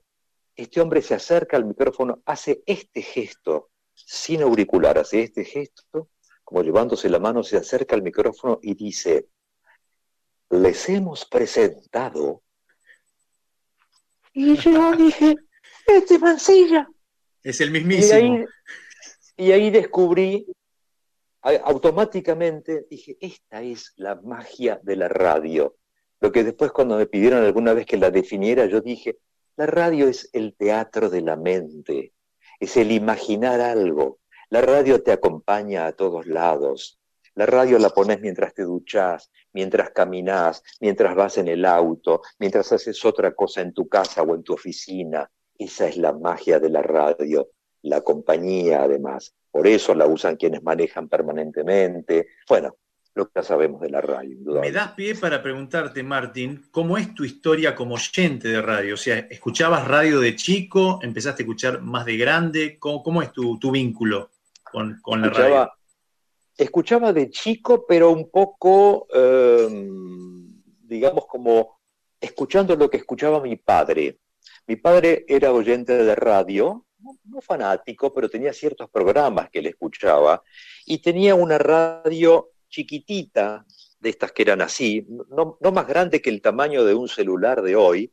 Este 0.55 0.81
hombre 0.81 1.03
se 1.03 1.15
acerca 1.15 1.57
al 1.57 1.67
micrófono, 1.67 2.23
hace 2.25 2.63
este 2.67 3.03
gesto, 3.03 3.71
sin 3.97 4.43
auricular, 4.43 4.99
hace 4.99 5.23
este 5.23 5.45
gesto, 5.45 6.11
como 6.45 6.63
llevándose 6.63 7.09
la 7.09 7.19
mano, 7.19 7.43
se 7.43 7.57
acerca 7.57 7.97
al 7.97 8.03
micrófono 8.03 8.61
y 8.63 8.75
dice, 8.75 9.29
les 10.51 10.89
hemos 10.89 11.25
presentado. 11.25 12.43
Y 14.33 14.57
yo 14.57 14.95
dije, 14.95 15.35
este 15.87 16.19
mancilla. 16.19 16.89
Es 17.43 17.61
el 17.61 17.71
mismísimo. 17.71 18.45
y 19.37 19.53
ahí 19.53 19.71
descubrí, 19.71 20.47
automáticamente 21.43 22.87
dije, 22.91 23.17
esta 23.21 23.63
es 23.63 23.93
la 23.97 24.17
magia 24.17 24.79
de 24.83 24.97
la 24.97 25.09
radio. 25.09 25.77
Lo 26.21 26.33
que 26.33 26.45
después 26.45 26.73
cuando 26.73 26.97
me 26.97 27.07
pidieron 27.07 27.45
alguna 27.45 27.73
vez 27.73 27.87
que 27.87 27.97
la 27.97 28.11
definiera, 28.11 28.67
yo 28.67 28.81
dije, 28.81 29.19
la 29.57 29.67
radio 29.67 30.09
es 30.09 30.29
el 30.33 30.55
teatro 30.55 31.09
de 31.09 31.23
la 31.23 31.37
mente, 31.37 32.13
es 32.61 32.77
el 32.77 32.93
imaginar 32.93 33.61
algo. 33.61 34.19
La 34.51 34.61
radio 34.61 35.03
te 35.03 35.13
acompaña 35.13 35.87
a 35.87 35.93
todos 35.93 36.27
lados. 36.27 36.99
La 37.35 37.45
radio 37.45 37.79
la 37.79 37.91
pones 37.91 38.21
mientras 38.21 38.55
te 38.55 38.63
duchas, 38.63 39.31
mientras 39.53 39.91
caminas, 39.91 40.63
mientras 40.81 41.15
vas 41.15 41.37
en 41.37 41.49
el 41.49 41.65
auto, 41.67 42.23
mientras 42.39 42.73
haces 42.73 43.05
otra 43.05 43.35
cosa 43.35 43.61
en 43.61 43.75
tu 43.75 43.89
casa 43.89 44.23
o 44.23 44.35
en 44.35 44.43
tu 44.43 44.55
oficina. 44.55 45.31
Esa 45.59 45.89
es 45.89 45.97
la 45.97 46.13
magia 46.13 46.59
de 46.59 46.71
la 46.71 46.83
radio, 46.83 47.51
la 47.83 48.01
compañía 48.01 48.83
además. 48.83 49.35
Por 49.51 49.67
eso 49.67 49.95
la 49.95 50.07
usan 50.07 50.37
quienes 50.37 50.63
manejan 50.63 51.09
permanentemente. 51.09 52.29
Bueno, 52.49 52.77
lo 53.17 53.27
que 53.27 53.33
ya 53.37 53.43
sabemos 53.43 53.81
de 53.81 53.89
la 53.89 54.03
radio. 54.03 54.37
Me 54.61 54.71
das 54.71 54.93
pie 54.93 55.15
para 55.15 55.43
preguntarte, 55.43 56.03
Martín, 56.03 56.67
¿cómo 56.71 56.99
es 56.99 57.15
tu 57.15 57.25
historia 57.25 57.75
como 57.75 57.95
oyente 57.95 58.49
de 58.49 58.61
radio? 58.61 58.93
O 58.93 58.99
sea, 58.99 59.19
¿escuchabas 59.31 59.89
radio 59.89 60.21
de 60.21 60.37
chico? 60.37 60.99
¿Empezaste 61.03 61.43
a 61.43 61.45
escuchar 61.45 61.81
más 61.81 62.05
de 62.05 62.19
grande? 62.19 62.79
¿Cómo, 62.79 63.23
es 63.23 63.33
tu, 63.33 63.71
vínculo 63.71 64.31
con, 64.63 65.01
la 65.23 65.31
radio? 65.31 65.73
Escuchaba 66.55 67.15
de 67.15 67.31
chico, 67.31 67.87
pero 67.87 68.11
un 68.11 68.31
poco, 68.31 69.07
em, 69.11 70.63
digamos, 70.83 71.25
como 71.27 71.81
escuchando 72.21 72.77
lo 72.77 72.91
que 72.91 72.99
escuchaba 72.99 73.41
mi 73.41 73.57
padre. 73.57 74.19
Mi 74.67 74.77
padre 74.77 75.25
era 75.27 75.53
oyente 75.53 75.97
de 75.97 76.15
radio, 76.15 76.85
no 77.25 77.41
fanático, 77.41 78.13
pero 78.13 78.29
tenía 78.29 78.53
ciertos 78.53 78.91
programas 78.91 79.49
que 79.49 79.61
él 79.61 79.69
escuchaba 79.69 80.43
y 80.85 80.99
tenía 80.99 81.35
una 81.35 81.57
radio 81.57 82.51
chiquitita, 82.69 83.65
de 83.99 84.11
estas 84.11 84.33
que 84.33 84.43
eran 84.43 84.61
así, 84.61 85.07
no, 85.09 85.59
más 85.73 85.87
grande 85.87 86.21
que 86.21 86.31
el 86.31 86.43
tamaño 86.43 86.85
de 86.85 86.95
un 86.95 87.09
celular 87.09 87.63
de 87.63 87.77
hoy, 87.77 88.13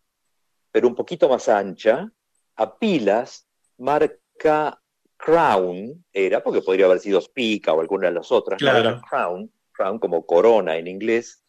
pero 0.71 0.87
un 0.87 0.95
poquito 0.95 1.29
más 1.29 1.49
ancha, 1.49 2.11
a 2.55 2.77
pilas, 2.77 3.47
marca 3.77 4.81
Crown, 5.17 6.05
era, 6.11 6.43
porque 6.43 6.61
podría 6.61 6.85
haber 6.85 6.99
sido 6.99 7.21
Spica 7.21 7.73
o 7.73 7.81
alguna 7.81 8.07
de 8.07 8.13
las 8.13 8.31
otras, 8.31 8.61
era 8.61 9.01
Crown, 9.09 9.51
Crown 9.71 9.99
como 9.99 10.25
corona 10.25 10.77
en 10.77 10.87
inglés, 10.87 11.43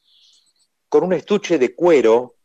con 0.88 1.04
un 1.04 1.12
estuche 1.12 1.58
de 1.58 1.74
cuero 1.74 2.36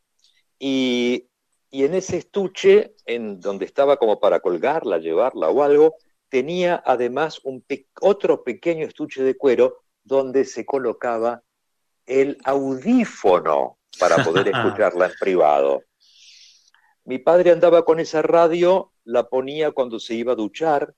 y, 0.58 1.28
y 1.70 1.84
en 1.84 1.94
ese 1.94 2.18
estuche, 2.18 2.96
en 3.06 3.40
donde 3.40 3.66
estaba 3.66 3.98
como 3.98 4.20
para 4.20 4.40
colgarla, 4.40 4.98
llevarla 4.98 5.50
o 5.50 5.64
algo, 5.64 5.96
tenía 6.30 6.82
además 6.86 7.42
un 7.44 7.66
otro 8.02 8.44
pequeño 8.44 8.86
estuche 8.86 9.24
de 9.24 9.36
cuero 9.36 9.84
donde 10.10 10.44
se 10.44 10.66
colocaba 10.66 11.44
el 12.08 12.38
audífono 12.44 13.78
para 14.00 14.24
poder 14.24 14.48
escucharla 14.54 15.06
en 15.06 15.12
privado. 15.20 15.84
Mi 17.06 17.20
padre 17.20 17.52
andaba 17.52 17.86
con 17.86 18.00
esa 18.00 18.24
radio, 18.24 18.92
la 19.04 19.30
ponía 19.30 19.72
cuando 19.72 20.00
se 20.00 20.16
iba 20.16 20.34
a 20.34 20.36
duchar, 20.36 20.94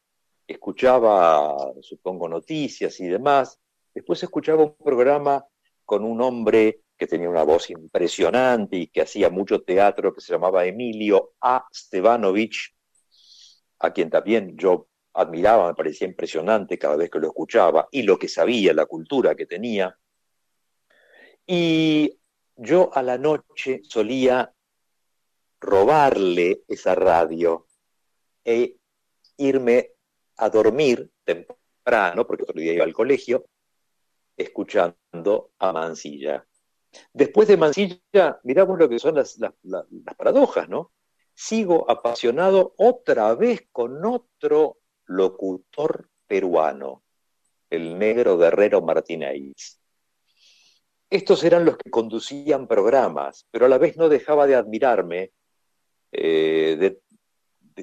escuchaba, 0.47 1.73
supongo, 1.81 2.29
noticias 2.29 2.99
y 3.01 3.07
demás. 3.07 3.59
Después 3.93 4.23
escuchaba 4.23 4.63
un 4.63 4.75
programa 4.77 5.45
con 5.85 6.05
un 6.05 6.21
hombre 6.21 6.83
que 6.97 7.05
tenía 7.05 7.29
una 7.29 7.43
voz 7.43 7.69
impresionante 7.69 8.77
y 8.77 8.87
que 8.87 9.01
hacía 9.01 9.29
mucho 9.29 9.61
teatro, 9.61 10.13
que 10.13 10.21
se 10.21 10.31
llamaba 10.31 10.65
Emilio 10.65 11.33
A. 11.41 11.67
Stevanovich, 11.73 12.73
a 13.79 13.91
quien 13.91 14.09
también 14.09 14.55
yo 14.57 14.87
admiraba, 15.13 15.67
me 15.67 15.75
parecía 15.75 16.07
impresionante 16.07 16.77
cada 16.77 16.95
vez 16.95 17.09
que 17.09 17.19
lo 17.19 17.27
escuchaba 17.27 17.87
y 17.91 18.03
lo 18.03 18.17
que 18.17 18.27
sabía, 18.27 18.73
la 18.73 18.85
cultura 18.85 19.35
que 19.35 19.45
tenía. 19.45 19.97
Y 21.45 22.17
yo 22.55 22.89
a 22.93 23.01
la 23.01 23.17
noche 23.17 23.81
solía 23.83 24.53
robarle 25.59 26.63
esa 26.67 26.95
radio 26.95 27.67
e 28.43 28.77
irme 29.37 29.91
a 30.37 30.49
dormir 30.49 31.11
temprano, 31.23 32.25
porque 32.25 32.43
otro 32.43 32.59
día 32.59 32.73
iba 32.73 32.83
al 32.83 32.93
colegio, 32.93 33.45
escuchando 34.35 35.51
a 35.59 35.71
Mansilla. 35.71 36.45
Después 37.13 37.47
de 37.47 37.57
Mansilla, 37.57 38.39
miramos 38.43 38.77
lo 38.77 38.89
que 38.89 38.99
son 38.99 39.15
las, 39.15 39.37
las 39.37 40.15
paradojas, 40.17 40.67
¿no? 40.67 40.91
Sigo 41.33 41.89
apasionado 41.89 42.73
otra 42.77 43.33
vez 43.35 43.67
con 43.71 44.03
otro 44.05 44.80
locutor 45.15 46.09
peruano, 46.27 47.03
el 47.69 47.97
negro 47.97 48.37
guerrero 48.37 48.81
Martínez. 48.81 49.79
Estos 51.09 51.43
eran 51.43 51.65
los 51.65 51.77
que 51.77 51.89
conducían 51.89 52.67
programas, 52.67 53.45
pero 53.51 53.65
a 53.65 53.69
la 53.69 53.77
vez 53.77 53.97
no 53.97 54.07
dejaba 54.07 54.47
de 54.47 54.55
admirarme, 54.55 55.31
eh, 56.11 56.99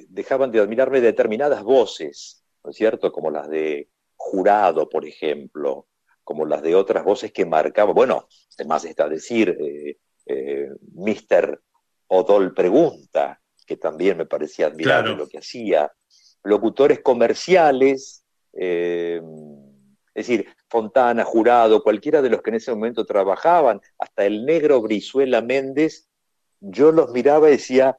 dejaban 0.09 0.51
de 0.51 0.59
admirarme 0.59 1.01
determinadas 1.01 1.63
voces, 1.63 2.43
¿no 2.63 2.71
es 2.71 2.75
cierto? 2.75 3.11
Como 3.11 3.29
las 3.29 3.49
de 3.49 3.89
Jurado, 4.15 4.89
por 4.89 5.05
ejemplo, 5.05 5.87
como 6.23 6.45
las 6.45 6.61
de 6.61 6.75
otras 6.75 7.03
voces 7.03 7.31
que 7.31 7.45
marcaban, 7.45 7.95
bueno, 7.95 8.27
además 8.57 8.85
está 8.85 9.07
decir, 9.07 9.55
eh, 9.59 9.97
eh, 10.25 10.69
Mr. 10.93 11.61
Odol 12.07 12.53
Pregunta, 12.53 13.39
que 13.65 13.77
también 13.77 14.17
me 14.17 14.25
parecía 14.25 14.67
admirable 14.67 15.15
lo 15.15 15.27
que 15.27 15.37
hacía, 15.37 15.91
locutores 16.43 16.99
comerciales, 17.01 18.23
es 18.53 19.21
decir, 20.13 20.47
Fontana, 20.67 21.23
Jurado, 21.23 21.83
cualquiera 21.83 22.21
de 22.21 22.29
los 22.29 22.41
que 22.41 22.49
en 22.49 22.57
ese 22.57 22.71
momento 22.71 23.05
trabajaban, 23.05 23.81
hasta 23.97 24.25
el 24.25 24.45
negro 24.45 24.81
Brizuela 24.81 25.41
Méndez, 25.41 26.09
yo 26.59 26.91
los 26.91 27.11
miraba 27.11 27.47
y 27.49 27.53
decía, 27.53 27.97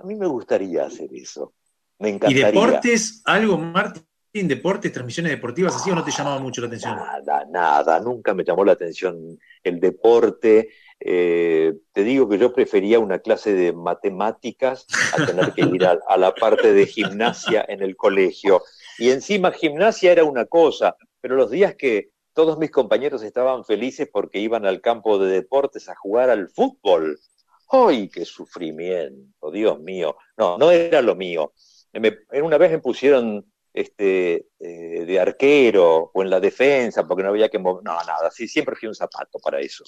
a 0.00 0.06
mí 0.06 0.14
me 0.14 0.26
gustaría 0.26 0.84
hacer 0.84 1.08
eso. 1.14 1.54
Me 1.98 2.10
encantaría. 2.10 2.48
¿Y 2.48 2.52
deportes, 2.52 3.22
algo, 3.24 3.56
Martín? 3.56 4.04
deportes, 4.42 4.92
transmisiones 4.92 5.30
deportivas 5.30 5.76
así 5.76 5.90
o 5.90 5.94
no 5.94 6.02
te 6.02 6.10
llamaba 6.10 6.40
mucho 6.40 6.60
la 6.60 6.66
atención? 6.66 6.96
Nada, 6.96 7.46
nada, 7.48 8.00
nunca 8.00 8.34
me 8.34 8.42
llamó 8.42 8.64
la 8.64 8.72
atención 8.72 9.38
el 9.62 9.78
deporte. 9.78 10.70
Eh, 11.06 11.74
te 11.92 12.02
digo 12.02 12.26
que 12.30 12.38
yo 12.38 12.54
prefería 12.54 12.98
una 12.98 13.18
clase 13.18 13.52
de 13.52 13.74
matemáticas 13.74 14.86
a 15.12 15.26
tener 15.26 15.52
que 15.52 15.60
ir 15.60 15.84
a 15.84 16.16
la 16.16 16.34
parte 16.34 16.72
de 16.72 16.86
gimnasia 16.86 17.62
en 17.68 17.82
el 17.82 17.94
colegio. 17.94 18.62
Y 18.98 19.10
encima 19.10 19.52
gimnasia 19.52 20.12
era 20.12 20.24
una 20.24 20.46
cosa, 20.46 20.96
pero 21.20 21.36
los 21.36 21.50
días 21.50 21.74
que 21.74 22.08
todos 22.32 22.58
mis 22.58 22.70
compañeros 22.70 23.22
estaban 23.22 23.64
felices 23.64 24.08
porque 24.10 24.38
iban 24.38 24.64
al 24.64 24.80
campo 24.80 25.18
de 25.18 25.30
deportes 25.30 25.90
a 25.90 25.94
jugar 25.94 26.30
al 26.30 26.48
fútbol. 26.48 27.20
¡Ay, 27.68 28.08
qué 28.08 28.24
sufrimiento! 28.24 29.50
Dios 29.50 29.80
mío. 29.80 30.16
No, 30.38 30.56
no 30.56 30.70
era 30.70 31.02
lo 31.02 31.14
mío. 31.14 31.52
en 31.92 32.42
una 32.42 32.56
vez 32.56 32.70
me 32.70 32.78
pusieron 32.78 33.44
este, 33.74 34.46
eh, 34.58 35.04
de 35.04 35.20
arquero 35.20 36.10
o 36.14 36.22
en 36.22 36.30
la 36.30 36.40
defensa 36.40 37.06
porque 37.06 37.22
no 37.22 37.28
había 37.28 37.50
que 37.50 37.58
mover. 37.58 37.84
No, 37.84 37.92
nada, 38.04 38.30
sí, 38.30 38.48
siempre 38.48 38.76
fui 38.76 38.88
un 38.88 38.94
zapato 38.94 39.38
para 39.38 39.60
eso. 39.60 39.84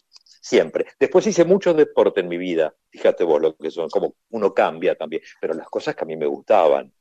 Siempre. 0.46 0.86
Después 1.00 1.26
hice 1.26 1.44
mucho 1.44 1.74
deporte 1.74 2.20
en 2.20 2.28
mi 2.28 2.36
vida. 2.36 2.72
Fíjate 2.88 3.24
vos 3.24 3.42
lo 3.42 3.56
que 3.56 3.68
son, 3.68 3.90
como 3.90 4.14
uno 4.30 4.54
cambia 4.54 4.94
también. 4.94 5.20
Pero 5.40 5.54
las 5.54 5.68
cosas 5.68 5.96
que 5.96 6.04
a 6.04 6.06
mí 6.06 6.16
me 6.16 6.26
gustaban 6.26 6.92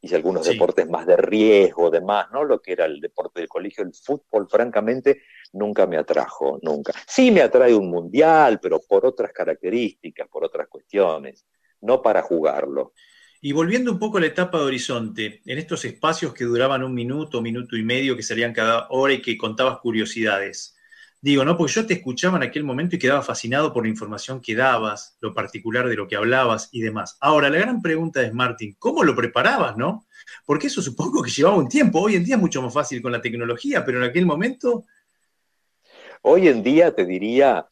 hice 0.00 0.16
algunos 0.16 0.44
deportes 0.44 0.88
más 0.90 1.06
de 1.06 1.16
riesgo, 1.16 1.92
demás, 1.92 2.26
¿no? 2.32 2.42
Lo 2.42 2.60
que 2.60 2.72
era 2.72 2.86
el 2.86 3.00
deporte 3.00 3.38
del 3.38 3.48
colegio, 3.48 3.84
el 3.84 3.94
fútbol, 3.94 4.48
francamente, 4.50 5.22
nunca 5.52 5.86
me 5.86 5.96
atrajo, 5.96 6.58
nunca. 6.60 6.92
Sí 7.06 7.30
me 7.30 7.40
atrae 7.40 7.72
un 7.72 7.88
mundial, 7.88 8.58
pero 8.60 8.80
por 8.80 9.06
otras 9.06 9.32
características, 9.32 10.26
por 10.26 10.44
otras 10.44 10.66
cuestiones, 10.66 11.46
no 11.82 12.02
para 12.02 12.22
jugarlo. 12.22 12.94
Y 13.40 13.52
volviendo 13.52 13.92
un 13.92 14.00
poco 14.00 14.18
a 14.18 14.22
la 14.22 14.26
etapa 14.26 14.58
de 14.58 14.64
Horizonte, 14.64 15.40
en 15.46 15.58
estos 15.58 15.84
espacios 15.84 16.34
que 16.34 16.42
duraban 16.42 16.82
un 16.82 16.94
minuto, 16.94 17.40
minuto 17.40 17.76
y 17.76 17.84
medio, 17.84 18.16
que 18.16 18.24
salían 18.24 18.52
cada 18.52 18.88
hora 18.90 19.12
y 19.12 19.22
que 19.22 19.38
contabas 19.38 19.78
curiosidades, 19.78 20.74
Digo, 21.20 21.44
¿no? 21.44 21.56
Porque 21.56 21.72
yo 21.72 21.86
te 21.86 21.94
escuchaba 21.94 22.36
en 22.36 22.44
aquel 22.44 22.62
momento 22.62 22.94
y 22.94 22.98
quedaba 22.98 23.22
fascinado 23.22 23.72
por 23.72 23.82
la 23.84 23.90
información 23.90 24.40
que 24.40 24.54
dabas, 24.54 25.16
lo 25.20 25.34
particular 25.34 25.88
de 25.88 25.96
lo 25.96 26.06
que 26.06 26.14
hablabas 26.14 26.68
y 26.70 26.80
demás. 26.80 27.16
Ahora, 27.20 27.50
la 27.50 27.58
gran 27.58 27.82
pregunta 27.82 28.22
es, 28.22 28.32
Martín, 28.32 28.76
¿cómo 28.78 29.02
lo 29.02 29.16
preparabas, 29.16 29.76
no? 29.76 30.06
Porque 30.46 30.68
eso 30.68 30.80
supongo 30.80 31.22
que 31.22 31.30
llevaba 31.30 31.56
un 31.56 31.68
tiempo. 31.68 32.00
Hoy 32.00 32.14
en 32.14 32.24
día 32.24 32.36
es 32.36 32.40
mucho 32.40 32.62
más 32.62 32.72
fácil 32.72 33.02
con 33.02 33.10
la 33.10 33.20
tecnología, 33.20 33.84
pero 33.84 33.98
en 33.98 34.10
aquel 34.10 34.26
momento... 34.26 34.84
Hoy 36.22 36.48
en 36.48 36.64
día 36.64 36.94
te 36.94 37.04
diría, 37.04 37.68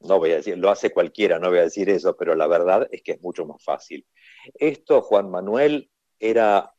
no 0.00 0.18
voy 0.18 0.32
a 0.32 0.36
decir, 0.36 0.58
lo 0.58 0.70
hace 0.70 0.90
cualquiera, 0.90 1.38
no 1.38 1.48
voy 1.48 1.60
a 1.60 1.62
decir 1.62 1.88
eso, 1.88 2.14
pero 2.14 2.34
la 2.34 2.46
verdad 2.46 2.86
es 2.92 3.02
que 3.02 3.12
es 3.12 3.22
mucho 3.22 3.46
más 3.46 3.62
fácil. 3.62 4.06
Esto, 4.54 5.00
Juan 5.00 5.30
Manuel, 5.30 5.90
era 6.18 6.74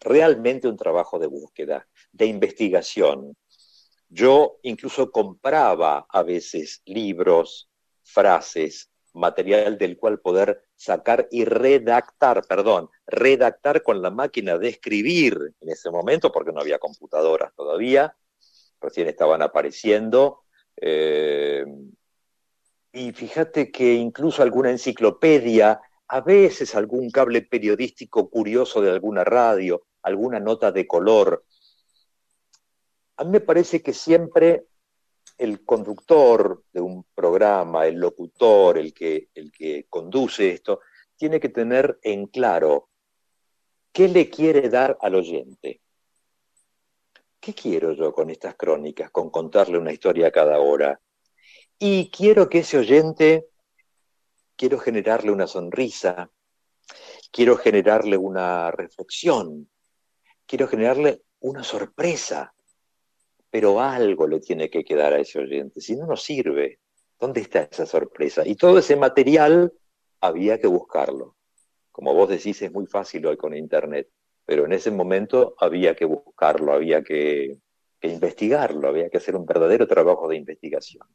realmente 0.00 0.66
un 0.66 0.76
trabajo 0.76 1.18
de 1.18 1.26
búsqueda, 1.26 1.86
de 2.10 2.26
investigación, 2.26 3.36
yo 4.08 4.58
incluso 4.62 5.10
compraba 5.10 6.06
a 6.08 6.22
veces 6.22 6.82
libros, 6.84 7.68
frases, 8.02 8.90
material 9.16 9.78
del 9.78 9.96
cual 9.96 10.20
poder 10.20 10.62
sacar 10.76 11.26
y 11.30 11.44
redactar, 11.44 12.46
perdón, 12.46 12.90
redactar 13.06 13.82
con 13.82 14.02
la 14.02 14.10
máquina 14.10 14.58
de 14.58 14.68
escribir 14.68 15.54
en 15.60 15.70
ese 15.70 15.90
momento, 15.90 16.30
porque 16.30 16.52
no 16.52 16.60
había 16.60 16.78
computadoras 16.78 17.52
todavía, 17.54 18.14
recién 18.80 19.08
estaban 19.08 19.42
apareciendo. 19.42 20.42
Eh, 20.76 21.64
y 22.92 23.12
fíjate 23.12 23.70
que 23.70 23.94
incluso 23.94 24.42
alguna 24.42 24.70
enciclopedia, 24.70 25.80
a 26.08 26.20
veces 26.20 26.74
algún 26.74 27.10
cable 27.10 27.42
periodístico 27.42 28.30
curioso 28.30 28.80
de 28.80 28.90
alguna 28.90 29.24
radio, 29.24 29.86
alguna 30.02 30.38
nota 30.38 30.70
de 30.70 30.86
color, 30.86 31.44
a 33.16 33.24
mí 33.24 33.30
me 33.30 33.40
parece 33.40 33.82
que 33.82 33.92
siempre 33.92 34.66
el 35.38 35.64
conductor 35.64 36.64
de 36.72 36.80
un 36.80 37.04
programa, 37.14 37.86
el 37.86 37.96
locutor, 37.96 38.78
el 38.78 38.92
que, 38.92 39.28
el 39.34 39.52
que 39.52 39.86
conduce 39.88 40.50
esto, 40.50 40.80
tiene 41.16 41.40
que 41.40 41.48
tener 41.48 41.98
en 42.02 42.26
claro 42.26 42.88
qué 43.92 44.08
le 44.08 44.28
quiere 44.28 44.68
dar 44.68 44.98
al 45.00 45.14
oyente. 45.14 45.80
¿Qué 47.40 47.54
quiero 47.54 47.92
yo 47.92 48.12
con 48.12 48.30
estas 48.30 48.56
crónicas, 48.56 49.10
con 49.10 49.30
contarle 49.30 49.78
una 49.78 49.92
historia 49.92 50.30
cada 50.30 50.58
hora? 50.58 51.00
Y 51.78 52.10
quiero 52.10 52.48
que 52.48 52.58
ese 52.60 52.78
oyente, 52.78 53.46
quiero 54.56 54.78
generarle 54.78 55.30
una 55.30 55.46
sonrisa, 55.46 56.30
quiero 57.30 57.56
generarle 57.56 58.16
una 58.16 58.70
reflexión, 58.70 59.70
quiero 60.46 60.66
generarle 60.66 61.22
una 61.40 61.62
sorpresa, 61.62 62.54
pero 63.56 63.80
algo 63.80 64.28
le 64.28 64.38
tiene 64.40 64.68
que 64.68 64.84
quedar 64.84 65.14
a 65.14 65.18
ese 65.18 65.38
oyente, 65.38 65.80
si 65.80 65.96
no, 65.96 66.04
no 66.04 66.14
sirve. 66.14 66.78
¿Dónde 67.18 67.40
está 67.40 67.62
esa 67.62 67.86
sorpresa? 67.86 68.46
Y 68.46 68.54
todo 68.54 68.80
ese 68.80 68.96
material 68.96 69.72
había 70.20 70.60
que 70.60 70.66
buscarlo. 70.66 71.36
Como 71.90 72.12
vos 72.12 72.28
decís, 72.28 72.60
es 72.60 72.70
muy 72.70 72.84
fácil 72.84 73.24
hoy 73.24 73.38
con 73.38 73.56
Internet, 73.56 74.10
pero 74.44 74.66
en 74.66 74.74
ese 74.74 74.90
momento 74.90 75.54
había 75.58 75.96
que 75.96 76.04
buscarlo, 76.04 76.74
había 76.74 77.02
que, 77.02 77.56
investigarlo, 78.02 78.88
había 78.88 79.08
que 79.08 79.16
hacer 79.16 79.34
un 79.34 79.46
verdadero 79.46 79.86
trabajo 79.86 80.28
de 80.28 80.36
investigación. 80.36 81.06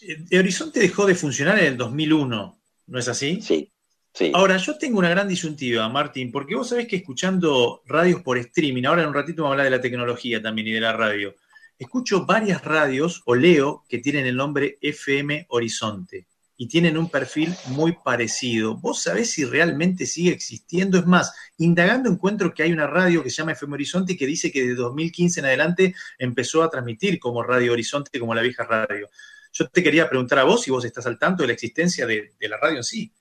El 0.00 0.24
eh, 0.30 0.38
Horizonte 0.38 0.80
dejó 0.80 1.04
de 1.04 1.16
funcionar 1.16 1.58
en 1.58 1.66
el 1.66 1.76
2001, 1.76 2.62
¿no 2.86 2.98
es 2.98 3.08
así? 3.08 3.42
Sí, 3.42 3.70
sí. 4.14 4.32
Ahora, 4.34 4.56
yo 4.56 4.78
tengo 4.78 5.00
una 5.00 5.10
gran 5.10 5.28
disyuntiva, 5.28 5.86
Martín, 5.90 6.32
porque 6.32 6.54
vos 6.54 6.70
sabés 6.70 6.88
que 6.88 6.96
escuchando 6.96 7.82
radios 7.84 8.22
por 8.22 8.38
streaming, 8.38 8.84
ahora 8.84 9.02
en 9.02 9.08
un 9.08 9.14
ratito 9.14 9.42
vamos 9.42 9.50
a 9.50 9.54
hablar 9.56 9.70
de 9.70 9.76
la 9.76 9.82
tecnología 9.82 10.40
también 10.40 10.68
y 10.68 10.72
de 10.72 10.80
la 10.80 10.94
radio, 10.94 11.34
escucho 11.78 12.26
varias 12.26 12.64
radios 12.64 13.22
o 13.24 13.34
leo 13.34 13.84
que 13.88 13.98
tienen 13.98 14.26
el 14.26 14.36
nombre 14.36 14.78
FM 14.80 15.46
Horizonte 15.48 16.26
y 16.60 16.66
tienen 16.66 16.98
un 16.98 17.08
perfil 17.08 17.54
muy 17.68 17.92
parecido. 17.92 18.76
¿Vos 18.76 19.02
sabés 19.02 19.30
si 19.30 19.44
realmente 19.44 20.06
sigue 20.06 20.32
existiendo? 20.32 20.98
Es 20.98 21.06
más, 21.06 21.32
indagando 21.56 22.10
encuentro 22.10 22.52
que 22.52 22.64
hay 22.64 22.72
una 22.72 22.88
radio 22.88 23.22
que 23.22 23.30
se 23.30 23.36
llama 23.36 23.52
FM 23.52 23.74
Horizonte 23.74 24.14
y 24.14 24.16
que 24.16 24.26
dice 24.26 24.50
que 24.50 24.66
de 24.66 24.74
2015 24.74 25.38
en 25.38 25.46
adelante 25.46 25.94
empezó 26.18 26.64
a 26.64 26.68
transmitir 26.68 27.20
como 27.20 27.44
Radio 27.44 27.72
Horizonte, 27.72 28.18
como 28.18 28.34
la 28.34 28.42
vieja 28.42 28.64
radio. 28.64 29.08
Yo 29.52 29.68
te 29.68 29.84
quería 29.84 30.08
preguntar 30.08 30.40
a 30.40 30.44
vos 30.44 30.62
si 30.62 30.72
vos 30.72 30.84
estás 30.84 31.06
al 31.06 31.16
tanto 31.16 31.44
de 31.44 31.46
la 31.46 31.52
existencia 31.52 32.06
de, 32.06 32.34
de 32.38 32.48
la 32.48 32.56
radio 32.56 32.78
en 32.78 32.84
sí. 32.84 33.12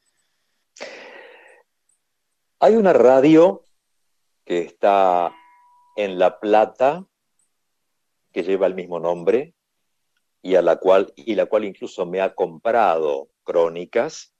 Hay 2.59 2.73
una 2.75 2.91
radio 2.91 3.63
que 4.43 4.61
está 4.61 5.31
en 5.95 6.17
La 6.17 6.39
Plata, 6.39 7.05
que 8.37 8.43
lleva 8.43 8.67
el 8.67 8.75
mismo 8.75 8.99
nombre 8.99 9.55
y, 10.43 10.53
a 10.53 10.61
la 10.61 10.75
cual, 10.75 11.11
y 11.15 11.33
la 11.33 11.47
cual 11.47 11.65
incluso 11.65 12.05
me 12.05 12.21
ha 12.21 12.35
comprado 12.35 13.29
crónicas. 13.43 14.31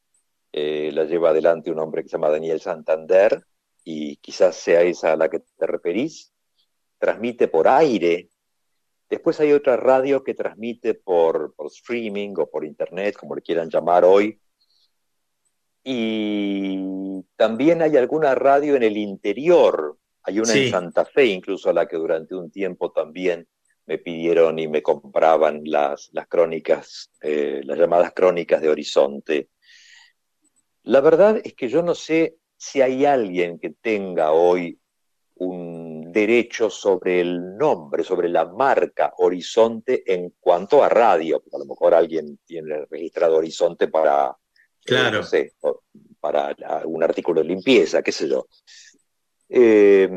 Eh, 0.52 0.92
la 0.94 1.06
lleva 1.06 1.32
adelante 1.32 1.72
un 1.72 1.80
hombre 1.80 2.04
que 2.04 2.10
se 2.10 2.14
llama 2.14 2.30
Daniel 2.30 2.62
Santander 2.62 3.44
y 3.84 4.18
quizás 4.18 4.56
sea 4.56 4.84
esa 4.84 5.14
a 5.14 5.16
la 5.16 5.30
que 5.30 5.40
te 5.40 5.66
referís. 5.66 6.32
Transmite 7.00 7.48
por 7.48 7.68
aire. 7.68 8.30
Después 9.10 9.40
hay 9.40 9.52
otra 9.52 9.78
radio 9.78 10.24
que 10.24 10.36
transmite 10.36 10.94
por, 10.94 11.56
por 11.56 11.66
streaming 11.66 12.36
o 12.38 12.46
por 12.46 12.66
internet, 12.66 13.18
como 13.18 13.34
le 13.34 13.42
quieran 13.42 13.72
llamar 13.72 14.06
hoy. 14.06 14.40
Y 15.84 17.24
también 17.36 17.82
hay 17.82 17.98
alguna 17.98 18.36
radio 18.36 18.76
en 18.76 18.84
el 18.84 18.96
interior 18.96 19.98
Hay 20.22 20.40
una 20.40 20.54
en 20.54 20.70
Santa 20.70 21.04
Fe, 21.04 21.26
incluso 21.26 21.72
a 21.72 21.74
la 21.74 21.88
que 21.88 21.98
durante 21.98 22.36
un 22.36 22.52
tiempo 22.52 22.92
también 22.92 23.48
me 23.88 23.97
pidieron 23.97 24.60
y 24.60 24.67
me 24.67 24.84
compraban 24.84 25.62
las, 25.63 26.10
las 26.12 26.28
crónicas, 26.28 27.10
eh, 27.21 27.62
las 27.63 27.80
llamadas 27.80 28.12
crónicas 28.13 28.62
de 28.62 28.69
Horizonte. 28.69 29.50
La 30.84 31.00
verdad 31.00 31.39
es 31.43 31.54
que 31.54 31.69
yo 31.69 31.82
no 31.82 31.95
sé 31.95 32.36
si 32.58 32.82
hay 32.82 33.06
alguien 33.06 33.60
que 33.60 33.69
tenga 33.69 34.32
hoy 34.32 34.78
un 35.36 36.12
derecho 36.12 36.69
sobre 36.69 37.21
el 37.21 37.58
nombre, 37.58 38.04
sobre 38.04 38.28
la 38.28 38.45
marca 38.45 39.13
Horizonte 39.17 40.04
en 40.06 40.34
cuanto 40.39 40.84
a 40.84 40.89
radio, 40.89 41.39
porque 41.39 41.56
a 41.56 41.60
lo 41.60 41.65
mejor 41.65 41.93
alguien 41.93 42.39
tiene 42.45 42.86
registrado 42.89 43.38
Horizonte 43.38 43.88
para, 43.88 44.36
eh, 44.86 44.86
claro. 44.86 45.21
para 46.19 46.56
un 46.86 47.04
artículo 47.04 47.41
de 47.41 47.47
limpieza, 47.47 48.02
qué 48.02 48.12
sé 48.12 48.28
yo. 48.28 48.47
Eh, 49.47 50.10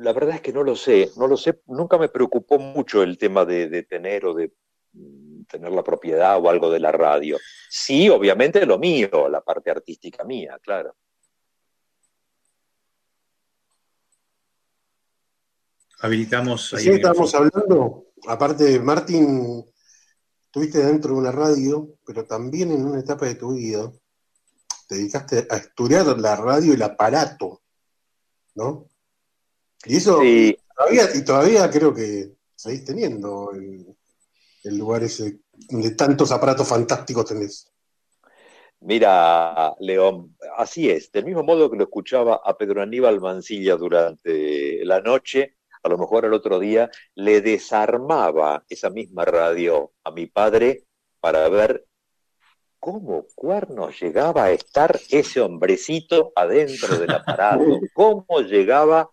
la 0.00 0.12
verdad 0.12 0.36
es 0.36 0.40
que 0.40 0.52
no 0.52 0.62
lo 0.62 0.74
sé, 0.76 1.10
no 1.16 1.26
lo 1.26 1.36
sé, 1.36 1.60
nunca 1.66 1.98
me 1.98 2.08
preocupó 2.08 2.58
mucho 2.58 3.02
el 3.02 3.18
tema 3.18 3.44
de, 3.44 3.82
tener 3.84 4.24
o 4.24 4.34
de 4.34 4.52
mm, 4.92 5.44
tener 5.44 5.72
la 5.72 5.84
propiedad 5.84 6.38
o 6.38 6.48
algo 6.48 6.70
de 6.70 6.80
la 6.80 6.92
radio. 6.92 7.38
Sí, 7.68 8.08
obviamente 8.08 8.64
lo 8.66 8.78
mío, 8.78 9.28
la 9.28 9.40
parte 9.42 9.70
artística 9.70 10.24
mía, 10.24 10.58
claro. 10.62 10.96
habilitamos. 16.02 16.72
Ahí 16.72 16.84
sí, 16.84 16.90
estábamos 16.90 17.34
hablando, 17.34 18.06
aparte 18.26 18.64
de 18.64 18.80
Martín, 18.80 19.64
estuviste 20.46 20.82
dentro 20.82 21.12
de 21.12 21.20
una 21.20 21.32
radio, 21.32 21.98
pero 22.06 22.24
también 22.24 22.72
en 22.72 22.86
una 22.86 23.00
etapa 23.00 23.26
de 23.26 23.34
tu 23.34 23.52
vida 23.52 23.92
te 24.88 24.96
dedicaste 24.96 25.46
a 25.50 25.56
estudiar 25.56 26.06
la 26.18 26.36
radio 26.36 26.72
y 26.72 26.74
el 26.74 26.82
aparato, 26.82 27.60
¿no? 28.54 28.89
Y 29.86 29.96
eso 29.96 30.20
todavía, 30.76 31.08
y 31.14 31.24
todavía 31.24 31.70
creo 31.70 31.94
que 31.94 32.32
seguís 32.54 32.84
teniendo 32.84 33.52
el, 33.52 33.86
el 34.64 34.78
lugar 34.78 35.02
ese 35.02 35.40
donde 35.68 35.90
tantos 35.90 36.32
aparatos 36.32 36.68
fantásticos 36.68 37.26
tenés. 37.26 37.70
Mira, 38.80 39.74
León, 39.78 40.36
así 40.56 40.90
es. 40.90 41.12
Del 41.12 41.26
mismo 41.26 41.42
modo 41.42 41.70
que 41.70 41.76
lo 41.76 41.84
escuchaba 41.84 42.40
a 42.42 42.56
Pedro 42.56 42.80
Aníbal 42.80 43.20
Mancilla 43.20 43.76
durante 43.76 44.84
la 44.84 45.00
noche, 45.00 45.56
a 45.82 45.88
lo 45.88 45.98
mejor 45.98 46.24
el 46.24 46.32
otro 46.32 46.58
día 46.58 46.90
le 47.14 47.42
desarmaba 47.42 48.64
esa 48.68 48.88
misma 48.88 49.24
radio 49.24 49.92
a 50.02 50.10
mi 50.10 50.26
padre 50.26 50.84
para 51.20 51.48
ver 51.50 51.86
cómo 52.78 53.26
cuernos 53.34 54.00
llegaba 54.00 54.44
a 54.44 54.52
estar 54.52 54.98
ese 55.10 55.40
hombrecito 55.40 56.32
adentro 56.34 56.98
del 56.98 57.10
aparato, 57.10 57.64
cómo 57.92 58.40
llegaba 58.40 59.10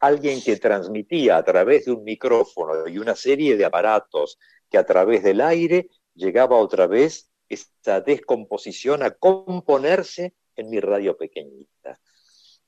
alguien 0.00 0.42
que 0.42 0.56
transmitía 0.56 1.36
a 1.36 1.44
través 1.44 1.86
de 1.86 1.92
un 1.92 2.04
micrófono 2.04 2.88
y 2.88 2.98
una 2.98 3.14
serie 3.14 3.56
de 3.56 3.64
aparatos 3.64 4.38
que 4.70 4.78
a 4.78 4.84
través 4.84 5.22
del 5.22 5.40
aire 5.40 5.88
llegaba 6.14 6.56
otra 6.56 6.86
vez 6.86 7.30
esta 7.48 8.00
descomposición 8.00 9.02
a 9.02 9.12
componerse 9.12 10.34
en 10.56 10.70
mi 10.70 10.80
radio 10.80 11.16
pequeñita. 11.16 11.98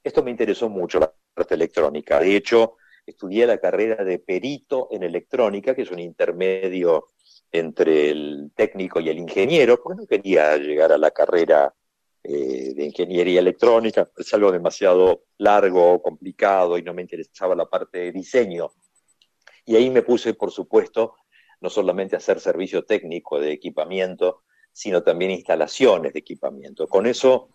Esto 0.03 0.23
me 0.23 0.31
interesó 0.31 0.69
mucho, 0.69 1.01
la 1.01 1.13
parte 1.35 1.55
electrónica. 1.55 2.21
De 2.21 2.37
hecho, 2.37 2.77
estudié 3.05 3.47
la 3.47 3.59
carrera 3.59 4.05
de 4.05 4.19
perito 4.19 4.89
en 4.91 5.03
electrónica, 5.03 5.75
que 5.75 5.83
es 5.83 5.91
un 5.91 5.99
intermedio 5.99 7.09
entre 7.51 8.11
el 8.11 8.53
técnico 8.55 9.01
y 9.01 9.09
el 9.09 9.19
ingeniero, 9.19 9.83
porque 9.83 10.03
no 10.03 10.07
quería 10.07 10.57
llegar 10.57 10.93
a 10.93 10.99
la 10.99 11.11
carrera 11.11 11.75
eh, 12.31 12.75
de 12.75 12.85
ingeniería 12.85 13.41
electrónica, 13.41 14.11
es 14.15 14.35
algo 14.35 14.53
demasiado 14.53 15.25
largo, 15.39 16.03
complicado 16.03 16.77
y 16.77 16.83
no 16.83 16.93
me 16.93 17.01
interesaba 17.01 17.55
la 17.55 17.65
parte 17.65 17.97
de 17.97 18.13
diseño. 18.13 18.71
Y 19.65 19.77
ahí 19.77 19.89
me 19.89 20.03
puse, 20.03 20.35
por 20.35 20.51
supuesto, 20.51 21.15
no 21.63 21.71
solamente 21.71 22.17
a 22.17 22.19
hacer 22.19 22.39
servicio 22.39 22.85
técnico 22.85 23.41
de 23.41 23.53
equipamiento, 23.53 24.43
sino 24.71 25.03
también 25.03 25.31
instalaciones 25.31 26.13
de 26.13 26.19
equipamiento. 26.19 26.87
Con 26.87 27.07
eso 27.07 27.49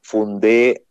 fundé 0.00 0.84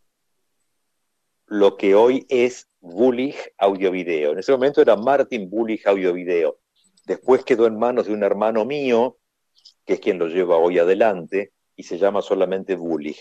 lo 1.47 1.75
que 1.75 1.95
hoy 1.95 2.25
es 2.29 2.69
Bullig 2.79 3.35
Audio 3.57 3.91
Video. 3.91 4.31
En 4.31 4.39
ese 4.39 4.53
momento 4.53 4.81
era 4.81 4.95
Martin 4.95 5.49
Bullig 5.49 5.85
Audio 5.85 6.13
Video. 6.13 6.59
Después 7.05 7.43
quedó 7.43 7.67
en 7.67 7.77
manos 7.77 8.05
de 8.05 8.13
un 8.13 8.23
hermano 8.23 8.63
mío, 8.63 9.17
que 9.85 9.95
es 9.95 9.99
quien 9.99 10.17
lo 10.17 10.27
lleva 10.27 10.55
hoy 10.55 10.79
adelante, 10.79 11.51
y 11.77 11.83
se 11.83 11.97
llama 11.97 12.21
solamente 12.21 12.75
Bullig. 12.75 13.17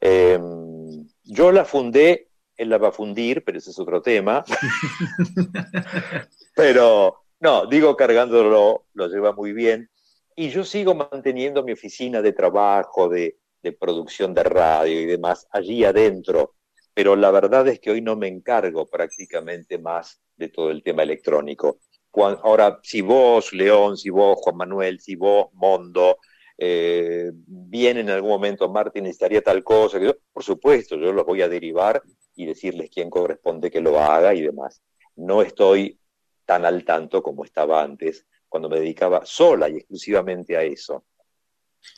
Em, 0.00 1.06
yo 1.22 1.52
la 1.52 1.64
fundé, 1.64 2.30
él 2.56 2.70
la 2.70 2.78
va 2.78 2.88
a 2.88 2.92
fundir, 2.92 3.44
pero 3.44 3.58
ese 3.58 3.70
es 3.70 3.78
otro 3.78 4.02
tema. 4.02 4.44
pero 6.56 7.22
no, 7.38 7.66
digo 7.66 7.94
cargándolo, 7.96 8.86
lo 8.94 9.06
lleva 9.06 9.32
muy 9.32 9.52
bien. 9.52 9.88
Y 10.34 10.48
yo 10.50 10.64
sigo 10.64 10.94
manteniendo 10.96 11.62
mi 11.62 11.72
oficina 11.72 12.20
de 12.20 12.32
trabajo, 12.32 13.08
de, 13.08 13.38
de 13.62 13.72
producción 13.72 14.34
de 14.34 14.42
radio 14.42 15.00
y 15.00 15.06
demás 15.06 15.46
allí 15.52 15.84
adentro 15.84 16.56
pero 16.94 17.16
la 17.16 17.30
verdad 17.30 17.66
es 17.68 17.80
que 17.80 17.90
hoy 17.90 18.02
no 18.02 18.16
me 18.16 18.28
encargo 18.28 18.86
prácticamente 18.86 19.78
más 19.78 20.20
de 20.36 20.48
todo 20.48 20.70
el 20.70 20.82
tema 20.82 21.02
electrónico. 21.02 21.78
ahora, 22.12 22.78
si 22.82 23.00
vos, 23.00 23.52
León, 23.52 23.96
si 23.96 24.10
vos, 24.10 24.38
Juan 24.42 24.56
Manuel, 24.56 25.00
si 25.00 25.14
vos, 25.16 25.48
Mondo, 25.54 26.18
eh, 26.62 27.32
viene 27.34 28.00
en 28.00 28.10
algún 28.10 28.28
momento 28.28 28.68
Martín, 28.68 29.04
necesitaría 29.04 29.40
tal 29.40 29.64
cosa, 29.64 29.98
que 29.98 30.14
por 30.30 30.44
supuesto, 30.44 30.94
yo 30.96 31.10
los 31.10 31.24
voy 31.24 31.40
a 31.40 31.48
derivar 31.48 32.02
y 32.36 32.44
decirles 32.44 32.90
quién 32.90 33.08
corresponde 33.08 33.70
que 33.70 33.80
lo 33.80 33.98
haga 33.98 34.34
y 34.34 34.42
demás. 34.42 34.82
No 35.16 35.40
estoy 35.40 35.98
tan 36.44 36.66
al 36.66 36.84
tanto 36.84 37.22
como 37.22 37.46
estaba 37.46 37.82
antes, 37.82 38.26
cuando 38.46 38.68
me 38.68 38.78
dedicaba 38.78 39.24
sola 39.24 39.70
y 39.70 39.76
exclusivamente 39.76 40.54
a 40.58 40.62
eso, 40.62 41.06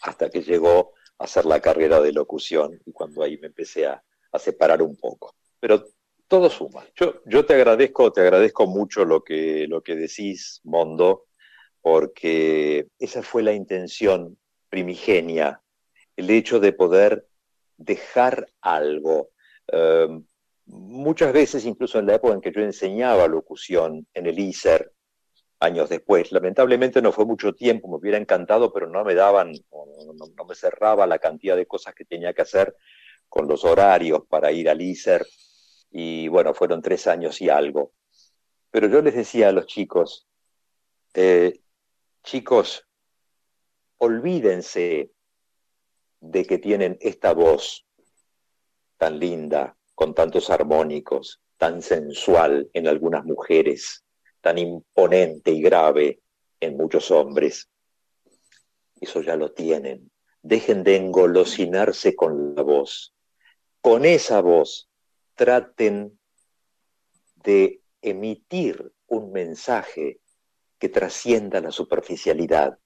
hasta 0.03 0.31
que 0.31 0.43
llegó 0.43 0.93
a 1.19 1.25
hacer 1.25 1.45
la 1.45 1.61
carrera 1.61 2.01
de 2.01 2.13
locución 2.13 2.81
y 2.87 2.93
cuando 2.93 3.25
ahí 3.25 3.39
me 3.39 3.49
empecé 3.49 3.87
a, 3.87 4.01
a 4.31 4.39
separar 4.39 4.81
un 4.81 4.97
poco. 4.97 5.35
Pero 5.59 5.85
todo 6.29 6.49
suma. 6.49 6.87
Yo, 6.95 7.21
yo 7.27 7.45
te 7.45 7.55
agradezco, 7.55 8.13
te 8.13 8.21
agradezco 8.21 8.69
mucho 8.69 9.05
lo 9.05 9.25
que, 9.25 9.67
lo 9.67 9.83
que 9.83 9.97
decís, 9.97 10.61
Mondo, 10.63 11.25
porque 11.81 12.87
esa 13.01 13.25
fue 13.25 13.43
la 13.43 13.55
intención 13.55 14.39
primigenia, 14.73 15.61
el 16.17 16.31
hecho 16.31 16.59
de 16.59 16.73
poder 16.73 17.27
dejar 17.77 18.49
algo. 18.63 19.29
Em, 19.67 20.25
muchas 20.65 21.31
veces, 21.35 21.67
incluso 21.67 21.99
en 21.99 22.07
la 22.07 22.15
época 22.15 22.33
en 22.33 22.41
que 22.41 22.53
yo 22.53 22.63
enseñaba 22.63 23.29
locución 23.29 24.07
en 24.15 24.27
el 24.27 24.39
ISER, 24.39 24.91
años 25.61 25.91
después, 25.91 26.33
lamentablemente 26.33 27.03
no 27.03 27.13
fue 27.13 27.27
mucho 27.27 27.53
tiempo, 27.53 27.87
me 27.87 27.97
hubiera 27.97 28.17
encantado, 28.17 28.73
pero 28.73 28.89
no 28.89 29.05
me 29.05 29.15
daban, 29.15 29.53
no 29.73 30.45
me 30.47 30.55
cerraba 30.55 31.07
la 31.07 31.19
cantidad 31.19 31.55
de 31.55 31.67
cosas 31.67 31.95
que 31.95 32.07
tenía 32.07 32.33
que 32.33 32.43
hacer 32.43 32.75
con 33.29 33.47
los 33.47 33.65
horarios 33.65 34.23
para 34.27 34.53
ir 34.53 34.71
al 34.71 34.81
ISER, 34.81 35.27
y 35.91 36.29
bueno, 36.29 36.55
fueron 36.55 36.81
tres 36.81 37.07
años 37.07 37.43
y 37.43 37.51
algo. 37.51 37.93
Pero 38.71 38.89
yo 38.89 39.03
les 39.03 39.15
decía 39.15 39.51
a 39.51 39.53
los 39.53 39.67
chicos, 39.67 40.27
eh, 41.13 41.61
chicos, 42.23 42.87
olvídense 44.03 45.11
de 46.21 46.45
que 46.45 46.59
tienen 46.59 46.99
esta 47.01 47.33
voz 47.33 47.87
tan 48.97 49.19
linda, 49.19 49.77
con 49.95 50.15
tantos 50.15 50.51
armónicos, 50.51 51.41
tan 51.57 51.83
sensual 51.83 52.69
en 52.73 52.89
algunas 52.89 53.25
mujeres, 53.25 54.05
tan 54.41 54.59
imponente 54.59 55.51
y 55.51 55.63
grave 55.63 56.21
en 56.61 56.77
muchos 56.77 57.11
hombres. 57.11 57.69
Eso 59.01 59.23
ya 59.23 59.37
lo 59.37 59.53
tienen. 59.53 60.11
Dejen 60.43 60.83
de 60.85 60.97
engolosinarse 60.97 62.17
con 62.17 62.55
la 62.55 62.63
voz 62.63 63.13
con 63.83 64.05
esa 64.05 64.41
voz 64.41 64.89
traten 65.35 66.19
de 67.35 67.83
emitir 68.01 68.93
un 69.09 69.33
mensaje 69.33 70.21
que 70.79 70.89
trascienda 70.89 71.61
la 71.61 71.73
superficialidad. 71.73 72.79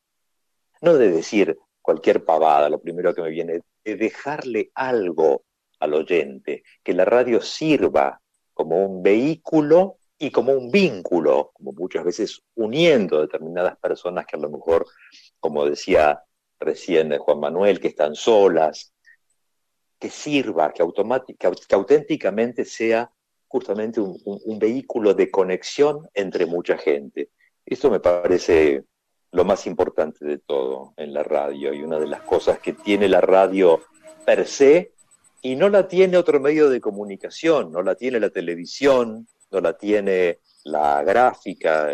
No 0.81 0.95
de 0.95 1.11
decir 1.11 1.59
cualquier 1.81 2.24
pavada, 2.24 2.68
lo 2.68 2.81
primero 2.81 3.14
que 3.14 3.22
me 3.22 3.31
viene, 3.31 3.61
de 3.85 3.97
dejarle 3.97 4.70
algo 4.74 5.45
al 5.81 5.95
oyente, 5.95 6.62
que 6.83 6.95
la 6.95 7.05
radio 7.05 7.41
sirva 7.41 8.20
como 8.55 8.85
un 8.85 9.03
vehículo 9.03 9.99
y 10.18 10.31
como 10.31 10.53
un 10.53 10.70
vínculo, 10.70 11.51
como 11.53 11.72
muchas 11.72 12.05
veces 12.05 12.43
uniendo 12.55 13.20
determinadas 13.20 13.77
personas 13.79 14.27
que 14.27 14.37
a 14.37 14.41
lo 14.41 14.51
mejor, 14.51 14.87
como 15.39 15.66
decía 15.66 16.22
recién 16.59 17.16
Juan 17.18 17.41
Manuel, 17.41 17.81
que 17.81 17.89
están 17.89 18.14
solas, 18.14 18.93
que 19.99 20.11
sirva, 20.11 20.72
que, 20.72 20.85
que 21.39 21.74
auténticamente 21.74 22.64
sea 22.64 23.11
justamente 23.47 24.01
un, 24.01 24.59
vehículo 24.59 25.14
de 25.14 25.31
conexión 25.31 26.09
entre 26.14 26.47
mucha 26.47 26.77
gente. 26.77 27.31
Esto 27.64 27.91
me 27.91 28.01
parece 28.01 28.85
lo 29.33 29.45
más 29.45 29.66
importante 29.66 30.24
de 30.24 30.39
todo 30.39 30.95
en 30.97 31.12
la 31.12 31.22
radio 31.22 31.72
y 31.72 31.83
una 31.83 31.99
de 31.99 32.07
las 32.07 32.22
cosas 32.22 32.59
que 32.59 32.72
tiene 32.72 33.09
la 33.09 33.20
radio 33.20 33.83
per 34.24 34.47
se 34.47 34.93
y 35.43 35.57
no 35.57 35.68
la 35.68 35.89
tiene 35.89 36.16
otro 36.16 36.41
medio 36.41 36.68
de 36.70 36.81
comunicación, 36.81 37.70
no 37.70 37.83
la 37.83 37.95
tiene 37.95 38.18
la 38.18 38.31
televisión, 38.31 39.29
no 39.51 39.61
la 39.61 39.77
tiene 39.77 40.41
la 40.64 41.03
gráfica, 41.05 41.89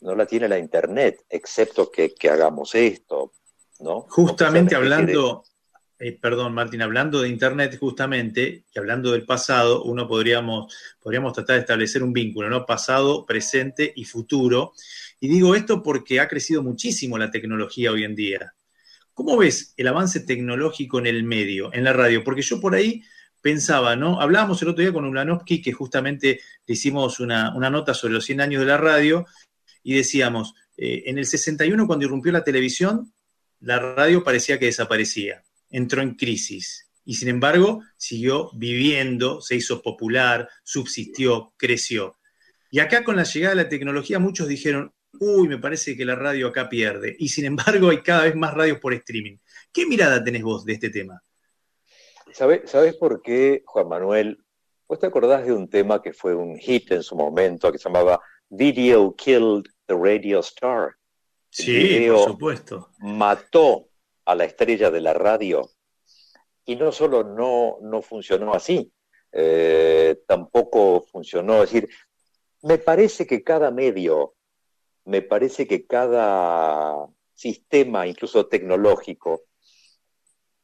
no 0.00 0.14
la 0.14 0.26
tiene 0.26 0.48
la 0.48 0.58
internet, 0.58 1.24
excepto 1.28 1.90
que, 1.90 2.14
hagamos 2.30 2.74
esto, 2.74 3.32
¿no? 3.80 4.02
Justamente 4.08 4.76
hablando, 4.76 5.44
eh, 5.98 6.12
perdón 6.12 6.54
Martín, 6.54 6.82
hablando 6.82 7.20
de 7.20 7.28
internet 7.28 7.76
justamente, 7.78 8.64
y 8.72 8.78
hablando 8.78 9.12
del 9.12 9.24
pasado, 9.24 9.82
uno 9.82 10.06
podríamos, 10.06 10.72
podríamos 11.00 11.32
tratar 11.32 11.56
de 11.56 11.60
establecer 11.60 12.02
un 12.02 12.12
vínculo, 12.12 12.48
¿no? 12.48 12.64
Pasado, 12.64 13.26
presente 13.26 13.92
y 13.96 14.04
futuro. 14.04 14.72
Y 15.20 15.28
digo 15.28 15.54
esto 15.54 15.82
porque 15.82 16.20
ha 16.20 16.28
crecido 16.28 16.62
muchísimo 16.62 17.18
la 17.18 17.30
tecnología 17.30 17.90
hoy 17.90 18.04
en 18.04 18.14
día. 18.14 18.54
¿Cómo 19.12 19.36
ves 19.36 19.74
el 19.76 19.88
avance 19.88 20.20
tecnológico 20.20 21.00
en 21.00 21.08
el 21.08 21.24
medio, 21.24 21.72
en 21.72 21.82
la 21.82 21.92
radio? 21.92 22.22
Porque 22.22 22.42
yo 22.42 22.60
por 22.60 22.76
ahí 22.76 23.02
pensaba, 23.40 23.96
¿no? 23.96 24.20
Hablábamos 24.20 24.62
el 24.62 24.68
otro 24.68 24.82
día 24.82 24.92
con 24.92 25.04
Ulanovsky, 25.04 25.60
que 25.60 25.72
justamente 25.72 26.40
le 26.66 26.74
hicimos 26.74 27.18
una, 27.18 27.50
nota 27.50 27.94
sobre 27.94 28.14
los 28.14 28.24
100 28.24 28.40
años 28.40 28.60
de 28.60 28.66
la 28.66 28.76
radio, 28.76 29.26
y 29.82 29.94
decíamos, 29.94 30.54
eh, 30.76 31.02
en 31.06 31.18
el 31.18 31.26
61, 31.26 31.86
cuando 31.88 32.04
irrumpió 32.04 32.30
la 32.30 32.44
televisión, 32.44 33.12
la 33.60 33.80
radio 33.80 34.22
parecía 34.22 34.58
que 34.58 34.66
desaparecía, 34.66 35.42
entró 35.70 36.02
en 36.02 36.14
crisis, 36.14 36.88
y 37.04 37.14
sin 37.14 37.28
embargo 37.28 37.82
siguió 37.96 38.50
viviendo, 38.54 39.40
se 39.40 39.56
hizo 39.56 39.80
popular, 39.80 40.48
subsistió, 40.62 41.54
creció. 41.56 42.18
Y 42.70 42.80
acá 42.80 43.02
con 43.02 43.16
la 43.16 43.24
llegada 43.24 43.54
de 43.54 43.62
la 43.62 43.68
tecnología 43.70 44.18
muchos 44.18 44.46
dijeron, 44.46 44.92
uy, 45.18 45.48
me 45.48 45.56
parece 45.56 45.96
que 45.96 46.04
la 46.04 46.16
radio 46.16 46.48
acá 46.48 46.68
pierde. 46.68 47.16
Y 47.18 47.28
sin 47.28 47.46
embargo 47.46 47.88
hay 47.88 48.02
cada 48.02 48.24
vez 48.24 48.34
más 48.34 48.52
radios 48.52 48.78
por 48.78 48.92
streaming. 48.92 49.38
¿Qué 49.72 49.86
mirada 49.86 50.22
tenés 50.22 50.42
vos 50.42 50.64
de 50.66 50.74
este 50.74 50.90
tema? 50.90 51.22
¿Sabes 52.32 52.96
por 52.96 53.22
qué, 53.22 53.62
Juan 53.64 53.88
Manuel? 53.88 54.44
¿Vos 54.86 54.98
te 54.98 55.06
acordás 55.06 55.46
de 55.46 55.52
un 55.52 55.68
tema 55.68 56.02
que 56.02 56.12
fue 56.12 56.34
un 56.34 56.58
hit 56.58 56.92
en 56.92 57.02
su 57.02 57.16
momento, 57.16 57.72
que 57.72 57.78
se 57.78 57.88
llamaba 57.88 58.20
Video 58.48 59.14
Killed 59.16 59.64
the 59.86 59.94
Radio 59.94 60.40
Star? 60.40 60.94
sí, 61.50 62.06
por 62.10 62.26
supuesto. 62.26 62.90
Mató 62.98 63.87
a 64.28 64.34
la 64.34 64.44
estrella 64.44 64.90
de 64.90 65.00
la 65.00 65.14
radio. 65.14 65.70
Y 66.66 66.76
no 66.76 66.92
solo 66.92 67.24
no, 67.24 67.78
no 67.80 68.02
funcionó 68.02 68.52
así, 68.52 68.92
eh, 69.32 70.20
tampoco 70.26 71.06
funcionó. 71.10 71.62
Es 71.62 71.72
decir, 71.72 71.88
me 72.62 72.76
parece 72.76 73.26
que 73.26 73.42
cada 73.42 73.70
medio 73.70 74.34
me 75.06 75.22
parece 75.22 75.66
que 75.66 75.86
cada 75.86 77.08
sistema, 77.32 78.06
incluso 78.06 78.46
tecnológico, 78.48 79.44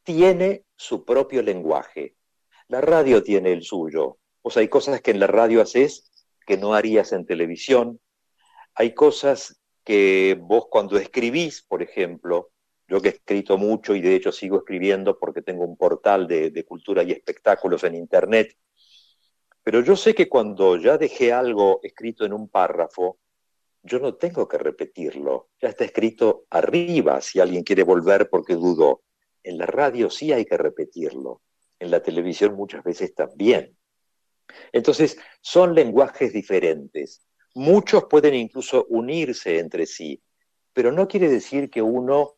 tiene 0.03 0.65
su 0.75 1.03
propio 1.03 1.41
lenguaje. 1.41 2.15
La 2.67 2.81
radio 2.81 3.23
tiene 3.23 3.51
el 3.51 3.63
suyo. 3.63 4.19
O 4.43 4.51
sea, 4.51 4.61
hay 4.61 4.67
cosas 4.67 5.01
que 5.01 5.09
en 5.09 5.19
la 5.19 5.25
radio 5.25 5.63
haces 5.63 6.11
que 6.45 6.57
no 6.57 6.75
harías 6.75 7.13
en 7.13 7.25
televisión. 7.25 7.99
Hay 8.75 8.93
cosas 8.93 9.59
que 9.83 10.37
vos 10.39 10.67
cuando 10.69 10.99
escribís, 10.99 11.63
por 11.63 11.81
ejemplo, 11.81 12.51
yo 12.87 13.01
que 13.01 13.09
he 13.09 13.11
escrito 13.11 13.57
mucho 13.57 13.95
y 13.95 14.01
de 14.01 14.15
hecho 14.15 14.31
sigo 14.31 14.57
escribiendo 14.57 15.17
porque 15.17 15.41
tengo 15.41 15.65
un 15.65 15.77
portal 15.77 16.27
de, 16.27 16.51
de 16.51 16.63
cultura 16.65 17.03
y 17.03 17.11
espectáculos 17.11 17.83
en 17.83 17.95
Internet, 17.95 18.55
pero 19.63 19.81
yo 19.81 19.95
sé 19.95 20.13
que 20.13 20.29
cuando 20.29 20.77
ya 20.77 20.97
dejé 20.97 21.33
algo 21.33 21.79
escrito 21.81 22.23
en 22.23 22.33
un 22.33 22.49
párrafo, 22.49 23.17
yo 23.81 23.99
no 23.99 24.15
tengo 24.15 24.47
que 24.47 24.57
repetirlo, 24.57 25.49
ya 25.59 25.69
está 25.69 25.85
escrito 25.85 26.45
arriba 26.51 27.19
si 27.21 27.39
alguien 27.39 27.63
quiere 27.63 27.83
volver 27.83 28.29
porque 28.29 28.55
dudó. 28.55 29.01
En 29.43 29.57
la 29.57 29.65
radio 29.65 30.09
sí 30.09 30.31
hay 30.31 30.45
que 30.45 30.57
repetirlo, 30.57 31.41
en 31.79 31.91
la 31.91 32.01
televisión 32.01 32.55
muchas 32.55 32.83
veces 32.83 33.13
también. 33.13 33.75
Entonces, 34.71 35.17
son 35.41 35.73
lenguajes 35.73 36.33
diferentes. 36.33 37.25
Muchos 37.55 38.05
pueden 38.05 38.35
incluso 38.35 38.85
unirse 38.89 39.59
entre 39.59 39.85
sí, 39.85 40.21
pero 40.73 40.91
no 40.91 41.07
quiere 41.07 41.29
decir 41.29 41.69
que 41.69 41.81
uno 41.81 42.34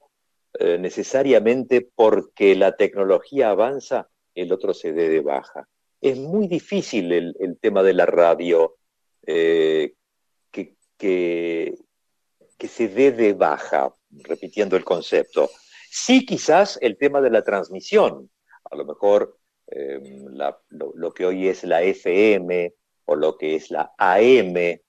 eh, 0.59 0.77
necesariamente 0.79 1.87
porque 1.95 2.55
la 2.55 2.75
tecnología 2.75 3.49
avanza, 3.49 4.09
el 4.35 4.51
otro 4.51 4.73
se 4.73 4.93
dé 4.93 5.09
de 5.09 5.21
baja. 5.21 5.67
Es 6.01 6.17
muy 6.17 6.47
difícil 6.47 7.11
el, 7.11 7.57
tema 7.59 7.83
de 7.83 7.93
la 7.93 8.05
radio, 8.05 8.77
eh, 9.25 9.93
que, 10.51 10.75
que 12.57 12.67
se 12.67 12.87
dé 12.87 13.11
de 13.11 13.33
baja, 13.33 13.93
repitiendo 14.09 14.75
el 14.75 14.83
concepto. 14.83 15.49
Sí, 15.89 16.25
quizás 16.25 16.77
el 16.81 16.97
tema 16.97 17.21
de 17.21 17.29
la 17.29 17.43
transmisión, 17.43 18.29
a 18.69 18.75
lo 18.75 18.85
mejor 18.85 19.37
em, 19.67 20.27
lo, 20.69 21.13
que 21.13 21.25
hoy 21.25 21.47
es 21.47 21.63
la 21.63 21.81
FM 21.81 22.73
o 23.05 23.15
lo 23.15 23.37
que 23.37 23.55
es 23.55 23.71
la 23.71 23.93
AM, 23.97 24.79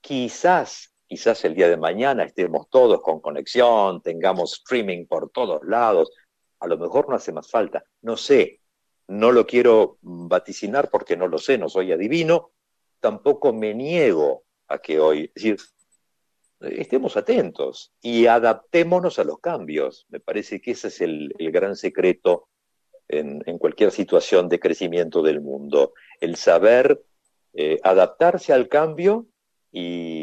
quizás, 0.00 0.94
quizás 1.08 1.44
el 1.44 1.54
día 1.54 1.68
de 1.68 1.76
mañana 1.76 2.22
estemos 2.22 2.68
todos 2.70 3.00
con 3.02 3.20
conexión, 3.20 4.02
tengamos 4.02 4.52
streaming 4.52 5.06
por 5.06 5.30
todos 5.30 5.64
lados, 5.64 6.12
a 6.60 6.66
lo 6.66 6.78
mejor 6.78 7.08
no 7.08 7.16
hace 7.16 7.32
más 7.32 7.50
falta, 7.50 7.82
no 8.02 8.16
sé, 8.16 8.60
no 9.08 9.32
lo 9.32 9.46
quiero 9.46 9.96
vaticinar 10.02 10.90
porque 10.90 11.16
no 11.16 11.26
lo 11.26 11.38
sé, 11.38 11.56
no 11.58 11.68
soy 11.68 11.92
adivino, 11.92 12.52
tampoco 13.00 13.52
me 13.52 13.74
niego 13.74 14.44
a 14.68 14.78
que 14.78 15.00
hoy, 15.00 15.32
estemos 16.60 17.16
atentos 17.16 17.92
y 18.02 18.26
adaptémonos 18.26 19.18
a 19.18 19.24
los 19.24 19.40
cambios. 19.40 20.06
Me 20.10 20.20
parece 20.20 20.60
que 20.60 20.72
ese 20.72 20.88
es 20.88 21.00
el, 21.00 21.32
gran 21.38 21.76
secreto 21.76 22.48
en, 23.08 23.40
cualquier 23.58 23.90
situación 23.92 24.48
de 24.48 24.60
crecimiento 24.60 25.22
del 25.22 25.40
mundo, 25.40 25.94
el 26.20 26.36
saber 26.36 27.02
eh, 27.54 27.78
adaptarse 27.82 28.52
al 28.52 28.68
cambio 28.68 29.26
y, 29.72 30.17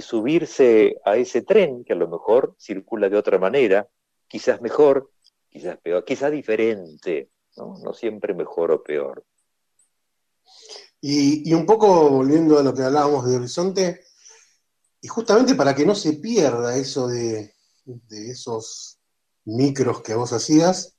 subirse 0.00 0.96
a 1.04 1.16
ese 1.16 1.42
tren 1.42 1.84
que 1.84 1.92
a 1.92 1.96
lo 1.96 2.08
mejor 2.08 2.56
circula 2.58 3.08
de 3.08 3.16
otra 3.16 3.38
manera, 3.38 3.88
quizás 4.26 4.60
mejor, 4.62 5.10
quizás 5.50 5.76
peor, 5.78 6.04
quizás 6.04 6.32
diferente, 6.32 7.30
no, 7.56 7.74
no 7.82 7.92
siempre 7.92 8.34
mejor 8.34 8.70
o 8.70 8.82
peor. 8.82 9.24
Y, 11.04 11.52
un 11.52 11.66
poco 11.66 12.10
volviendo 12.10 12.60
a 12.60 12.62
lo 12.62 12.72
que 12.72 12.82
hablábamos 12.82 13.26
de 13.26 13.34
Horizonte, 13.34 14.04
y 15.00 15.08
justamente 15.08 15.56
para 15.56 15.74
que 15.74 15.84
no 15.84 15.96
se 15.96 16.12
pierda 16.14 16.76
eso 16.76 17.08
de, 17.08 17.56
esos 18.10 19.00
micros 19.44 20.00
que 20.02 20.14
vos 20.14 20.32
hacías, 20.32 20.96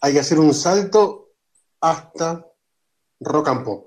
hay 0.00 0.14
que 0.14 0.18
hacer 0.18 0.40
un 0.40 0.52
salto 0.52 1.30
hasta 1.80 2.44
rock 3.20 3.48
and 3.48 3.64
pop. 3.64 3.86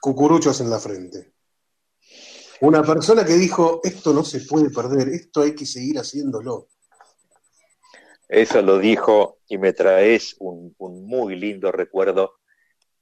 Cucuruchos 0.00 0.62
en 0.62 0.70
la 0.70 0.78
frente. 0.78 1.33
Una 2.64 2.82
persona 2.82 3.26
que 3.26 3.34
dijo, 3.34 3.82
esto 3.84 4.14
no 4.14 4.24
se 4.24 4.40
puede 4.40 4.70
perder, 4.70 5.08
esto 5.10 5.42
hay 5.42 5.54
que 5.54 5.66
seguir 5.66 5.98
haciéndolo. 5.98 6.68
Eso 8.26 8.62
lo 8.62 8.78
dijo 8.78 9.40
y 9.46 9.58
me 9.58 9.74
traes 9.74 10.34
un 10.38 10.74
muy 10.78 11.36
lindo 11.36 11.70
recuerdo. 11.72 12.36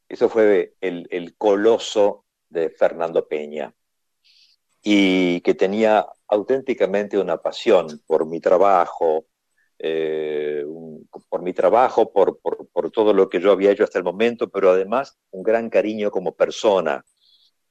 Eso 0.09 0.29
fue 0.29 0.75
el, 0.81 1.37
coloso 1.39 2.25
de 2.49 2.71
Fernando 2.71 3.29
Peña. 3.29 3.73
Y 4.83 5.41
que 5.43 5.55
tenía 5.55 6.09
auténticamente 6.27 7.17
una 7.17 7.37
pasión 7.37 8.03
por 8.05 8.27
mi 8.27 8.41
trabajo, 8.41 9.27
eh, 9.79 10.67
por 11.29 11.43
mi 11.43 11.53
trabajo, 11.53 12.13
por, 12.13 12.41
todo 12.91 13.13
lo 13.13 13.29
que 13.29 13.41
yo 13.41 13.53
había 13.53 13.71
hecho 13.71 13.85
hasta 13.85 13.99
el 13.99 14.05
momento, 14.05 14.51
pero 14.51 14.73
además 14.73 15.21
un 15.31 15.45
gran 15.45 15.71
cariño 15.71 16.11
como 16.11 16.35
persona, 16.35 17.05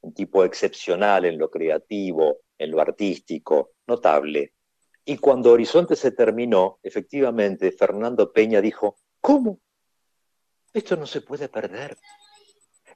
un 0.02 0.14
tipo 0.14 0.44
excepcional 0.44 1.26
en 1.26 1.38
lo 1.38 1.50
creativo, 1.50 2.40
en 2.58 2.72
lo 2.72 2.82
artístico, 2.82 3.72
notable. 3.88 4.54
Y 5.06 5.18
cuando 5.18 5.52
Horizonte 5.52 5.96
se 5.96 6.12
terminó, 6.12 6.80
efectivamente, 6.84 7.72
Fernando 7.72 8.32
Peña 8.32 8.62
dijo, 8.62 8.98
¿cómo? 9.20 9.60
Esto 10.74 10.96
no 10.96 11.06
se 11.06 11.22
puede 11.22 11.50
perder. 11.50 11.98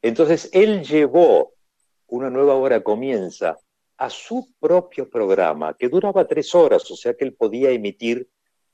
Entonces 0.02 0.50
él 0.54 0.84
llevó 0.84 1.54
una 2.08 2.30
nueva 2.30 2.56
hora 2.56 2.84
comienza 2.84 3.58
a 3.98 4.10
su 4.10 4.54
propio 4.60 5.10
programa, 5.10 5.76
que 5.78 5.90
duraba 5.90 6.28
tres 6.28 6.54
horas, 6.54 6.90
o 6.92 6.96
sea 6.96 7.14
que 7.14 7.26
él 7.26 7.34
podía 7.34 7.72
emitir 7.72 8.30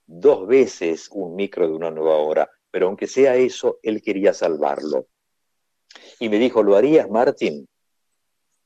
dos 0.05 0.47
veces 0.47 1.07
un 1.11 1.35
micro 1.35 1.67
de 1.67 1.73
una 1.73 1.91
nueva 1.91 2.17
hora, 2.17 2.49
pero 2.69 2.87
aunque 2.87 3.07
sea 3.07 3.35
eso, 3.35 3.79
él 3.83 4.01
quería 4.01 4.33
salvarlo. 4.33 5.07
Y 6.19 6.29
me 6.29 6.39
dijo, 6.39 6.63
¿lo 6.63 6.75
harías, 6.75 7.09
Martín? 7.09 7.67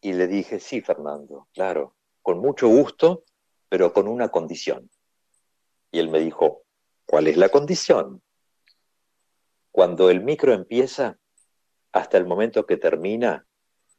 Y 0.02 0.14
le 0.14 0.28
dije, 0.28 0.60
sí, 0.60 0.82
Fernando, 0.82 1.48
claro, 1.54 1.96
con 2.22 2.40
mucho 2.40 2.68
gusto, 2.68 3.24
pero 3.70 3.94
con 3.94 4.08
una 4.08 4.30
condición. 4.30 4.90
Y 5.92 6.00
él 6.00 6.10
me 6.10 6.20
dijo, 6.20 6.64
¿cuál 7.06 7.28
es 7.28 7.38
la 7.38 7.50
condición? 7.50 8.22
Cuando 9.72 10.10
el 10.10 10.22
micro 10.22 10.54
empieza, 10.54 11.18
hasta 11.92 12.18
el 12.18 12.26
momento 12.26 12.66
que 12.66 12.78
termina, 12.78 13.46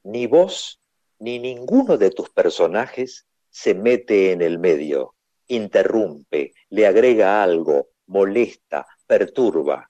ni 0.03 0.27
vos 0.27 0.81
ni 1.19 1.39
ninguno 1.39 1.97
de 1.97 2.11
tus 2.11 2.31
personajes 2.31 3.27
se 3.51 3.75
mete 3.75 4.33
en 4.33 4.43
el 4.43 4.59
medio, 4.59 5.15
interrumpe, 5.49 6.53
le 6.69 6.87
agrega 6.87 7.43
algo, 7.43 7.89
molesta, 8.07 8.87
perturba. 9.07 9.89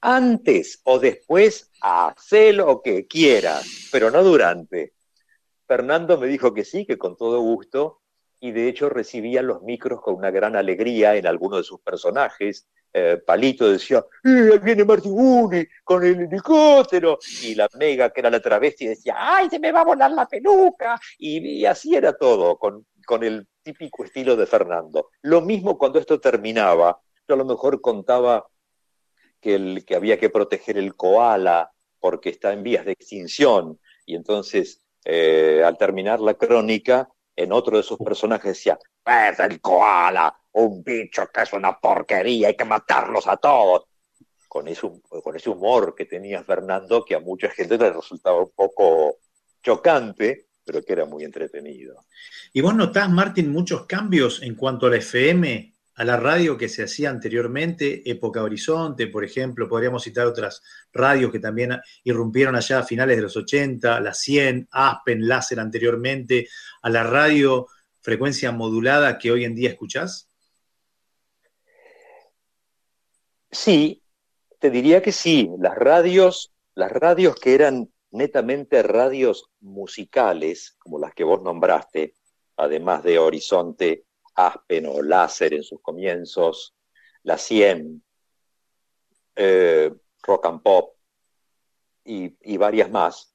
antes 0.00 0.80
o 0.82 0.98
después, 0.98 1.70
haz 1.80 2.32
lo 2.52 2.82
que 2.82 3.06
quieras, 3.06 3.88
pero 3.92 4.10
no 4.10 4.24
durante. 4.24 4.94
Fernando 5.66 6.18
me 6.18 6.26
dijo 6.26 6.52
que 6.54 6.64
sí, 6.64 6.86
que 6.86 6.98
con 6.98 7.16
todo 7.16 7.40
gusto, 7.40 8.02
y 8.40 8.50
de 8.50 8.68
hecho 8.68 8.88
recibía 8.88 9.40
los 9.40 9.62
micros 9.62 10.00
con 10.00 10.16
una 10.16 10.32
gran 10.32 10.56
alegría 10.56 11.14
en 11.14 11.26
algunos 11.28 11.60
de 11.60 11.64
sus 11.64 11.80
personajes. 11.80 12.66
Eh, 12.92 13.22
Palito 13.24 13.70
decía, 13.70 14.04
¡Eh, 14.24 14.58
viene 14.62 14.84
Martiguni 14.84 15.64
con 15.84 16.04
el 16.04 16.22
helicóptero, 16.22 17.18
y 17.44 17.54
la 17.54 17.68
Mega, 17.78 18.10
que 18.10 18.20
era 18.20 18.30
la 18.30 18.40
travesti, 18.40 18.86
decía, 18.88 19.14
¡ay, 19.16 19.48
se 19.48 19.60
me 19.60 19.70
va 19.70 19.82
a 19.82 19.84
volar 19.84 20.10
la 20.10 20.26
peluca! 20.26 21.00
Y, 21.18 21.64
así 21.64 21.94
era 21.94 22.12
todo, 22.14 22.58
con, 22.58 22.84
con 23.06 23.22
el 23.22 23.46
típico 23.62 24.04
estilo 24.04 24.36
de 24.36 24.46
Fernando. 24.46 25.10
Lo 25.22 25.40
mismo 25.40 25.78
cuando 25.78 26.00
esto 26.00 26.20
terminaba, 26.20 27.00
yo 27.28 27.34
a 27.34 27.38
lo 27.38 27.44
mejor 27.44 27.80
contaba 27.80 28.44
que, 29.40 29.54
el, 29.54 29.84
que 29.84 29.94
había 29.94 30.18
que 30.18 30.30
proteger 30.30 30.78
el 30.78 30.96
koala 30.96 31.70
porque 32.00 32.30
está 32.30 32.52
en 32.52 32.64
vías 32.64 32.84
de 32.84 32.92
extinción, 32.92 33.78
y 34.04 34.16
entonces 34.16 34.81
eh, 35.04 35.62
al 35.64 35.76
terminar 35.76 36.20
la 36.20 36.34
crónica, 36.34 37.08
en 37.34 37.52
otro 37.52 37.76
de 37.76 37.82
sus 37.82 37.98
personajes 37.98 38.52
decía, 38.52 38.78
es 39.04 39.38
el 39.40 39.60
koala, 39.60 40.34
un 40.52 40.82
bicho 40.82 41.28
que 41.32 41.42
es 41.42 41.52
una 41.52 41.78
porquería, 41.78 42.48
hay 42.48 42.56
que 42.56 42.64
matarlos 42.64 43.26
a 43.26 43.36
todos. 43.36 43.84
Con 44.48 44.68
ese, 44.68 44.86
humor 45.48 45.94
que 45.94 46.04
tenía 46.04 46.44
Fernando, 46.44 47.06
que 47.06 47.14
a 47.14 47.20
mucha 47.20 47.48
gente 47.48 47.78
le 47.78 47.90
resultaba 47.90 48.42
un 48.42 48.52
poco 48.54 49.16
chocante, 49.62 50.48
pero 50.62 50.82
que 50.82 50.92
era 50.92 51.06
muy 51.06 51.24
entretenido. 51.24 52.04
¿Y 52.52 52.60
vos 52.60 52.74
notás, 52.74 53.08
Martín, 53.08 53.50
muchos 53.50 53.86
cambios 53.86 54.42
en 54.42 54.54
cuanto 54.54 54.86
a 54.86 54.90
la 54.90 54.96
FM, 54.98 55.71
a 56.02 56.04
la 56.04 56.16
radio 56.16 56.58
que 56.58 56.68
se 56.68 56.82
hacía 56.82 57.10
anteriormente, 57.10 58.02
Época 58.10 58.42
Horizonte, 58.42 59.06
por 59.06 59.24
ejemplo, 59.24 59.68
podríamos 59.68 60.02
citar 60.02 60.26
otras 60.26 60.60
radios 60.92 61.30
que 61.30 61.38
también 61.38 61.78
irrumpieron 62.02 62.56
allá 62.56 62.80
a 62.80 62.82
finales 62.82 63.16
de 63.16 63.22
los 63.22 63.36
80, 63.36 64.00
la 64.00 64.12
100, 64.12 64.66
Aspen, 64.72 65.28
Láser 65.28 65.60
anteriormente, 65.60 66.48
a 66.82 66.90
la 66.90 67.04
radio 67.04 67.68
frecuencia 68.00 68.50
modulada 68.50 69.16
que 69.16 69.30
hoy 69.30 69.44
en 69.44 69.54
día 69.54 69.70
escuchás? 69.70 70.28
Sí, 73.52 74.02
te 74.58 74.70
diría 74.70 75.02
que 75.02 75.12
sí. 75.12 75.50
Las 75.60 75.76
radios, 75.76 76.52
las 76.74 76.90
radios 76.90 77.36
que 77.36 77.54
eran 77.54 77.92
netamente 78.10 78.82
radios 78.82 79.52
musicales, 79.60 80.74
como 80.80 80.98
las 80.98 81.14
que 81.14 81.22
vos 81.22 81.40
nombraste, 81.44 82.14
además 82.56 83.04
de 83.04 83.20
Horizonte, 83.20 84.06
Aspen 84.34 84.86
o 84.86 85.02
Láser 85.02 85.54
en 85.54 85.62
sus 85.62 85.80
comienzos, 85.80 86.74
La 87.22 87.38
100, 87.38 88.02
eh, 89.36 89.92
Rock 90.22 90.46
and 90.46 90.62
Pop 90.62 90.96
y, 92.04 92.56
varias 92.56 92.90
más, 92.90 93.32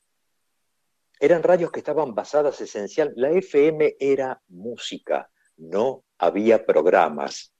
eran 1.20 1.41
radios 1.41 1.72
que 1.72 1.80
estaban 1.80 2.14
basadas 2.14 2.60
esencial. 2.62 3.14
La 3.16 3.32
FM 3.32 3.95
era 4.00 4.41
música, 4.50 5.30
no 5.58 6.04
había 6.18 6.66
programas. 6.66 7.54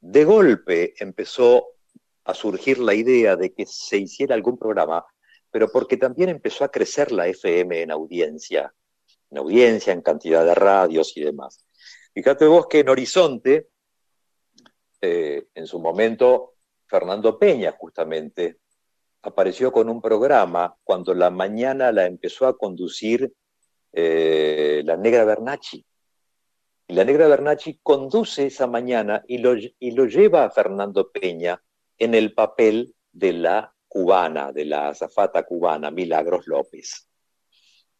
De 0.00 0.24
golpe 0.24 0.94
empezó 0.98 1.66
a 2.24 2.34
surgir 2.34 2.78
la 2.78 2.94
idea 2.94 3.36
de 3.36 3.52
que 3.52 3.66
se 3.66 3.98
hiciera 3.98 4.34
algún 4.34 4.58
programa, 4.58 5.04
pero 5.50 5.70
porque 5.70 5.96
también 5.96 6.28
empezó 6.28 6.64
a 6.64 6.70
crecer 6.70 7.12
la 7.12 7.26
FM 7.28 7.82
en 7.82 7.90
audiencia, 7.90 8.72
en 9.30 9.38
audiencia, 9.38 9.92
en 9.92 10.02
cantidad 10.02 10.44
de 10.44 10.54
radios 10.54 11.16
y 11.16 11.22
demás. 11.22 11.65
Fíjate 12.16 12.46
vos 12.46 12.66
que 12.66 12.78
en 12.78 12.88
Horizonte, 12.88 13.68
eh, 15.02 15.48
en 15.54 15.66
su 15.66 15.78
momento, 15.78 16.54
Fernando 16.86 17.38
Peña 17.38 17.72
justamente 17.78 18.60
apareció 19.20 19.70
con 19.70 19.90
un 19.90 20.00
programa 20.00 20.74
cuando 20.82 21.12
la 21.12 21.28
mañana 21.28 21.92
la 21.92 22.06
empezó 22.06 22.46
a 22.46 22.56
conducir 22.56 23.30
eh, 23.92 24.80
la 24.86 24.96
Negra 24.96 25.26
Bernacci. 25.26 25.84
Y 26.88 26.94
la 26.94 27.04
Negra 27.04 27.28
Bernacci 27.28 27.80
conduce 27.82 28.46
esa 28.46 28.66
mañana 28.66 29.22
y 29.28 29.36
lo, 29.36 29.54
y 29.54 29.90
lo 29.90 30.06
lleva 30.06 30.44
a 30.44 30.50
Fernando 30.50 31.10
Peña 31.10 31.62
en 31.98 32.14
el 32.14 32.32
papel 32.32 32.94
de 33.12 33.34
la 33.34 33.74
cubana, 33.88 34.52
de 34.52 34.64
la 34.64 34.88
azafata 34.88 35.42
cubana, 35.42 35.90
Milagros 35.90 36.46
López. 36.46 37.10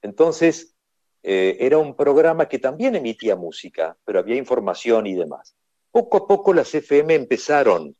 Entonces, 0.00 0.75
eh, 1.28 1.56
era 1.66 1.76
un 1.78 1.96
programa 1.96 2.46
que 2.46 2.60
también 2.60 2.94
emitía 2.94 3.34
música, 3.34 3.96
pero 4.04 4.20
había 4.20 4.36
información 4.36 5.08
y 5.08 5.16
demás. 5.16 5.56
Poco 5.90 6.18
a 6.18 6.26
poco 6.28 6.54
las 6.54 6.72
FM 6.72 7.16
empezaron 7.16 7.96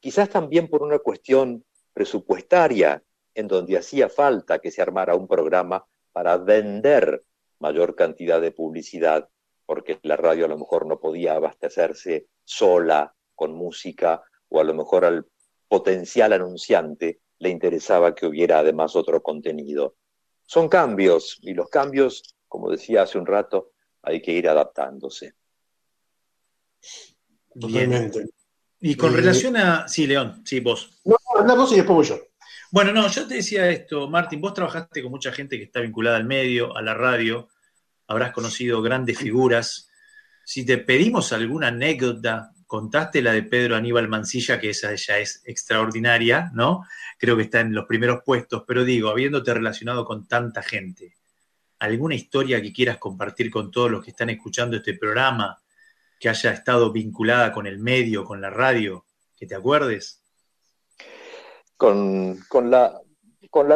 quizás 0.00 0.28
también 0.28 0.66
por 0.66 0.82
una 0.82 0.98
cuestión 0.98 1.64
presupuestaria, 1.92 3.00
en 3.32 3.46
donde 3.46 3.78
hacía 3.78 4.08
falta 4.08 4.58
que 4.58 4.72
se 4.72 4.82
armara 4.82 5.14
un 5.14 5.28
programa 5.28 5.86
para 6.10 6.36
vender 6.36 7.22
mayor 7.60 7.94
cantidad 7.94 8.40
de 8.40 8.50
publicidad, 8.50 9.28
porque 9.64 10.00
la 10.02 10.16
radio 10.16 10.46
a 10.46 10.48
lo 10.48 10.58
mejor 10.58 10.84
no 10.84 10.98
podía 10.98 11.36
abastecerse 11.36 12.26
sola 12.42 13.14
con 13.36 13.52
música, 13.54 14.24
o 14.48 14.58
a 14.58 14.64
lo 14.64 14.74
mejor 14.74 15.04
al 15.04 15.26
potencial 15.68 16.32
anunciante 16.32 17.20
le 17.38 17.50
interesaba 17.50 18.16
que 18.16 18.26
hubiera 18.26 18.58
además 18.58 18.96
otro 18.96 19.22
contenido 19.22 19.94
son 20.46 20.68
cambios 20.68 21.38
y 21.42 21.52
los 21.54 21.68
cambios, 21.68 22.36
como 22.48 22.70
decía 22.70 23.02
hace 23.02 23.18
un 23.18 23.26
rato, 23.26 23.72
hay 24.02 24.22
que 24.22 24.32
ir 24.32 24.48
adaptándose. 24.48 25.34
Totalmente. 27.58 28.26
Y 28.80 28.94
con 28.94 29.12
eh, 29.12 29.16
relación 29.16 29.56
a. 29.56 29.88
Sí, 29.88 30.06
León, 30.06 30.42
sí, 30.44 30.60
vos. 30.60 31.00
No, 31.04 31.16
anda 31.36 31.54
vos 31.54 31.72
y 31.72 31.76
después 31.76 32.08
yo. 32.08 32.18
Bueno, 32.70 32.92
no, 32.92 33.08
yo 33.08 33.26
te 33.26 33.34
decía 33.34 33.68
esto, 33.70 34.08
Martín, 34.08 34.40
vos 34.40 34.54
trabajaste 34.54 35.02
con 35.02 35.10
mucha 35.10 35.32
gente 35.32 35.56
que 35.56 35.64
está 35.64 35.80
vinculada 35.80 36.16
al 36.16 36.24
medio, 36.24 36.76
a 36.76 36.82
la 36.82 36.94
radio, 36.94 37.48
habrás 38.06 38.32
conocido 38.32 38.82
grandes 38.82 39.18
figuras. 39.18 39.88
Si 40.44 40.64
te 40.64 40.78
pedimos 40.78 41.32
alguna 41.32 41.68
anécdota 41.68 42.52
contaste 42.66 43.22
la 43.22 43.32
de 43.32 43.44
Pedro 43.44 43.76
Aníbal 43.76 44.08
Mancilla, 44.08 44.60
que 44.60 44.70
esa 44.70 44.94
ya 44.94 45.18
es 45.18 45.42
extraordinaria, 45.44 46.50
¿no? 46.52 46.84
Creo 47.18 47.36
que 47.36 47.44
está 47.44 47.60
en 47.60 47.74
los 47.74 47.86
primeros 47.86 48.22
puestos, 48.24 48.64
pero 48.66 48.84
digo, 48.84 49.08
habiéndote 49.08 49.54
relacionado 49.54 50.04
con 50.04 50.26
tanta 50.26 50.62
gente, 50.62 51.14
¿alguna 51.78 52.14
historia 52.14 52.60
que 52.60 52.72
quieras 52.72 52.98
compartir 52.98 53.50
con 53.50 53.70
todos 53.70 53.90
los 53.90 54.04
que 54.04 54.10
están 54.10 54.30
escuchando 54.30 54.76
este 54.76 54.94
programa, 54.94 55.62
que 56.18 56.28
haya 56.28 56.52
estado 56.52 56.92
vinculada 56.92 57.52
con 57.52 57.66
el 57.66 57.78
medio, 57.78 58.24
con 58.24 58.40
la 58.40 58.50
radio, 58.50 59.04
que 59.36 59.46
te 59.46 59.54
acuerdes? 59.54 60.22
Con, 61.76 62.40
la, 62.70 63.02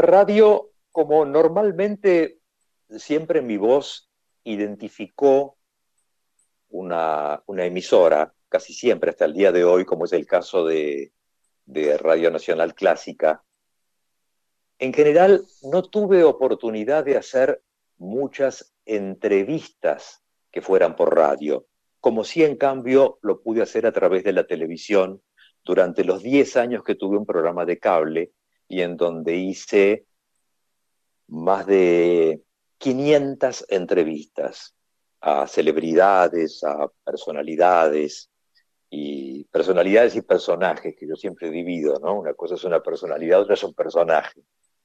radio, 0.00 0.70
como 0.90 1.24
normalmente 1.26 2.38
siempre 2.96 3.42
mi 3.42 3.56
voz 3.56 4.10
identificó 4.42 5.58
una 6.70 7.42
emisora, 7.58 8.32
casi 8.50 8.74
siempre 8.74 9.10
hasta 9.10 9.24
el 9.24 9.32
día 9.32 9.52
de 9.52 9.64
hoy, 9.64 9.86
como 9.86 10.04
es 10.04 10.12
el 10.12 10.26
caso 10.26 10.66
de, 10.66 11.12
Radio 12.00 12.32
Nacional 12.32 12.74
Clásica, 12.74 13.44
en 14.80 14.92
general 14.92 15.44
no 15.62 15.82
tuve 15.82 16.24
oportunidad 16.24 17.04
de 17.04 17.16
hacer 17.16 17.62
muchas 17.96 18.74
entrevistas 18.84 20.20
que 20.50 20.62
fueran 20.62 20.96
por 20.96 21.14
radio, 21.14 21.66
como 22.00 22.24
si 22.24 22.42
en 22.42 22.56
cambio 22.56 23.20
lo 23.22 23.40
pude 23.40 23.62
hacer 23.62 23.86
a 23.86 23.92
través 23.92 24.24
de 24.24 24.32
la 24.32 24.48
televisión 24.48 25.22
durante 25.64 26.02
los 26.02 26.24
10 26.24 26.56
años 26.56 26.82
que 26.82 26.96
tuve 26.96 27.16
un 27.16 27.26
programa 27.26 27.64
de 27.64 27.78
cable 27.78 28.32
y 28.66 28.80
en 28.80 28.96
donde 28.96 29.36
hice 29.36 30.06
más 31.28 31.66
de 31.66 32.42
500 32.78 33.66
entrevistas 33.68 34.74
a 35.20 35.46
celebridades, 35.46 36.64
a 36.64 36.90
personalidades, 37.04 38.30
y 38.90 39.44
personalidades 39.44 40.16
y 40.16 40.22
personajes, 40.22 40.96
que 40.98 41.06
yo 41.06 41.14
siempre 41.14 41.48
divido, 41.48 42.00
¿no? 42.00 42.18
Una 42.18 42.34
cosa 42.34 42.56
es 42.56 42.64
una 42.64 42.82
personalidad, 42.82 43.40
otra 43.40 43.54
es 43.54 43.62
un 43.62 43.72
personaje. 43.72 44.42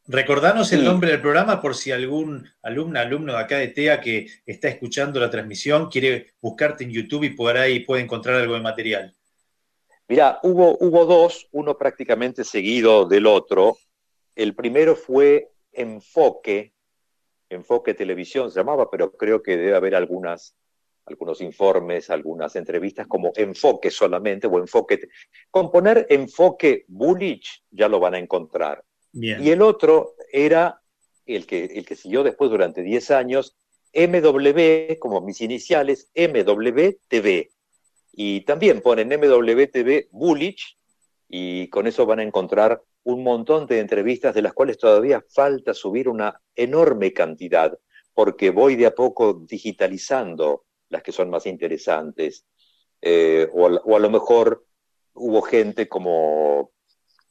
Recordanos 0.08 0.72
el 0.72 0.86
nombre 0.86 1.10
del 1.10 1.22
programa 1.22 1.60
por 1.60 1.74
si 1.74 1.91
algún 1.91 2.47
alumno, 2.62 2.99
alumno 2.99 3.34
de 3.34 3.39
acá 3.39 3.58
de 3.58 3.70
TEA 3.70 3.99
que 3.99 4.28
está 4.45 4.68
escuchando 4.68 5.20
la 5.20 5.32
transmisión 5.32 5.89
quiere 5.89 6.34
buscarte 6.39 6.84
en 6.84 6.91
YouTube 6.91 7.24
y 7.24 7.32
por 7.32 7.58
ahí 7.58 7.80
puede 7.80 8.03
encontrar 8.03 8.36
algo 8.36 8.53
de 8.53 8.62
material. 8.62 9.16
Mira, 10.08 10.39
hubo, 10.43 10.78
hubo 10.80 11.06
dos, 11.06 11.47
uno 11.51 11.76
prácticamente 11.76 12.43
seguido 12.43 13.06
del 13.06 13.26
otro. 13.26 13.78
El 14.36 14.53
primero 14.53 14.95
fue 14.95 15.49
Enfoque, 15.72 16.74
Enfoque 17.49 17.95
Televisión 17.95 18.51
se 18.51 18.60
llamaba, 18.60 18.91
pero 18.91 19.12
creo 19.14 19.41
que 19.41 19.58
debe 19.58 19.76
haber 19.76 19.95
algunas 19.95 20.56
algunos 21.06 21.41
informes, 21.41 22.10
algunas 22.10 22.56
entrevistas 22.56 23.08
como 23.08 23.32
enfoque 23.36 23.91
solamente 23.91 24.47
o 24.47 24.58
enfoque. 24.58 25.08
Con 25.51 25.72
poner 25.72 26.08
enfoque 26.10 26.86
Bullich 26.88 27.64
ya 27.72 27.88
lo 27.88 27.99
van 27.99 28.16
a 28.16 28.20
encontrar. 28.20 28.84
Y 29.14 29.49
el 29.49 29.62
otro 29.62 30.16
era 30.32 30.82
el 31.26 31.45
que, 31.45 31.66
el 31.66 31.86
que 31.86 31.95
siguió 31.95 32.22
después 32.24 32.51
durante 32.51 32.82
10 32.82 33.12
años, 33.12 33.56
MW, 33.93 34.99
como 34.99 35.22
mis 35.22 35.39
iniciales, 35.39 36.12
MWTV. 36.16 37.49
Y 38.12 38.41
también 38.41 38.82
ponen 38.82 39.08
MWTV 39.08 40.10
Bullich 40.12 40.78
y 41.30 41.70
con 41.70 41.88
eso 41.88 42.06
van 42.06 42.20
a 42.20 42.24
encontrar 42.24 42.82
un 43.03 43.24
montón 43.24 43.68
de 43.68 43.80
entrevistas 43.80 44.36
de 44.36 44.41
las 44.41 44.53
cuales 44.53 44.78
todavía 44.78 45.24
falta 45.30 45.74
subir 45.74 46.10
una 46.10 46.41
enorme 46.56 47.14
cantidad, 47.14 47.78
porque 48.14 48.49
voy 48.49 48.76
de 48.76 48.88
a 48.88 48.95
poco 48.95 49.34
digitalizando 49.47 50.66
las 50.89 51.03
que 51.03 51.11
son 51.11 51.29
más 51.29 51.45
interesantes. 51.45 52.45
Eh, 53.01 53.47
o, 53.53 53.67
a 53.67 53.99
lo 53.99 54.09
mejor 54.09 54.65
hubo 55.13 55.41
gente 55.41 55.88
como 55.88 56.71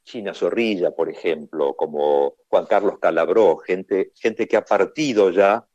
China 0.05 0.35
Zorrilla, 0.35 0.91
por 0.93 1.09
ejemplo, 1.09 1.75
como 1.75 2.37
Juan 2.49 2.67
Carlos 2.67 2.99
Calabró, 2.99 3.57
gente, 3.59 4.13
gente 4.15 4.47
que 4.47 4.57
ha 4.57 4.65
partido 4.65 5.31
ya, 5.31 5.67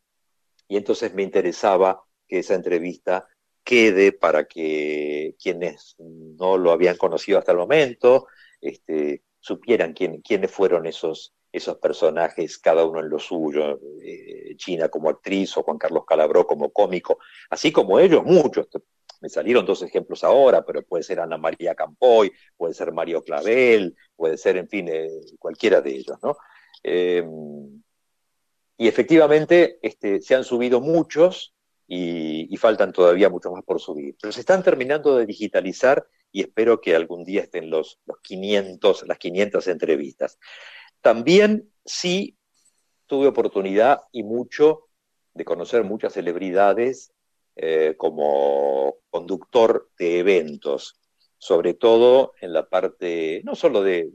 y 0.68 0.78
entonces 0.78 1.14
me 1.14 1.24
interesaba 1.24 2.04
que 2.28 2.40
esa 2.40 2.54
entrevista 2.54 3.28
quede 3.64 4.12
para 4.12 4.48
que 4.48 5.36
quienes 5.42 5.96
no 6.00 6.58
lo 6.58 6.72
habían 6.72 6.98
conocido 6.98 7.40
hasta 7.40 7.52
el 7.52 7.58
momento 7.58 8.28
este, 8.62 9.24
supieran 9.40 9.94
quién, 9.94 10.22
quiénes 10.22 10.52
fueron 10.52 10.86
esos, 10.86 11.34
esos 11.52 11.78
personajes, 11.78 12.58
cada 12.58 12.86
uno 12.86 13.00
en 13.00 13.10
lo 13.10 13.20
suyo, 13.20 13.80
eh, 14.02 14.56
China 14.56 14.90
como 14.90 15.10
actriz 15.10 15.58
o 15.58 15.64
Juan 15.64 15.78
Carlos 15.78 16.04
Calabró 16.08 16.46
como 16.46 16.72
cómico, 16.72 17.20
así 17.50 17.72
como 17.72 18.00
ellos, 18.00 18.24
muchos. 18.24 18.68
Me 19.22 19.30
salieron 19.30 19.66
dos 19.66 19.82
ejemplos 19.82 20.24
ahora, 20.24 20.64
pero 20.64 20.84
puede 20.84 21.04
ser 21.04 21.20
Ana 21.20 21.38
María 21.38 21.76
Campoy, 21.76 22.32
puede 22.56 22.74
ser 22.74 22.92
Mario 22.94 23.24
Clavel, 23.24 23.96
puede 24.16 24.38
ser, 24.38 24.58
en 24.58 24.70
fin, 24.70 24.88
eh, 24.88 25.10
cualquiera 25.38 25.82
de 25.82 25.92
ellos, 25.92 26.18
¿no? 26.24 26.38
Eh, 26.84 27.24
y 28.78 28.88
efectivamente 28.88 29.78
este, 29.82 30.22
se 30.22 30.36
han 30.36 30.46
subido 30.46 30.80
muchos 30.80 31.54
y, 31.86 32.56
faltan 32.58 32.94
todavía 32.94 33.30
muchos 33.30 33.52
más 33.52 33.64
por 33.64 33.82
subir. 33.82 34.16
Pero 34.22 34.32
se 34.32 34.40
están 34.40 34.64
terminando 34.64 35.18
de 35.18 35.26
digitalizar 35.26 36.08
y 36.32 36.42
espero 36.42 36.80
que 36.80 36.96
algún 36.96 37.26
día 37.26 37.42
estén 37.42 37.70
los, 37.70 38.00
los 38.06 38.20
500, 38.22 39.06
las 39.08 39.18
500 39.18 39.68
entrevistas. 39.68 40.40
También 41.02 41.72
sí 41.86 42.38
tuve 43.08 43.28
oportunidad 43.28 44.02
y 44.12 44.24
mucho 44.24 44.88
de 45.34 45.46
conocer 45.46 45.84
muchas 45.84 46.14
celebridades 46.14 47.12
eh, 47.56 47.96
como 47.98 48.98
conductor 49.10 49.90
de 49.98 50.20
eventos, 50.20 51.00
sobre 51.38 51.74
todo 51.74 52.34
en 52.42 52.54
la 52.54 52.70
parte, 52.70 53.42
no 53.44 53.56
solo 53.56 53.82
de, 53.82 54.10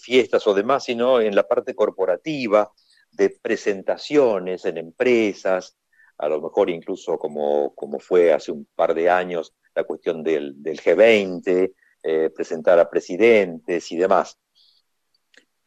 fiestas 0.00 0.46
o 0.46 0.54
demás, 0.54 0.84
sino 0.84 1.20
en 1.20 1.34
la 1.34 1.46
parte 1.46 1.74
corporativa, 1.74 2.72
de 3.12 3.30
presentaciones 3.42 4.64
en 4.64 4.78
empresas, 4.78 5.76
a 6.18 6.28
lo 6.28 6.40
mejor 6.40 6.70
incluso 6.70 7.18
como, 7.18 7.74
como 7.74 7.98
fue 7.98 8.32
hace 8.32 8.52
un 8.52 8.66
par 8.74 8.94
de 8.94 9.10
años 9.10 9.54
la 9.74 9.84
cuestión 9.84 10.22
del, 10.22 10.56
G20, 10.62 11.72
eh, 12.02 12.30
presentar 12.34 12.78
a 12.78 12.88
presidentes 12.88 13.90
y 13.92 13.96
demás. 13.96 14.38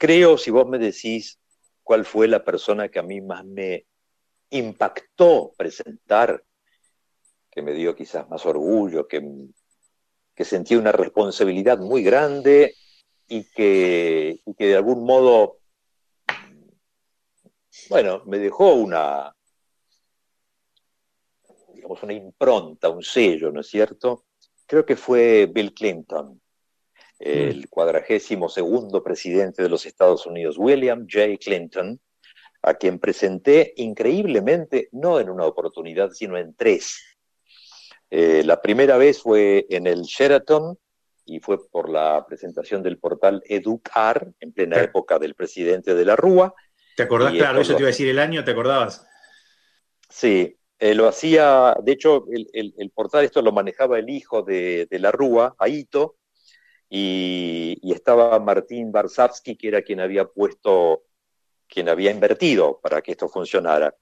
Creo, 0.03 0.37
si 0.37 0.51
vos 0.51 0.67
me 0.67 0.79
decís 0.79 1.39
cuál 1.81 2.03
fue 2.03 2.27
la 2.27 2.43
persona 2.43 2.89
que 2.89 2.99
a 2.99 3.03
mí 3.03 3.21
más 3.21 3.45
me 3.45 3.85
impactó 4.49 5.53
presentar, 5.55 6.43
que 7.49 7.61
me 7.61 7.71
dio 7.71 7.95
quizás 7.95 8.27
más 8.27 8.45
orgullo, 8.45 9.07
que, 9.07 9.25
que 10.35 10.43
sentí 10.43 10.75
una 10.75 10.91
responsabilidad 10.91 11.77
muy 11.77 12.03
grande 12.03 12.75
y 13.29 13.49
que, 13.51 14.41
y 14.45 14.53
que 14.55 14.67
de 14.67 14.75
algún 14.75 15.05
modo, 15.05 15.59
bueno, 17.87 18.23
me 18.25 18.39
dejó 18.39 18.73
una, 18.73 19.33
digamos, 21.73 22.03
una 22.03 22.11
impronta, 22.11 22.89
un 22.89 23.03
sello, 23.03 23.53
¿no 23.53 23.61
es 23.61 23.67
cierto? 23.67 24.25
Creo 24.65 24.85
que 24.85 24.97
fue 24.97 25.45
Bill 25.45 25.73
Clinton 25.73 26.42
el 27.23 27.59
mm. 27.59 27.69
cuadragésimo 27.69 28.49
segundo 28.49 29.01
presidente 29.01 29.63
de 29.63 29.69
los 29.69 29.85
Estados 29.85 30.25
Unidos, 30.25 30.57
William 30.57 31.07
J. 31.09 31.37
Clinton, 31.37 31.99
a 32.61 32.73
quien 32.75 32.99
presenté 32.99 33.73
increíblemente, 33.77 34.89
no 34.91 35.19
en 35.19 35.29
una 35.29 35.45
oportunidad, 35.45 36.11
sino 36.11 36.37
en 36.37 36.53
tres. 36.55 37.17
Eh, 38.09 38.43
la 38.45 38.61
primera 38.61 38.97
vez 38.97 39.21
fue 39.21 39.65
en 39.69 39.87
el 39.87 40.01
Sheraton 40.03 40.77
y 41.25 41.39
fue 41.39 41.57
por 41.69 41.89
la 41.89 42.25
presentación 42.27 42.83
del 42.83 42.97
portal 42.97 43.41
Educar, 43.45 44.29
en 44.39 44.51
plena 44.51 44.81
época 44.81 45.17
del 45.17 45.35
presidente 45.35 45.95
de 45.95 46.05
la 46.05 46.15
Rúa. 46.15 46.53
¿Te 46.95 47.03
acordás? 47.03 47.33
Claro, 47.33 47.61
eso 47.61 47.73
te 47.73 47.81
iba 47.81 47.87
a 47.87 47.91
decir 47.91 48.09
el 48.09 48.19
año, 48.19 48.43
¿te 48.43 48.51
acordabas? 48.51 49.07
Sí, 50.09 50.57
eh, 50.77 50.93
lo 50.93 51.07
hacía, 51.07 51.75
de 51.81 51.91
hecho, 51.93 52.25
el, 52.29 52.91
portal 52.93 53.23
esto 53.23 53.41
lo 53.41 53.53
manejaba 53.53 53.97
el 53.97 54.09
hijo 54.09 54.41
de, 54.41 54.87
de 54.89 54.99
la 54.99 55.11
Rúa, 55.11 55.55
Aito, 55.57 56.17
y, 56.95 57.91
estaba 57.91 58.37
Martín 58.39 58.91
Barsavsky, 58.91 59.55
que 59.55 59.67
era 59.67 59.81
quien 59.81 59.99
había 59.99 60.25
puesto, 60.25 61.05
quien 61.67 61.89
había 61.89 62.11
invertido 62.11 62.79
para 62.83 63.01
que 63.01 63.13
esto 63.13 63.27
funcionara. 63.27 63.95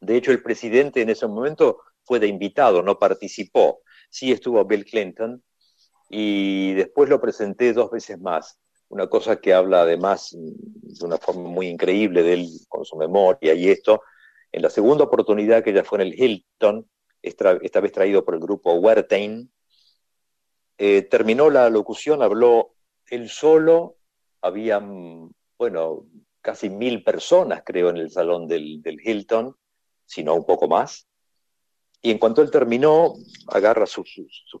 De 0.00 0.16
hecho, 0.16 0.30
el 0.30 0.42
presidente 0.42 1.00
en 1.00 1.08
ese 1.08 1.26
momento 1.26 1.78
fue 2.04 2.20
de 2.20 2.26
invitado, 2.26 2.82
no 2.82 2.98
participó. 2.98 3.80
Sí 4.10 4.30
estuvo 4.30 4.62
Bill 4.66 4.84
Clinton 4.84 5.42
y 6.10 6.74
después 6.74 7.08
lo 7.08 7.18
presenté 7.18 7.72
dos 7.72 7.90
veces 7.90 8.20
más. 8.20 8.60
Una 8.88 9.06
cosa 9.06 9.40
que 9.40 9.54
habla 9.54 9.82
además 9.82 10.36
de 10.36 11.06
una 11.06 11.16
forma 11.16 11.48
muy 11.48 11.68
increíble 11.68 12.22
de 12.22 12.34
él 12.34 12.48
con 12.68 12.84
su 12.84 12.96
memoria 12.96 13.54
y 13.54 13.70
esto. 13.70 14.02
En 14.50 14.60
la 14.60 14.68
segunda 14.68 15.04
oportunidad 15.04 15.64
que 15.64 15.72
ya 15.72 15.82
fue 15.82 16.02
en 16.02 16.08
el 16.08 16.20
Hilton, 16.20 16.86
esta, 17.22 17.54
vez 17.54 17.92
traído 17.92 18.22
por 18.22 18.34
el 18.34 18.40
grupo 18.40 18.74
Wertheim, 18.74 19.48
eh, 20.84 21.02
terminó 21.02 21.48
la 21.48 21.70
locución, 21.70 22.22
habló 22.22 22.74
él 23.06 23.28
solo, 23.28 23.98
había, 24.40 24.80
bueno, 25.56 26.08
casi 26.40 26.70
mil 26.70 27.04
personas, 27.04 27.62
creo, 27.64 27.90
en 27.90 27.98
el 27.98 28.10
salón 28.10 28.48
del, 28.48 28.82
Hilton, 28.84 29.54
si 30.04 30.24
no 30.24 30.34
un 30.34 30.44
poco 30.44 30.66
más. 30.66 31.06
Y 32.00 32.10
en 32.10 32.18
cuanto 32.18 32.42
él 32.42 32.50
terminó, 32.50 33.14
agarra 33.46 33.86
sus, 33.86 34.12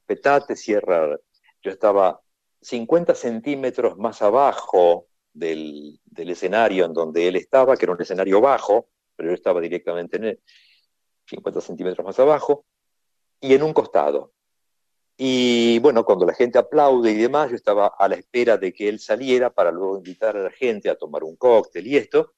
petates, 0.06 0.62
cierra. 0.62 1.18
Yo 1.60 1.72
estaba 1.72 2.20
50 2.60 3.16
centímetros 3.16 3.98
más 3.98 4.22
abajo 4.22 5.08
del, 5.32 6.00
escenario 6.16 6.84
en 6.84 6.92
donde 6.92 7.26
él 7.26 7.34
estaba, 7.34 7.76
que 7.76 7.84
era 7.84 7.94
un 7.94 8.00
escenario 8.00 8.40
bajo, 8.40 8.86
pero 9.16 9.30
yo 9.30 9.34
estaba 9.34 9.60
directamente 9.60 10.18
en 10.18 10.24
él, 10.26 10.40
50 11.26 11.60
centímetros 11.60 12.06
más 12.06 12.20
abajo, 12.20 12.64
y 13.40 13.54
en 13.54 13.64
un 13.64 13.72
costado. 13.72 14.32
Y 15.24 15.78
bueno, 15.78 16.04
cuando 16.04 16.26
la 16.26 16.34
gente 16.34 16.58
aplaude 16.58 17.12
y 17.12 17.14
demás, 17.14 17.48
yo 17.48 17.54
estaba 17.54 17.94
a 17.96 18.08
la 18.08 18.16
espera 18.16 18.58
de 18.58 18.72
que 18.72 18.88
él 18.88 18.98
saliera 18.98 19.50
para 19.50 19.70
luego 19.70 19.96
invitar 19.96 20.36
a 20.36 20.42
la 20.42 20.50
gente 20.50 20.90
a 20.90 20.96
tomar 20.96 21.22
un 21.22 21.36
cóctel 21.36 21.86
y 21.86 21.96
esto. 21.96 22.34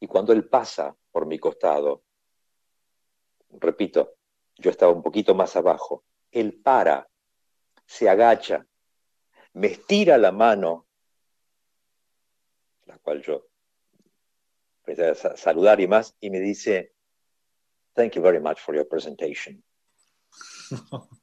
Y 0.00 0.06
cuando 0.06 0.32
él 0.32 0.48
pasa 0.48 0.96
por 1.12 1.26
mi 1.26 1.38
costado, 1.38 2.04
repito, 3.50 4.14
yo 4.56 4.70
estaba 4.70 4.92
un 4.92 5.02
poquito 5.02 5.34
más 5.34 5.54
abajo, 5.56 6.04
él 6.30 6.58
para, 6.62 7.06
se 7.84 8.08
agacha, 8.08 8.66
me 9.52 9.66
estira 9.66 10.16
la 10.16 10.32
mano, 10.32 10.86
la 12.86 12.96
cual 12.96 13.20
yo 13.20 13.46
empecé 14.78 15.08
a 15.08 15.36
saludar 15.36 15.82
y 15.82 15.86
más, 15.86 16.16
y 16.18 16.30
me 16.30 16.40
dice, 16.40 16.94
Thank 17.92 18.14
you 18.14 18.22
very 18.22 18.40
much 18.40 18.58
for 18.58 18.74
your 18.74 18.88
presentation. 18.88 19.62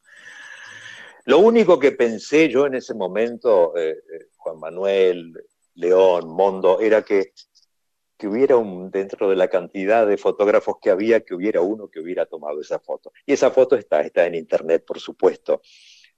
Lo 1.25 1.39
único 1.39 1.79
que 1.79 1.91
pensé 1.91 2.49
yo 2.49 2.65
en 2.65 2.75
ese 2.75 2.93
momento, 2.93 3.77
eh, 3.77 3.91
eh, 3.91 4.27
Juan 4.37 4.59
Manuel, 4.59 5.33
León, 5.75 6.27
Mondo, 6.29 6.79
era 6.79 7.03
que, 7.03 7.33
que 8.17 8.27
hubiera 8.27 8.57
un, 8.57 8.89
dentro 8.89 9.29
de 9.29 9.35
la 9.35 9.47
cantidad 9.47 10.07
de 10.07 10.17
fotógrafos 10.17 10.77
que 10.81 10.89
había, 10.89 11.21
que 11.21 11.35
hubiera 11.35 11.61
uno 11.61 11.89
que 11.89 11.99
hubiera 11.99 12.25
tomado 12.25 12.59
esa 12.61 12.79
foto. 12.79 13.11
Y 13.25 13.33
esa 13.33 13.51
foto 13.51 13.75
está, 13.75 14.01
está 14.01 14.25
en 14.25 14.35
internet, 14.35 14.83
por 14.85 14.99
supuesto. 14.99 15.61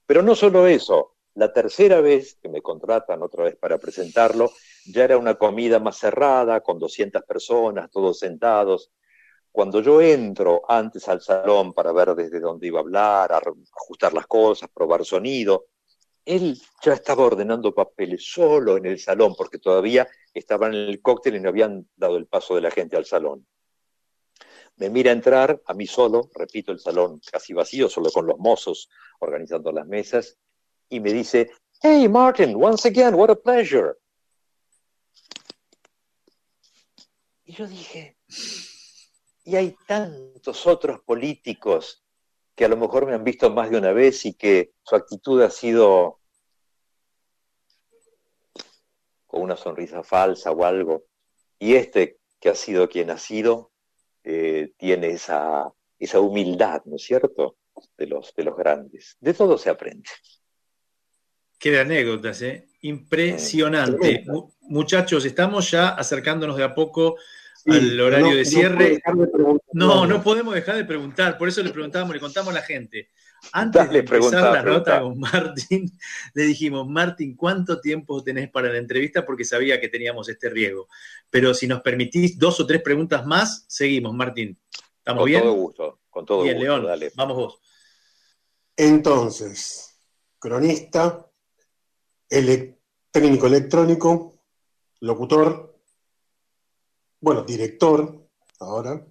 Pero 0.06 0.22
no 0.22 0.36
solo 0.36 0.68
eso, 0.68 1.16
la 1.36 1.52
tercera 1.52 2.00
vez 2.00 2.38
que 2.42 2.50
me 2.50 2.62
contratan 2.62 3.24
otra 3.24 3.46
vez 3.46 3.56
para 3.56 3.78
presentarlo, 3.78 4.52
ya 4.86 5.04
era 5.04 5.18
una 5.18 5.36
comida 5.36 5.80
más 5.80 5.98
cerrada, 5.98 6.62
con 6.62 6.80
200 6.80 7.24
personas, 7.24 7.90
todos 7.92 8.20
sentados. 8.20 8.92
Cuando 9.54 9.82
yo 9.82 10.02
entro 10.02 10.64
antes 10.68 11.08
al 11.08 11.22
salón 11.22 11.74
para 11.74 11.92
ver 11.94 12.16
desde 12.16 12.40
dónde 12.40 12.66
iba 12.66 12.80
a 12.80 12.82
hablar, 12.82 13.32
ajustar 13.32 14.12
las 14.12 14.26
cosas, 14.26 14.68
probar 14.74 15.06
sonido, 15.06 15.68
él 16.26 16.60
ya 16.82 16.94
estaba 16.94 17.24
ordenando 17.24 17.72
papeles 17.72 18.26
solo 18.26 18.78
en 18.78 18.88
el 18.88 18.98
salón 19.00 19.36
porque 19.38 19.60
todavía 19.60 20.08
estaban 20.34 20.74
en 20.74 20.90
el 20.90 21.04
cóctel 21.04 21.36
y 21.36 21.40
no 21.40 21.50
habían 21.50 21.88
dado 21.96 22.18
el 22.18 22.26
paso 22.26 22.56
de 22.56 22.62
la 22.62 22.72
gente 22.72 22.98
al 22.98 23.06
salón. 23.06 23.46
Me 24.78 24.90
mira 24.90 25.12
entrar, 25.12 25.62
a 25.68 25.74
mí 25.76 25.86
solo, 25.86 26.32
repito, 26.34 26.72
el 26.72 26.80
salón 26.80 27.22
casi 27.32 27.54
vacío, 27.54 27.90
solo 27.90 28.10
con 28.10 28.26
los 28.26 28.40
mozos 28.40 28.90
organizando 29.20 29.72
las 29.72 29.86
mesas, 29.86 30.36
y 30.90 31.00
me 31.00 31.14
dice, 31.14 31.52
Hey 31.80 32.10
Martin, 32.10 32.56
once 32.56 32.88
again, 32.88 33.14
what 33.14 33.30
a 33.30 33.36
pleasure. 33.36 33.94
Y 37.46 37.54
yo 37.54 37.68
dije, 37.68 38.18
y 39.44 39.56
hay 39.56 39.76
tantos 39.88 40.66
otros 40.68 41.02
políticos 41.02 42.04
que 42.56 42.66
a 42.66 42.70
lo 42.70 42.78
mejor 42.78 43.06
me 43.06 43.14
han 43.14 43.24
visto 43.24 43.50
más 43.50 43.70
de 43.70 43.78
una 43.78 43.92
vez 43.92 44.26
y 44.26 44.34
que 44.34 44.74
su 44.84 44.96
actitud 44.96 45.42
ha 45.42 45.50
sido 45.50 46.20
con 49.26 49.42
una 49.42 49.58
sonrisa 49.58 50.04
falsa 50.04 50.52
o 50.52 50.64
algo. 50.64 51.06
Y 51.58 51.76
este, 51.76 52.20
que 52.40 52.50
ha 52.50 52.56
sido 52.56 52.88
quien 52.88 53.10
ha 53.10 53.18
sido, 53.18 53.72
eh, 54.24 54.74
tiene 54.78 55.08
esa, 55.08 55.74
esa 55.98 56.20
humildad, 56.20 56.84
¿no 56.86 56.98
es 56.98 57.04
cierto?, 57.04 57.58
de 57.98 58.08
los, 58.08 58.34
de 58.36 58.44
los 58.44 58.56
grandes. 58.56 59.18
De 59.20 59.34
todo 59.34 59.58
se 59.58 59.70
aprende. 59.70 60.10
Qué 61.58 61.72
de 61.72 61.80
anécdotas, 61.80 62.42
¿eh? 62.44 62.68
Impresionante. 62.82 64.26
Muchachos, 64.62 65.26
estamos 65.26 65.72
ya 65.72 65.90
acercándonos 65.90 66.58
de 66.58 66.66
a 66.66 66.76
poco 66.76 67.16
al 67.66 68.00
horario 68.00 68.36
de 68.36 68.46
cierre. 68.46 69.02
No, 69.74 70.06
no, 70.06 70.24
podemos 70.24 70.54
dejar 70.54 70.76
de 70.76 70.86
preguntar, 70.86 71.38
por 71.38 71.48
eso 71.48 71.64
le 71.64 71.72
preguntábamos, 71.72 72.14
le 72.14 72.20
contamos 72.20 72.52
a 72.52 72.60
la 72.60 72.62
gente. 72.62 73.10
Antes 73.52 73.90
de 73.90 74.00
empezar 74.00 74.54
la 74.54 74.64
nota 74.64 75.02
con 75.02 75.20
Martín, 75.20 75.92
le 76.34 76.44
dijimos, 76.44 76.88
Martín, 76.88 77.36
¿cuánto 77.36 77.82
tiempo 77.82 78.24
tenés 78.24 78.50
para 78.50 78.70
la 78.70 78.78
entrevista? 78.78 79.26
Porque 79.26 79.44
sabía 79.44 79.82
que 79.82 79.90
teníamos 79.90 80.30
este 80.30 80.50
riesgo. 80.50 80.88
Pero 81.30 81.54
si 81.54 81.68
nos 81.68 81.82
permitís 81.82 82.38
dos 82.40 82.60
o 82.60 82.66
tres 82.66 82.82
preguntas 82.82 83.26
más, 83.26 83.66
seguimos, 83.68 84.14
Martín. 84.14 84.58
¿Estamos 84.98 85.26
bien? 85.26 85.42
Con 85.42 85.50
todo 85.50 85.62
gusto, 85.62 86.00
con 86.10 86.26
todo 86.26 86.44
bien, 86.44 86.56
gusto. 86.56 86.72
León, 86.72 86.86
dale. 86.86 87.12
vamos 87.16 87.36
vos. 87.36 87.60
Entonces, 88.78 90.00
cronista, 90.40 91.30
técnico 93.12 93.48
electrónico, 93.48 94.40
locutor, 95.02 95.73
bueno, 97.24 97.44
director 97.44 98.28
ahora, 98.60 99.02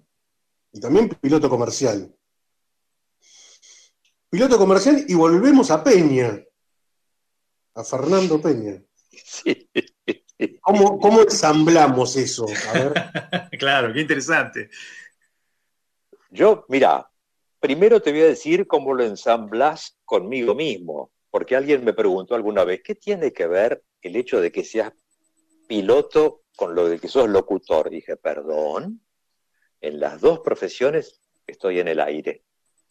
y 0.71 0.79
también 0.79 1.09
piloto 1.09 1.49
comercial. 1.49 2.15
Piloto 4.29 4.55
comercial 4.59 5.03
y 5.07 5.15
volvemos 5.15 5.71
a 5.71 5.83
Peña, 5.83 6.39
a 7.73 7.83
Fernando 7.83 8.39
Peña. 8.39 8.79
Sí. 9.09 9.67
¿Cómo, 10.61 10.99
¿Cómo, 10.99 11.21
ensamblamos 11.21 12.15
eso? 12.15 12.45
A 12.69 12.73
ver. 12.73 12.93
claro, 13.59 13.91
qué 13.91 14.01
interesante. 14.01 14.69
Yo, 16.29 16.65
mira, 16.69 17.09
primero 17.59 17.99
te 17.99 18.11
voy 18.11 18.21
a 18.21 18.25
decir 18.27 18.67
cómo 18.67 18.93
lo 18.93 19.03
ensamblas 19.03 19.97
conmigo 20.05 20.53
mismo, 20.53 21.11
porque 21.31 21.55
alguien 21.55 21.83
me 21.83 21.93
preguntó 21.93 22.35
alguna 22.35 22.63
vez, 22.63 22.81
¿qué 22.83 22.93
tiene 22.93 23.33
que 23.33 23.47
ver 23.47 23.83
el 24.03 24.15
hecho 24.17 24.39
de 24.39 24.51
que 24.51 24.63
seas 24.63 24.93
piloto 25.67 26.42
con 26.55 26.75
lo 26.75 26.87
de 26.87 26.99
que 26.99 27.07
sos 27.07 27.29
locutor? 27.29 27.89
Dije, 27.89 28.17
perdón, 28.17 29.01
en 29.81 29.99
las 29.99 30.21
dos 30.21 30.39
profesiones 30.39 31.21
estoy 31.47 31.79
en 31.79 31.87
el 31.87 31.99
aire. 31.99 32.43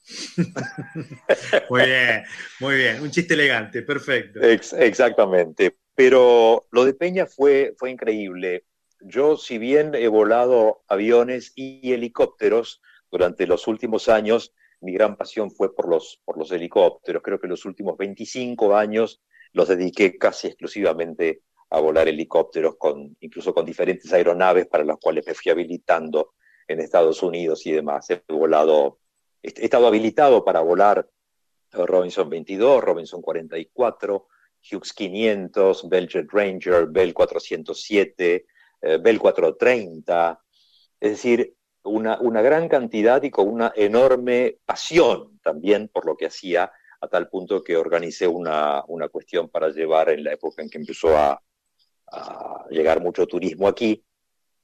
muy 1.70 1.82
bien, 1.84 2.24
muy 2.60 2.74
bien. 2.76 3.02
Un 3.02 3.10
chiste 3.10 3.34
elegante, 3.34 3.82
perfecto. 3.82 4.40
exactamente. 4.40 5.76
Pero 5.94 6.66
lo 6.70 6.84
de 6.84 6.94
Peña 6.94 7.26
fue, 7.26 7.74
fue 7.76 7.90
increíble. 7.90 8.64
Yo, 9.00 9.36
si 9.36 9.58
bien 9.58 9.94
he 9.94 10.08
volado 10.08 10.84
aviones 10.88 11.52
y 11.54 11.92
helicópteros 11.92 12.80
durante 13.10 13.46
los 13.46 13.66
últimos 13.66 14.08
años, 14.08 14.54
mi 14.80 14.92
gran 14.92 15.16
pasión 15.16 15.50
fue 15.50 15.74
por 15.74 15.88
los, 15.88 16.20
por 16.24 16.38
los 16.38 16.50
helicópteros. 16.50 17.22
Creo 17.22 17.40
que 17.40 17.48
los 17.48 17.64
últimos 17.64 17.96
25 17.96 18.76
años 18.76 19.22
los 19.52 19.68
dediqué 19.68 20.16
casi 20.18 20.48
exclusivamente 20.48 21.42
a 21.72 21.80
volar 21.80 22.06
helicópteros, 22.06 22.76
con, 22.76 23.16
incluso 23.20 23.54
con 23.54 23.64
diferentes 23.64 24.12
aeronaves 24.12 24.66
para 24.66 24.84
las 24.84 24.98
cuales 24.98 25.26
me 25.26 25.34
fui 25.34 25.50
habilitando 25.50 26.34
en 26.68 26.80
Estados 26.80 27.22
Unidos 27.22 27.64
y 27.66 27.72
demás. 27.72 28.08
He 28.10 28.22
volado 28.28 28.98
he 29.42 29.64
estado 29.64 29.86
habilitado 29.86 30.44
para 30.44 30.60
volar 30.60 31.08
Robinson 31.72 32.28
22, 32.28 32.84
Robinson 32.84 33.22
44, 33.22 34.28
Hughes 34.70 34.92
500, 34.92 35.88
Bell 35.88 36.08
Jet 36.08 36.28
Ranger, 36.30 36.86
Bell 36.86 37.12
407, 37.12 38.46
eh, 38.82 38.98
Bell 38.98 39.18
430, 39.18 40.40
es 41.00 41.10
decir, 41.10 41.54
una, 41.84 42.20
una, 42.20 42.42
gran 42.42 42.68
cantidad 42.68 43.20
y 43.22 43.30
con 43.30 43.48
una 43.48 43.72
enorme 43.74 44.58
pasión 44.64 45.40
también 45.42 45.88
por 45.88 46.06
lo 46.06 46.16
que 46.16 46.26
hacía, 46.26 46.70
a 47.00 47.08
tal 47.08 47.28
punto 47.28 47.64
que 47.64 47.76
organicé 47.76 48.28
una, 48.28 48.84
una 48.86 49.08
cuestión 49.08 49.48
para 49.48 49.70
llevar 49.70 50.10
en 50.10 50.22
la 50.22 50.34
época 50.34 50.62
en 50.62 50.70
que 50.70 50.78
empezó 50.78 51.16
a, 51.16 51.42
a 52.12 52.66
llegar 52.70 53.00
mucho 53.00 53.26
turismo 53.26 53.68
aquí, 53.68 54.04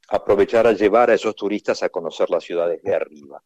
aprovechar 0.09 0.67
a 0.67 0.73
llevar 0.73 1.11
a 1.11 1.15
esos 1.15 1.35
turistas 1.35 1.83
a 1.83 1.89
conocer 1.89 2.31
las 2.31 2.45
ciudades 2.45 2.83
de 2.83 2.95
arriba. 2.95 3.43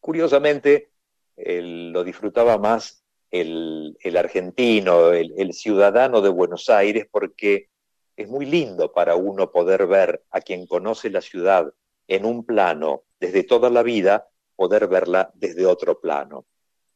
Curiosamente, 0.00 0.90
lo 1.36 2.04
disfrutaba 2.04 2.58
más 2.58 3.04
el, 3.30 3.96
argentino, 4.16 5.12
el, 5.12 5.52
ciudadano 5.52 6.20
de 6.20 6.28
Buenos 6.28 6.68
Aires, 6.70 7.06
porque 7.10 7.68
es 8.16 8.28
muy 8.28 8.46
lindo 8.46 8.92
para 8.92 9.16
uno 9.16 9.50
poder 9.52 9.86
ver 9.86 10.24
a 10.30 10.40
quien 10.40 10.66
conoce 10.66 11.10
la 11.10 11.20
ciudad 11.20 11.72
en 12.06 12.24
un 12.24 12.44
plano 12.44 13.04
desde 13.20 13.44
toda 13.44 13.70
la 13.70 13.82
vida, 13.82 14.28
poder 14.56 14.88
verla 14.88 15.30
desde 15.34 15.66
otro 15.66 16.00
plano. 16.00 16.46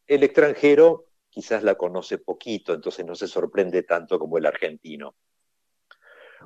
El 0.07 0.23
extranjero 0.23 1.05
quizás 1.29 1.63
la 1.63 1.75
conoce 1.75 2.17
poquito, 2.17 2.73
entonces 2.73 3.05
no 3.05 3.15
se 3.15 3.27
sorprende 3.27 3.83
tanto 3.83 4.19
como 4.19 4.37
el 4.37 4.45
argentino. 4.45 5.15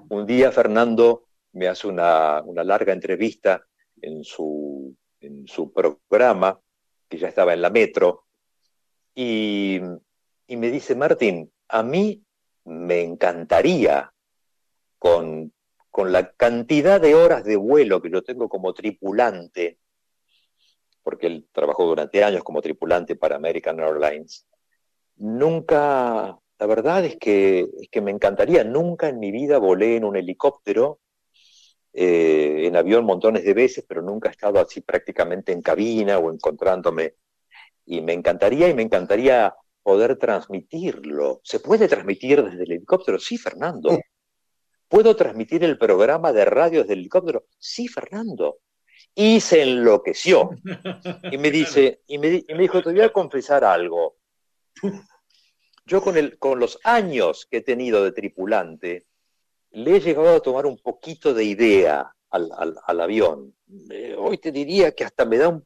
Un 0.09 0.25
día 0.25 0.51
Fernando 0.51 1.25
me 1.53 1.67
hace 1.67 1.87
una 1.87 2.43
larga 2.63 2.93
entrevista 2.93 3.65
en 4.01 4.23
su 4.23 4.95
programa, 5.73 6.59
que 7.09 7.17
ya 7.17 7.27
estaba 7.27 7.53
en 7.53 7.61
la 7.61 7.69
metro, 7.69 8.27
y, 9.19 9.81
me 10.47 10.69
dice, 10.69 10.95
Martín, 10.95 11.51
a 11.69 11.81
mí 11.81 12.23
me 12.65 13.01
encantaría 13.01 14.13
con, 14.99 15.51
con 15.89 16.11
la 16.11 16.33
cantidad 16.33 17.01
de 17.01 17.15
horas 17.15 17.43
de 17.43 17.55
vuelo 17.55 17.99
que 17.99 18.11
yo 18.11 18.21
tengo 18.21 18.47
como 18.47 18.75
tripulante, 18.75 19.79
porque 21.01 21.25
él 21.25 21.47
trabajó 21.51 21.87
durante 21.87 22.23
años 22.23 22.43
como 22.43 22.61
tripulante 22.61 23.15
para 23.15 23.37
American 23.37 23.79
Airlines, 23.79 24.45
nunca, 25.15 26.37
la 26.59 26.65
verdad 26.65 27.05
es 27.05 27.17
que, 27.17 27.67
es 27.79 27.89
que 27.89 28.01
me 28.01 28.11
encantaría, 28.11 28.63
nunca 28.63 29.09
en 29.09 29.19
mi 29.19 29.31
vida 29.31 29.57
volé 29.59 29.95
en 29.95 30.05
un 30.05 30.15
helicóptero 30.15 30.99
eh, 31.93 32.67
en 32.67 32.75
avión 32.75 33.05
montones 33.05 33.43
de 33.43 33.53
veces, 33.53 33.85
pero 33.87 34.01
nunca 34.01 34.29
he 34.29 34.31
estado 34.31 34.59
así 34.59 34.81
prácticamente 34.81 35.51
en 35.51 35.61
cabina 35.61 36.17
o 36.19 36.31
encontrándome. 36.31 37.15
Y 37.85 38.01
me 38.01 38.13
encantaría 38.13 38.69
y 38.69 38.73
me 38.73 38.83
encantaría 38.83 39.55
poder 39.81 40.17
transmitirlo. 40.17 41.41
¿Se 41.43 41.59
puede 41.59 41.87
transmitir 41.87 42.43
desde 42.43 42.63
el 42.63 42.71
helicóptero? 42.71 43.19
Sí, 43.19 43.37
Fernando. 43.37 43.99
¿Puedo 44.87 45.15
transmitir 45.15 45.63
el 45.63 45.77
programa 45.77 46.31
de 46.33 46.45
radio 46.45 46.81
desde 46.81 46.93
el 46.93 46.99
helicóptero? 46.99 47.45
Sí, 47.57 47.87
Fernando. 47.87 48.59
Y 49.15 49.39
se 49.39 49.63
enloqueció. 49.63 50.49
Y 51.31 51.37
me 51.37 51.51
dice, 51.51 52.01
y 52.07 52.17
me, 52.17 52.43
y 52.47 52.53
me 52.53 52.61
dijo, 52.61 52.81
te 52.81 52.91
voy 52.91 53.01
a 53.01 53.13
confesar 53.13 53.63
algo. 53.63 54.17
Yo 55.87 56.01
con, 56.01 56.59
los 56.59 56.79
años 56.83 57.47
que 57.49 57.57
he 57.57 57.61
tenido 57.61 58.03
de 58.03 58.11
tripulante, 58.11 59.07
le 59.71 59.95
he 59.95 59.99
llegado 60.01 60.35
a 60.35 60.41
tomar 60.41 60.65
un 60.65 60.77
poquito 60.77 61.33
de 61.33 61.45
idea 61.45 62.13
al, 62.29 63.01
avión. 63.01 63.55
Eh, 63.89 64.13
hoy 64.17 64.37
te 64.37 64.51
diría 64.51 64.91
que 64.91 65.05
hasta 65.05 65.23
me 65.23 65.37
da 65.37 65.47
un 65.47 65.65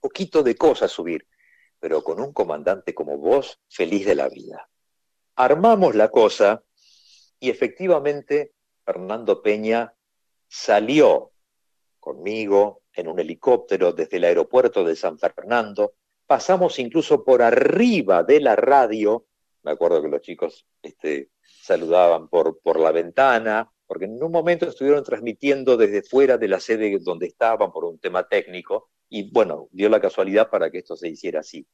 poquito 0.00 0.42
de 0.42 0.56
cosa 0.56 0.88
subir, 0.88 1.24
pero 1.78 2.02
con 2.02 2.20
un 2.20 2.32
comandante 2.32 2.94
como 2.94 3.16
vos, 3.16 3.60
feliz 3.68 4.04
de 4.06 4.16
la 4.16 4.28
vida. 4.28 4.68
Armamos 5.36 5.94
la 5.94 6.08
cosa 6.08 6.64
y 7.38 7.48
efectivamente 7.48 8.54
Fernando 8.84 9.40
Peña 9.40 9.94
salió 10.48 11.30
conmigo 12.00 12.82
en 12.92 13.06
un 13.06 13.20
helicóptero 13.20 13.92
desde 13.92 14.16
el 14.16 14.24
aeropuerto 14.24 14.82
de 14.82 14.96
San 14.96 15.16
Fernando, 15.16 15.94
pasamos 16.26 16.80
incluso 16.80 17.22
por 17.22 17.40
arriba 17.40 18.24
de 18.24 18.40
la 18.40 18.56
radio, 18.56 19.26
me 19.62 19.72
acuerdo 19.72 20.02
que 20.02 20.08
los 20.08 20.20
chicos 20.22 20.66
este, 20.82 21.30
saludaban 21.42 22.28
por, 22.28 22.60
por 22.60 22.78
la 22.78 22.92
ventana, 22.92 23.70
porque 23.86 24.04
en 24.04 24.22
un 24.22 24.32
momento 24.32 24.66
estuvieron 24.66 25.02
transmitiendo 25.04 25.76
desde 25.76 26.02
fuera 26.02 26.38
de 26.38 26.48
la 26.48 26.60
sede 26.60 26.98
donde 27.00 27.26
estaban 27.26 27.72
por 27.72 27.84
un 27.84 27.98
tema 27.98 28.26
técnico, 28.28 28.90
y 29.08 29.30
bueno, 29.30 29.68
dio 29.72 29.88
la 29.88 30.00
casualidad 30.00 30.48
para 30.48 30.70
que 30.70 30.78
esto 30.78 30.96
se 30.96 31.08
hiciera 31.08 31.40
así. 31.40 31.66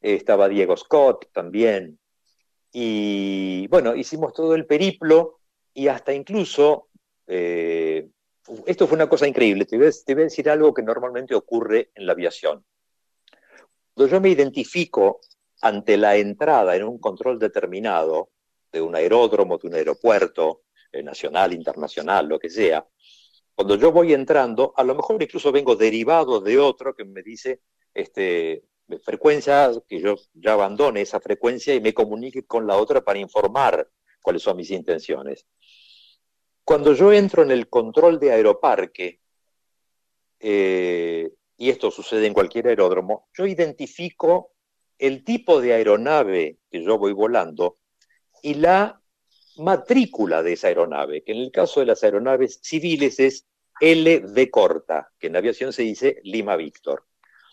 Estaba 0.00 0.48
Diego 0.48 0.76
Scott 0.76 1.30
también, 1.32 1.98
y 2.78 3.66
bueno, 3.68 3.96
hicimos 3.96 4.34
todo 4.34 4.54
el 4.54 4.66
periplo 4.66 5.40
y 5.72 5.88
hasta 5.88 6.12
incluso, 6.12 6.88
eh, 7.26 8.06
esto 8.66 8.86
fue 8.86 8.96
una 8.96 9.08
cosa 9.08 9.26
increíble, 9.26 9.64
te 9.64 9.78
voy, 9.78 9.86
a, 9.86 9.90
te 10.04 10.14
voy, 10.14 10.22
a, 10.22 10.24
decir 10.24 10.50
algo 10.50 10.74
que 10.74 10.82
normalmente 10.82 11.34
ocurre 11.34 11.90
en 11.94 12.04
la 12.04 12.12
aviación. 12.12 12.62
Cuando 13.94 14.12
yo 14.12 14.20
me 14.20 14.28
identifico 14.28 15.20
ante 15.66 15.96
la 15.96 16.16
entrada 16.16 16.76
en 16.76 16.84
un 16.84 16.98
control 16.98 17.38
determinado, 17.38 18.30
de 18.72 18.80
un 18.80 18.94
aeródromo, 18.94 19.58
de 19.58 19.68
un 19.68 19.74
aeropuerto, 19.74 20.62
eh, 20.92 21.02
nacional, 21.02 21.52
internacional, 21.52 22.28
lo 22.28 22.38
que 22.38 22.50
sea, 22.50 22.86
cuando 23.56 23.76
yo 23.76 23.90
voy 23.90 24.12
entrando, 24.12 24.74
a 24.76 24.84
lo 24.84 24.94
mejor 24.94 25.22
incluso 25.22 25.50
vengo 25.50 25.76
derivado 25.76 26.40
de 26.40 26.58
otro 26.58 26.94
que 26.94 27.06
me 27.06 27.22
dice, 27.22 27.62
este, 27.94 28.64
frecuencia, 29.02 29.72
que 29.88 29.98
yo 29.98 30.16
ya 30.34 30.52
abandone 30.52 31.00
esa 31.00 31.20
frecuencia 31.20 31.74
y 31.74 31.80
me 31.80 31.94
comunique 31.94 32.44
con 32.44 32.66
la 32.66 32.76
otra 32.76 33.02
para 33.02 33.18
informar 33.18 33.88
cuáles 34.20 34.42
son 34.42 34.58
mis 34.58 34.70
intenciones. 34.70 35.46
Cuando 36.64 36.92
yo 36.92 37.10
entro 37.14 37.42
en 37.42 37.50
el 37.50 37.70
control 37.70 38.20
de 38.20 38.32
aeroparque, 38.32 39.20
eh, 40.38 41.30
y 41.56 41.70
esto 41.70 41.90
sucede 41.90 42.26
en 42.26 42.34
cualquier 42.34 42.68
aeródromo, 42.68 43.30
yo 43.32 43.46
identifico 43.46 44.55
el 44.98 45.24
tipo 45.24 45.60
de 45.60 45.74
aeronave 45.74 46.58
que 46.70 46.82
yo 46.82 46.98
voy 46.98 47.12
volando 47.12 47.78
y 48.42 48.54
la 48.54 49.00
matrícula 49.56 50.42
de 50.42 50.52
esa 50.54 50.68
aeronave, 50.68 51.22
que 51.24 51.32
en 51.32 51.38
el 51.38 51.50
caso 51.50 51.80
de 51.80 51.86
las 51.86 52.04
aeronaves 52.04 52.60
civiles 52.62 53.18
es 53.18 53.46
LV 53.80 54.50
corta, 54.50 55.10
que 55.18 55.28
en 55.28 55.36
aviación 55.36 55.72
se 55.72 55.82
dice 55.82 56.20
Lima 56.22 56.56
Víctor. 56.56 57.04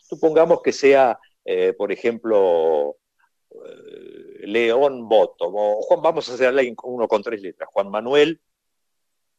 Supongamos 0.02 0.62
que 0.62 0.72
sea, 0.72 1.20
eh, 1.46 1.74
por 1.74 1.92
ejemplo, 1.92 2.98
eh, 3.52 4.48
León 4.48 5.08
Boto, 5.08 5.46
o 5.48 5.82
Juan, 5.82 6.02
vamos 6.02 6.30
a 6.30 6.34
hacerle 6.34 6.74
uno 6.84 7.08
con 7.08 7.24
tres 7.24 7.42
letras, 7.42 7.70
Juan 7.72 7.90
Manuel 7.90 8.42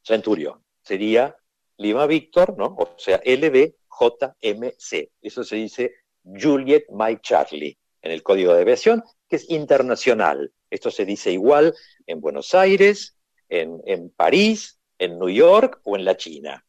Centurión. 0.03 0.63
Sería 0.83 1.37
Lima 1.77 2.07
Víctor, 2.07 2.57
¿no? 2.57 2.67
O 2.79 2.95
sea, 2.99 3.21
LBJMC. 3.25 5.11
Eso 5.21 5.45
se 5.45 5.57
dice 5.57 5.95
Juliet 6.25 6.87
Mike 6.91 7.21
Charlie 7.23 7.79
en 8.05 8.13
el 8.13 8.23
código 8.23 8.55
de 8.55 8.61
aviación, 8.61 9.03
que 9.29 9.37
es 9.37 9.51
internacional. 9.51 10.53
Esto 10.71 10.91
se 10.91 11.07
dice 11.07 11.33
igual 11.33 11.75
en 12.07 12.21
Buenos 12.21 12.55
Aires, 12.55 13.17
en, 13.49 14.11
París, 14.15 14.79
en 14.99 15.19
New 15.19 15.31
York 15.31 15.81
o 15.85 15.97
en 15.97 16.05
la 16.05 16.17
China. 16.17 16.65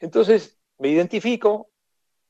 Entonces, 0.00 0.58
me 0.78 0.88
identifico, 0.88 1.70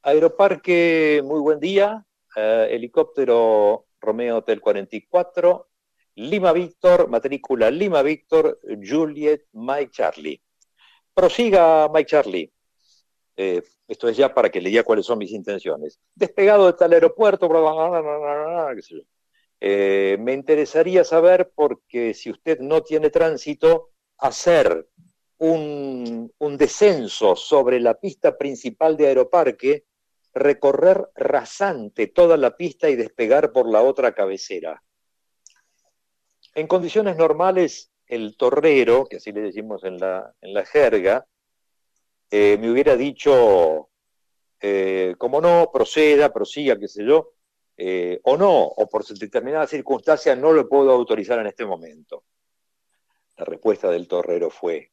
Aeroparque, 0.03 1.23
muy 1.25 1.41
buen 1.41 1.59
día, 1.59 2.05
eh, 2.37 2.69
helicóptero 2.71 3.87
Romeo 3.99 4.39
Hotel 4.39 4.61
44, 4.61 5.69
Lima 6.17 6.53
Víctor, 6.53 7.09
matrícula 7.09 7.71
Lima 7.71 8.03
Víctor, 8.03 8.61
Juliet, 8.87 9.47
Mike 9.53 9.91
Charlie. 9.91 10.43
Prosiga, 11.15 11.89
Mike 11.89 12.11
Charlie. 12.11 12.53
Eh, 13.41 13.63
esto 13.87 14.09
es 14.09 14.17
ya 14.17 14.35
para 14.35 14.51
que 14.51 14.61
le 14.61 14.69
diga 14.69 14.83
cuáles 14.83 15.07
son 15.07 15.19
mis 15.19 15.31
intenciones. 15.31 16.01
Despegado 16.13 16.67
de 16.67 16.73
tal 16.73 16.93
aeropuerto, 16.93 17.49
me 19.61 20.33
interesaría 20.33 21.05
saber, 21.05 21.53
porque 21.55 22.15
si 22.15 22.31
usted 22.31 22.59
no 22.59 22.83
tiene 22.83 23.11
tránsito, 23.11 23.91
hacer 24.19 24.89
un, 25.39 26.33
un 26.37 26.57
descenso 26.57 27.37
sobre 27.37 27.79
la 27.79 27.95
pista 27.95 28.37
principal 28.37 28.97
de 28.97 29.07
Aeroparque, 29.07 29.85
recorrer 30.35 31.09
rasante 31.15 32.09
toda 32.09 32.37
la 32.37 32.57
pista 32.57 32.91
y 32.91 32.97
despegar 32.97 33.53
por 33.53 33.71
la 33.71 33.83
otra 33.83 34.15
cabecera. 34.15 34.83
En 36.57 36.67
condiciones 36.67 37.17
normales, 37.17 37.93
el 38.09 38.37
torrero, 38.37 39.07
que 39.07 39.19
así 39.19 39.31
le 39.31 39.43
decimos 39.43 39.85
en 39.85 39.99
la, 39.99 40.35
en 40.41 40.55
la 40.55 40.65
jerga, 40.65 41.25
eh, 42.31 42.59
me 42.61 42.71
hubiera 42.71 42.97
dicho, 42.97 43.91
eh, 44.61 45.15
como 45.19 45.41
no, 45.41 45.71
proceda, 45.73 46.33
prosiga, 46.33 46.79
qué 46.79 46.89
sé 46.89 47.05
yo, 47.05 47.33
eh, 47.77 48.21
o 48.25 48.37
no, 48.37 48.65
o 48.65 48.89
por 48.89 49.07
determinadas 49.07 49.71
circunstancias 49.71 50.37
no 50.37 50.53
lo 50.53 50.69
puedo 50.69 50.91
autorizar 50.91 51.39
en 51.39 51.47
este 51.47 51.65
momento. 51.65 52.25
La 53.37 53.45
respuesta 53.45 53.91
del 53.91 54.09
torrero 54.09 54.51
fue, 54.51 54.91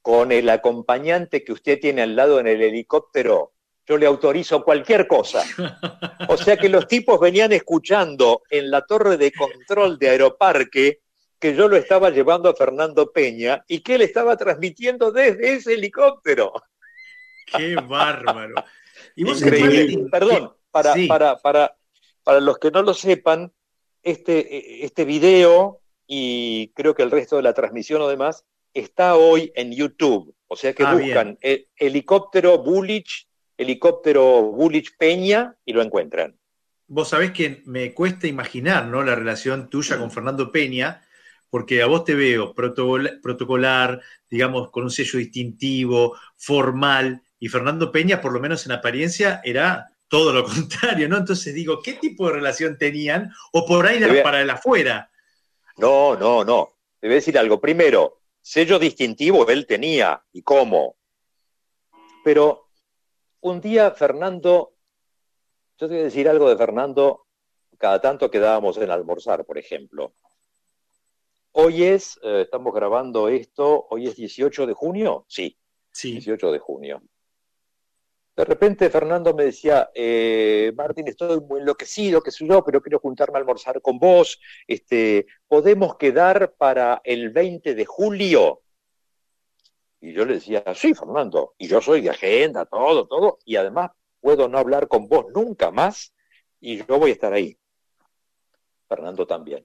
con 0.00 0.32
el 0.32 0.48
acompañante 0.48 1.44
que 1.44 1.52
usted 1.52 1.80
tiene 1.80 2.02
al 2.02 2.16
lado 2.16 2.40
en 2.40 2.46
el 2.46 2.62
helicóptero, 2.62 3.52
yo 3.86 3.98
le 3.98 4.06
autorizo 4.06 4.64
cualquier 4.64 5.06
cosa. 5.06 5.42
O 6.28 6.36
sea 6.36 6.56
que 6.56 6.68
los 6.68 6.88
tipos 6.88 7.20
venían 7.20 7.52
escuchando 7.52 8.42
en 8.48 8.70
la 8.70 8.84
torre 8.86 9.16
de 9.16 9.32
control 9.32 9.98
de 9.98 10.08
Aeroparque 10.08 11.03
que 11.38 11.54
yo 11.54 11.68
lo 11.68 11.76
estaba 11.76 12.10
llevando 12.10 12.48
a 12.48 12.54
Fernando 12.54 13.12
Peña 13.12 13.64
y 13.68 13.80
que 13.80 13.96
él 13.96 14.02
estaba 14.02 14.36
transmitiendo 14.36 15.12
desde 15.12 15.54
ese 15.54 15.74
helicóptero. 15.74 16.52
¡Qué 17.46 17.76
bárbaro! 17.76 18.54
Increíble. 19.16 20.06
Perdón, 20.10 20.54
para, 20.70 20.94
para, 21.08 21.36
para, 21.38 21.76
para 22.22 22.40
los 22.40 22.58
que 22.58 22.70
no 22.70 22.82
lo 22.82 22.94
sepan, 22.94 23.52
este, 24.04 24.84
este 24.84 25.04
video 25.04 25.80
y 26.06 26.72
creo 26.74 26.94
que 26.94 27.02
el 27.02 27.10
resto 27.10 27.36
de 27.36 27.42
la 27.42 27.54
transmisión 27.54 28.02
o 28.02 28.08
demás 28.08 28.44
está 28.74 29.16
hoy 29.16 29.52
en 29.54 29.72
YouTube. 29.72 30.34
O 30.46 30.56
sea 30.56 30.74
que 30.74 30.84
ah, 30.84 30.94
buscan 30.94 31.38
el, 31.40 31.68
helicóptero 31.76 32.58
Bullich, 32.58 33.28
helicóptero 33.56 34.42
Bullich 34.42 34.96
Peña 34.96 35.56
y 35.64 35.72
lo 35.72 35.82
encuentran. 35.82 36.36
Vos 36.86 37.08
sabés 37.08 37.32
que 37.32 37.62
me 37.64 37.94
cuesta 37.94 38.26
imaginar 38.26 38.86
¿no? 38.86 39.02
la 39.02 39.14
relación 39.14 39.70
tuya 39.70 39.98
con 39.98 40.10
Fernando 40.10 40.52
Peña, 40.52 41.02
porque 41.54 41.82
a 41.82 41.86
vos 41.86 42.02
te 42.02 42.16
veo 42.16 42.52
protocolar, 42.52 44.02
digamos, 44.28 44.72
con 44.72 44.82
un 44.82 44.90
sello 44.90 45.20
distintivo, 45.20 46.18
formal, 46.36 47.22
y 47.38 47.46
Fernando 47.46 47.92
Peña, 47.92 48.20
por 48.20 48.32
lo 48.32 48.40
menos 48.40 48.66
en 48.66 48.72
apariencia, 48.72 49.40
era 49.44 49.88
todo 50.08 50.32
lo 50.32 50.42
contrario, 50.52 51.08
¿no? 51.08 51.16
Entonces 51.16 51.54
digo, 51.54 51.80
¿qué 51.80 51.92
tipo 51.92 52.26
de 52.26 52.32
relación 52.32 52.76
tenían? 52.76 53.32
O 53.52 53.64
por 53.64 53.86
ahí 53.86 54.00
para 54.20 54.42
el 54.42 54.50
afuera. 54.50 55.08
No, 55.76 56.16
no, 56.16 56.44
no. 56.44 56.70
Te 56.98 57.06
voy 57.06 57.12
a 57.12 57.22
decir 57.22 57.38
algo. 57.38 57.60
Primero, 57.60 58.22
sello 58.42 58.80
distintivo 58.80 59.48
él 59.48 59.64
tenía, 59.64 60.24
¿y 60.32 60.42
cómo? 60.42 60.96
Pero 62.24 62.66
un 63.42 63.60
día 63.60 63.92
Fernando, 63.92 64.74
yo 65.78 65.86
te 65.86 65.94
voy 65.94 66.00
a 66.00 66.06
decir 66.06 66.28
algo 66.28 66.48
de 66.48 66.56
Fernando, 66.56 67.28
cada 67.78 68.00
tanto 68.00 68.28
quedábamos 68.28 68.76
en 68.78 68.90
almorzar, 68.90 69.44
por 69.44 69.56
ejemplo. 69.56 70.14
Hoy 71.56 71.84
es, 71.84 72.18
eh, 72.24 72.42
estamos 72.42 72.74
grabando 72.74 73.28
esto, 73.28 73.86
hoy 73.88 74.08
es 74.08 74.16
18 74.16 74.66
de 74.66 74.72
junio, 74.72 75.24
sí, 75.28 75.56
sí. 75.92 76.10
18 76.10 76.50
de 76.50 76.58
junio. 76.58 77.00
De 78.34 78.44
repente 78.44 78.90
Fernando 78.90 79.32
me 79.34 79.44
decía, 79.44 79.88
eh, 79.94 80.72
Martín, 80.74 81.06
estoy 81.06 81.40
muy 81.40 81.60
enloquecido, 81.60 82.20
qué 82.22 82.32
sé 82.32 82.44
yo, 82.44 82.64
pero 82.64 82.82
quiero 82.82 82.98
juntarme 82.98 83.38
a 83.38 83.40
almorzar 83.40 83.80
con 83.80 84.00
vos. 84.00 84.40
Este, 84.66 85.26
¿Podemos 85.46 85.96
quedar 85.96 86.54
para 86.54 87.00
el 87.04 87.30
20 87.30 87.76
de 87.76 87.84
julio? 87.84 88.62
Y 90.00 90.12
yo 90.12 90.24
le 90.24 90.34
decía, 90.34 90.64
sí, 90.74 90.92
Fernando, 90.92 91.54
y 91.56 91.68
yo 91.68 91.80
soy 91.80 92.00
de 92.00 92.10
agenda, 92.10 92.66
todo, 92.66 93.06
todo, 93.06 93.38
y 93.44 93.54
además 93.54 93.92
puedo 94.20 94.48
no 94.48 94.58
hablar 94.58 94.88
con 94.88 95.06
vos 95.06 95.26
nunca 95.32 95.70
más, 95.70 96.12
y 96.58 96.78
yo 96.78 96.98
voy 96.98 97.10
a 97.10 97.14
estar 97.14 97.32
ahí. 97.32 97.56
Fernando 98.88 99.24
también. 99.24 99.64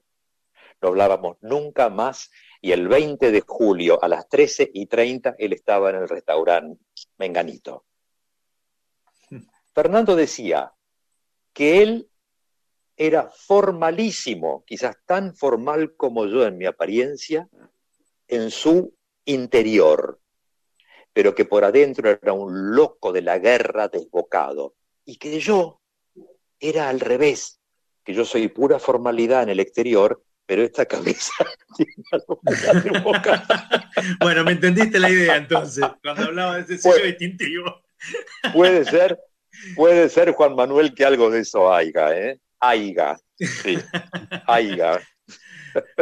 No 0.80 0.88
hablábamos 0.88 1.36
nunca 1.40 1.88
más, 1.90 2.30
y 2.60 2.72
el 2.72 2.88
20 2.88 3.30
de 3.30 3.42
julio 3.46 4.02
a 4.02 4.08
las 4.08 4.28
13 4.28 4.70
y 4.72 4.86
30 4.86 5.36
él 5.38 5.52
estaba 5.52 5.90
en 5.90 5.96
el 5.96 6.08
restaurante 6.08 6.82
Menganito. 7.18 7.84
Fernando 9.74 10.16
decía 10.16 10.72
que 11.52 11.82
él 11.82 12.10
era 12.96 13.30
formalísimo, 13.30 14.64
quizás 14.66 14.96
tan 15.06 15.34
formal 15.34 15.96
como 15.96 16.26
yo 16.26 16.46
en 16.46 16.58
mi 16.58 16.66
apariencia, 16.66 17.48
en 18.28 18.50
su 18.50 18.94
interior, 19.24 20.20
pero 21.12 21.34
que 21.34 21.44
por 21.44 21.64
adentro 21.64 22.10
era 22.10 22.32
un 22.32 22.74
loco 22.74 23.12
de 23.12 23.22
la 23.22 23.38
guerra 23.38 23.88
desbocado, 23.88 24.74
y 25.04 25.16
que 25.16 25.40
yo 25.40 25.80
era 26.58 26.88
al 26.88 27.00
revés, 27.00 27.60
que 28.04 28.12
yo 28.12 28.24
soy 28.24 28.48
pura 28.48 28.78
formalidad 28.78 29.44
en 29.44 29.48
el 29.48 29.60
exterior, 29.60 30.22
pero 30.50 30.64
esta 30.64 30.84
cabeza 30.84 31.32
tiene 31.76 31.94
bueno, 34.20 34.42
me 34.42 34.50
entendiste 34.50 34.98
la 34.98 35.08
idea 35.08 35.36
entonces, 35.36 35.84
cuando 36.02 36.24
hablaba 36.24 36.56
de 36.56 36.62
ese 36.62 36.78
sello 36.78 37.06
distintivo. 37.06 37.84
puede 38.52 38.84
ser, 38.84 39.16
Puede 39.76 40.08
ser, 40.08 40.32
Juan 40.32 40.56
Manuel, 40.56 40.92
que 40.92 41.04
algo 41.04 41.30
de 41.30 41.40
eso 41.40 41.72
haya, 41.72 42.18
¿eh? 42.18 42.40
Haiga, 42.58 43.16
sí, 43.36 43.78
haiga. 44.48 45.00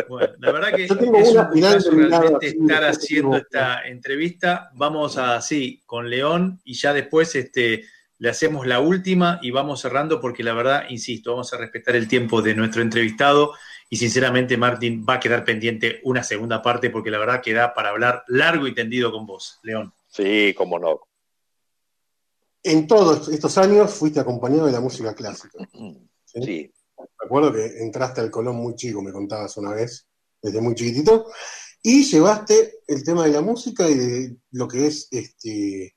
Bueno, 0.09 0.33
la 0.39 0.53
verdad 0.53 0.75
que 0.75 0.85
es 0.85 0.91
un 0.93 1.07
gustazo 1.07 1.91
realmente 1.91 2.47
estar 2.47 2.85
haciendo 2.85 3.37
esta 3.37 3.87
entrevista. 3.87 4.71
Vamos 4.75 5.19
así 5.19 5.83
con 5.85 6.09
León 6.09 6.59
y 6.65 6.73
ya 6.73 6.95
después 6.95 7.35
este, 7.35 7.85
le 8.19 8.29
hacemos 8.29 8.67
la 8.67 8.81
última 8.81 9.41
y 9.43 9.51
vamos 9.51 9.81
cerrando 9.81 10.21
porque 10.21 10.43
la 10.43 10.55
verdad, 10.55 10.85
insisto, 10.89 11.33
vamos 11.33 11.53
a 11.53 11.59
respetar 11.59 11.97
el 11.97 12.09
tiempo 12.09 12.43
de 12.43 12.55
nuestro 12.55 12.81
entrevistado 12.83 13.53
y 13.91 13.97
sinceramente 13.97 14.57
Martín 14.57 15.05
va 15.09 15.15
a 15.15 15.21
quedar 15.21 15.45
pendiente 15.45 16.01
una 16.05 16.23
segunda 16.23 16.63
parte 16.63 16.91
porque 16.91 17.11
la 17.11 17.19
verdad 17.19 17.43
queda 17.43 17.75
para 17.75 17.91
hablar 17.91 18.25
largo 18.29 18.67
y 18.67 18.75
tendido 18.75 19.11
con 19.11 19.27
vos, 19.27 19.59
León. 19.63 19.93
Sí, 20.09 20.55
cómo 20.57 20.79
no, 20.79 21.01
en 22.63 22.87
todos 22.87 23.29
estos 23.29 23.57
años 23.59 23.93
fuiste 23.95 24.21
acompañado 24.21 24.67
de 24.67 24.73
la 24.73 24.81
música 24.81 25.15
clásica. 25.15 25.59
¿sí? 26.25 26.73
Recuerdo 27.19 27.53
que 27.53 27.83
entraste 27.83 28.21
al 28.21 28.31
Colón 28.31 28.57
muy 28.57 28.75
chico, 28.75 29.03
me 29.03 29.13
contabas 29.13 29.57
una 29.57 29.73
vez, 29.73 30.07
desde 30.43 30.61
muy 30.61 30.75
chiquitito, 30.75 31.27
y 31.83 32.05
llevaste 32.05 32.81
el 32.87 33.05
tema 33.05 33.25
de 33.25 33.33
la 33.33 33.41
música 33.41 33.89
y 33.89 33.95
de 33.95 34.37
lo 34.53 34.67
que 34.67 34.87
es 34.87 35.09
este, 35.11 35.97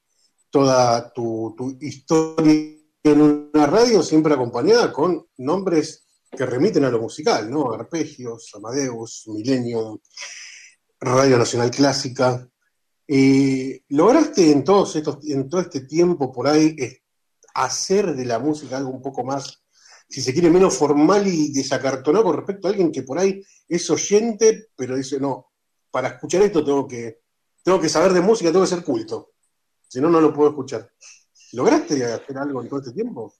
toda 0.50 1.12
tu, 1.12 1.56
historia 1.80 2.78
en 3.04 3.22
una 3.22 3.66
radio, 3.66 4.04
siempre 4.04 4.34
acompañada 4.34 4.94
con 4.94 5.28
nombres 5.38 6.06
que 6.32 6.46
remiten 6.46 6.86
a 6.86 6.90
lo 6.90 7.02
musical, 7.02 7.52
¿no? 7.52 7.74
Arpegios, 7.74 8.52
Amadeus, 8.56 9.24
Millennium, 9.28 10.00
Radio 11.00 11.38
Nacional 11.38 11.70
Clásica. 11.70 12.48
Eh, 13.08 13.84
¿Lograste 13.90 14.52
en, 14.52 14.64
todo 14.64 14.86
este 14.86 15.82
tiempo 15.82 16.32
por 16.32 16.48
ahí 16.48 16.76
hacer 17.54 18.16
de 18.16 18.26
la 18.26 18.40
música 18.40 18.78
algo 18.78 18.92
un 18.92 19.02
poco 19.02 19.24
más, 19.24 19.62
si 20.08 20.22
se 20.22 20.32
quiere, 20.32 20.50
menos 20.50 20.78
formal 20.78 21.28
y 21.28 21.52
desacartonado 21.52 22.24
con 22.24 22.38
respecto 22.38 22.68
a 22.68 22.72
alguien 22.72 22.92
que 22.92 23.04
por 23.04 23.20
ahí 23.20 23.44
es 23.68 23.90
oyente, 23.90 24.70
pero 24.76 24.96
dice, 24.96 25.20
no, 25.20 25.52
para 25.90 26.10
escuchar 26.10 26.42
esto 26.44 26.64
tengo 26.64 26.88
que, 26.88 27.20
tengo 27.62 27.80
que 27.80 27.90
saber 27.90 28.14
de 28.14 28.22
música, 28.22 28.52
tengo 28.52 28.64
que 28.64 28.72
ser 28.72 28.84
culto. 28.84 29.34
Si 29.88 30.00
no, 30.00 30.10
no 30.10 30.22
lo 30.22 30.34
puedo 30.34 30.52
escuchar. 30.52 30.90
¿Lograste 31.52 32.06
hacer 32.06 32.38
algo 32.38 32.62
en 32.62 32.70
todo 32.70 32.80
este 32.80 32.94
tiempo? 32.94 33.34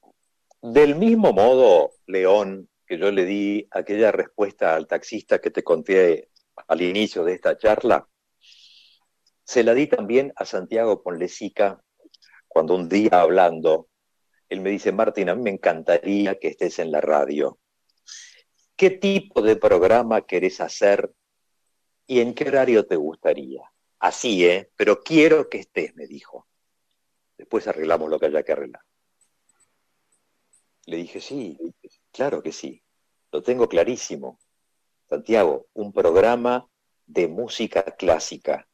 Del 0.60 0.96
mismo 0.96 1.32
modo, 1.32 1.92
León, 2.06 2.68
que 2.92 2.98
yo 2.98 3.10
le 3.10 3.24
di 3.24 3.66
aquella 3.70 4.12
respuesta 4.12 4.74
al 4.74 4.86
taxista 4.86 5.40
que 5.40 5.50
te 5.50 5.64
conté 5.64 6.28
al 6.68 6.82
inicio 6.82 7.24
de 7.24 7.32
esta 7.32 7.56
charla, 7.56 8.06
se 9.42 9.64
la 9.64 9.72
di 9.72 9.86
también 9.86 10.30
a 10.36 10.44
Santiago 10.44 11.02
Ponlesica 11.02 11.82
cuando 12.46 12.74
un 12.74 12.90
día 12.90 13.22
hablando, 13.22 13.88
él 14.50 14.60
me 14.60 14.68
dice, 14.68 14.92
Martín, 14.92 15.30
a 15.30 15.34
mí 15.34 15.40
me 15.40 15.48
encantaría 15.48 16.38
que 16.38 16.48
estés 16.48 16.80
en 16.80 16.92
la 16.92 17.00
radio. 17.00 17.58
¿Qué 18.76 18.90
tipo 18.90 19.40
de 19.40 19.56
programa 19.56 20.26
querés 20.26 20.60
hacer 20.60 21.14
y 22.06 22.20
en 22.20 22.34
qué 22.34 22.46
horario 22.46 22.84
te 22.84 22.96
gustaría? 22.96 23.62
Así, 24.00 24.44
¿eh? 24.44 24.70
Pero 24.76 25.02
quiero 25.02 25.48
que 25.48 25.60
estés, 25.60 25.96
me 25.96 26.06
dijo. 26.06 26.46
Después 27.38 27.66
arreglamos 27.66 28.10
lo 28.10 28.20
que 28.20 28.26
haya 28.26 28.42
que 28.42 28.52
arreglar. 28.52 28.82
Le 30.84 30.98
dije, 30.98 31.22
sí, 31.22 31.56
claro 32.12 32.42
que 32.42 32.52
sí. 32.52 32.82
Lo 33.32 33.42
tengo 33.42 33.68
clarísimo. 33.68 34.38
Santiago, 35.08 35.66
un 35.72 35.92
programa 35.92 36.68
de 37.06 37.28
música 37.28 37.82
clásica. 37.82 38.68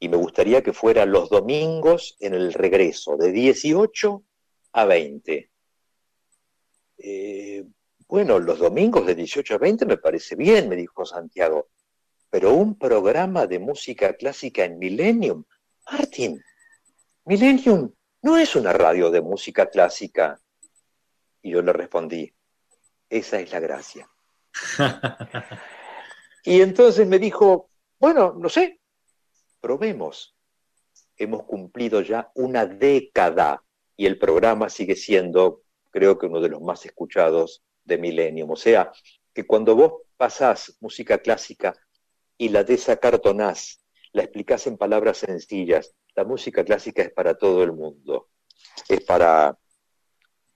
Y 0.00 0.08
me 0.08 0.16
gustaría 0.16 0.62
que 0.62 0.72
fuera 0.72 1.06
los 1.06 1.30
domingos 1.30 2.16
en 2.18 2.34
el 2.34 2.52
regreso, 2.52 3.16
de 3.16 3.32
18 3.32 4.24
a 4.72 4.84
20. 4.84 5.50
Eh, 6.98 7.64
bueno, 8.08 8.38
los 8.38 8.58
domingos 8.58 9.06
de 9.06 9.14
18 9.14 9.54
a 9.54 9.58
20 9.58 9.86
me 9.86 9.96
parece 9.96 10.34
bien, 10.34 10.68
me 10.68 10.76
dijo 10.76 11.04
Santiago. 11.04 11.68
Pero 12.30 12.52
un 12.52 12.76
programa 12.76 13.46
de 13.46 13.60
música 13.60 14.14
clásica 14.14 14.64
en 14.64 14.78
Millennium. 14.78 15.44
Martín, 15.90 16.42
Millennium 17.24 17.92
no 18.22 18.38
es 18.38 18.56
una 18.56 18.72
radio 18.72 19.10
de 19.10 19.20
música 19.20 19.70
clásica. 19.70 20.40
Y 21.42 21.52
yo 21.52 21.62
le 21.62 21.72
respondí, 21.72 22.33
esa 23.18 23.38
es 23.40 23.52
la 23.52 23.60
gracia. 23.60 24.08
y 26.44 26.60
entonces 26.60 27.06
me 27.06 27.18
dijo, 27.18 27.70
bueno, 27.98 28.34
no 28.36 28.48
sé, 28.48 28.80
probemos. 29.60 30.36
Hemos 31.16 31.44
cumplido 31.44 32.00
ya 32.02 32.32
una 32.34 32.66
década 32.66 33.62
y 33.96 34.06
el 34.06 34.18
programa 34.18 34.68
sigue 34.68 34.96
siendo, 34.96 35.62
creo 35.90 36.18
que 36.18 36.26
uno 36.26 36.40
de 36.40 36.48
los 36.48 36.60
más 36.60 36.84
escuchados 36.84 37.62
de 37.84 37.98
Millennium. 37.98 38.50
O 38.50 38.56
sea, 38.56 38.90
que 39.32 39.46
cuando 39.46 39.76
vos 39.76 39.92
pasás 40.16 40.76
música 40.80 41.18
clásica 41.18 41.72
y 42.36 42.48
la 42.48 42.64
desacartonás, 42.64 43.80
la 44.12 44.24
explicás 44.24 44.66
en 44.66 44.76
palabras 44.76 45.18
sencillas, 45.18 45.94
la 46.16 46.24
música 46.24 46.64
clásica 46.64 47.02
es 47.02 47.12
para 47.12 47.34
todo 47.38 47.62
el 47.62 47.72
mundo. 47.72 48.28
Es 48.88 49.04
para, 49.04 49.56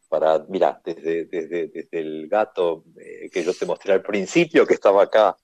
para 0.09 0.45
mira, 0.49 0.81
desde, 0.85 1.27
desde, 1.27 1.89
el 1.93 2.29
gato 2.29 2.85
eh, 2.99 3.29
que 3.31 3.45
yo 3.45 3.53
te 3.55 3.67
mostré 3.67 3.93
al 3.93 4.03
principio, 4.03 4.67
que 4.67 4.75
estaba 4.75 5.03
acá 5.03 5.37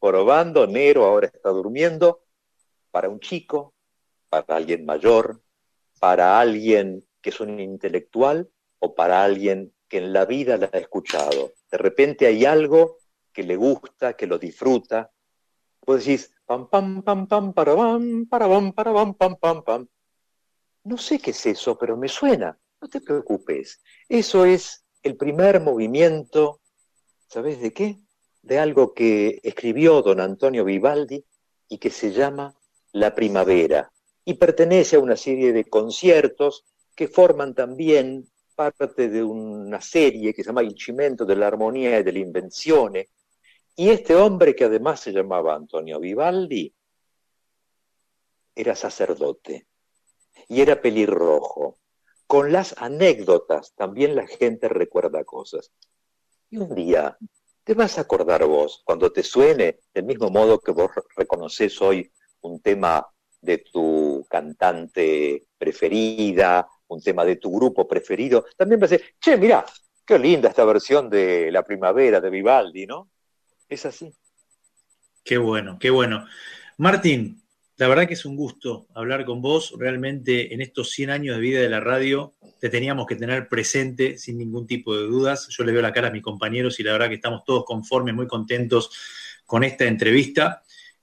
probando, 0.00 0.66
Nero 0.66 1.04
ahora 1.04 1.26
está 1.26 1.50
durmiendo, 1.50 2.22
para 2.90 3.08
un 3.08 3.20
chico, 3.20 3.74
para 4.28 4.56
alguien 4.56 4.84
mayor, 4.84 5.42
para 5.98 6.38
alguien 6.40 7.04
que 7.20 7.30
es 7.30 7.40
un 7.40 7.60
intelectual 7.60 8.50
o 8.78 8.94
para 8.94 9.22
alguien 9.22 9.72
que 9.88 9.98
en 9.98 10.12
la 10.12 10.24
vida 10.24 10.56
la 10.56 10.70
ha 10.72 10.78
escuchado. 10.78 11.52
De 11.70 11.78
repente 11.78 12.26
hay 12.26 12.44
algo 12.44 12.98
que 13.32 13.42
le 13.42 13.56
gusta, 13.56 14.14
que 14.14 14.26
lo 14.26 14.38
disfruta. 14.38 15.10
Vos 15.86 16.04
decís, 16.04 16.34
pam, 16.46 16.68
pam, 16.68 17.02
pam, 17.02 17.26
pam, 17.26 17.52
para 17.52 17.76
pam, 17.76 18.26
para 18.26 18.48
pam, 18.48 18.72
para 18.72 18.92
pam, 18.92 19.14
pam, 19.14 19.36
pam, 19.36 19.62
pam. 19.62 19.88
No 20.84 20.98
sé 20.98 21.18
qué 21.18 21.30
es 21.30 21.46
eso, 21.46 21.78
pero 21.78 21.96
me 21.96 22.08
suena. 22.08 22.58
No 22.82 22.88
te 22.88 23.00
preocupes. 23.00 23.80
Eso 24.08 24.44
es 24.44 24.84
el 25.04 25.16
primer 25.16 25.60
movimiento, 25.60 26.60
¿sabes 27.28 27.60
de 27.60 27.72
qué? 27.72 28.00
De 28.42 28.58
algo 28.58 28.92
que 28.92 29.38
escribió 29.44 30.02
don 30.02 30.18
Antonio 30.18 30.64
Vivaldi 30.64 31.24
y 31.68 31.78
que 31.78 31.90
se 31.90 32.10
llama 32.10 32.56
La 32.90 33.14
Primavera 33.14 33.92
y 34.24 34.34
pertenece 34.34 34.96
a 34.96 34.98
una 34.98 35.14
serie 35.14 35.52
de 35.52 35.64
conciertos 35.66 36.64
que 36.96 37.06
forman 37.06 37.54
también 37.54 38.28
parte 38.56 39.08
de 39.08 39.22
una 39.22 39.80
serie 39.80 40.34
que 40.34 40.42
se 40.42 40.48
llama 40.48 40.64
Il 40.64 40.76
cimento 40.76 41.24
della 41.24 41.46
armonía 41.46 41.96
e 41.96 42.02
dell'invenzione. 42.02 43.10
Y 43.76 43.90
este 43.90 44.16
hombre, 44.16 44.56
que 44.56 44.64
además 44.64 44.98
se 44.98 45.12
llamaba 45.12 45.54
Antonio 45.54 46.00
Vivaldi, 46.00 46.74
era 48.56 48.74
sacerdote 48.74 49.68
y 50.48 50.60
era 50.60 50.82
pelirrojo. 50.82 51.78
Con 52.32 52.50
las 52.50 52.74
anécdotas 52.78 53.74
también 53.74 54.16
la 54.16 54.26
gente 54.26 54.66
recuerda 54.66 55.22
cosas. 55.22 55.70
Y 56.48 56.56
un 56.56 56.74
día 56.74 57.18
te 57.62 57.74
vas 57.74 57.98
a 57.98 58.00
acordar 58.00 58.42
vos, 58.46 58.80
cuando 58.86 59.12
te 59.12 59.22
suene, 59.22 59.80
del 59.92 60.06
mismo 60.06 60.30
modo 60.30 60.58
que 60.58 60.72
vos 60.72 60.90
reconoces 61.14 61.78
hoy 61.82 62.10
un 62.40 62.62
tema 62.62 63.06
de 63.42 63.58
tu 63.58 64.26
cantante 64.30 65.44
preferida 65.58 66.66
un 66.88 67.02
tema 67.02 67.26
de 67.26 67.36
tu 67.36 67.54
grupo 67.54 67.86
preferido, 67.86 68.46
también 68.56 68.80
va 68.80 68.86
a 68.86 68.88
ser, 68.88 69.02
che, 69.20 69.36
mira, 69.36 69.66
qué 70.06 70.18
linda 70.18 70.48
esta 70.48 70.64
versión 70.64 71.10
de 71.10 71.52
La 71.52 71.62
Primavera 71.62 72.18
de 72.18 72.30
Vivaldi, 72.30 72.86
¿no? 72.86 73.10
Es 73.68 73.84
así. 73.84 74.10
Qué 75.22 75.36
bueno, 75.36 75.76
qué 75.78 75.90
bueno. 75.90 76.24
Martín, 76.78 77.41
la 77.82 77.88
verdad 77.88 78.06
que 78.06 78.14
es 78.14 78.24
un 78.24 78.36
gusto 78.36 78.86
hablar 78.94 79.24
con 79.24 79.42
vos. 79.42 79.74
Realmente 79.76 80.54
en 80.54 80.60
estos 80.60 80.90
100 80.90 81.10
años 81.10 81.34
de 81.34 81.42
vida 81.42 81.60
de 81.60 81.68
la 81.68 81.80
radio 81.80 82.32
te 82.60 82.68
teníamos 82.68 83.08
que 83.08 83.16
tener 83.16 83.48
presente 83.48 84.18
sin 84.18 84.38
ningún 84.38 84.68
tipo 84.68 84.96
de 84.96 85.02
dudas. 85.02 85.48
Yo 85.48 85.64
le 85.64 85.72
veo 85.72 85.82
la 85.82 85.92
cara 85.92 86.06
a 86.06 86.12
mis 86.12 86.22
compañeros 86.22 86.78
y 86.78 86.84
la 86.84 86.92
verdad 86.92 87.08
que 87.08 87.16
estamos 87.16 87.42
todos 87.44 87.64
conformes, 87.64 88.14
muy 88.14 88.28
contentos 88.28 88.90
con 89.44 89.64
esta 89.64 89.84
entrevista. 89.84 90.62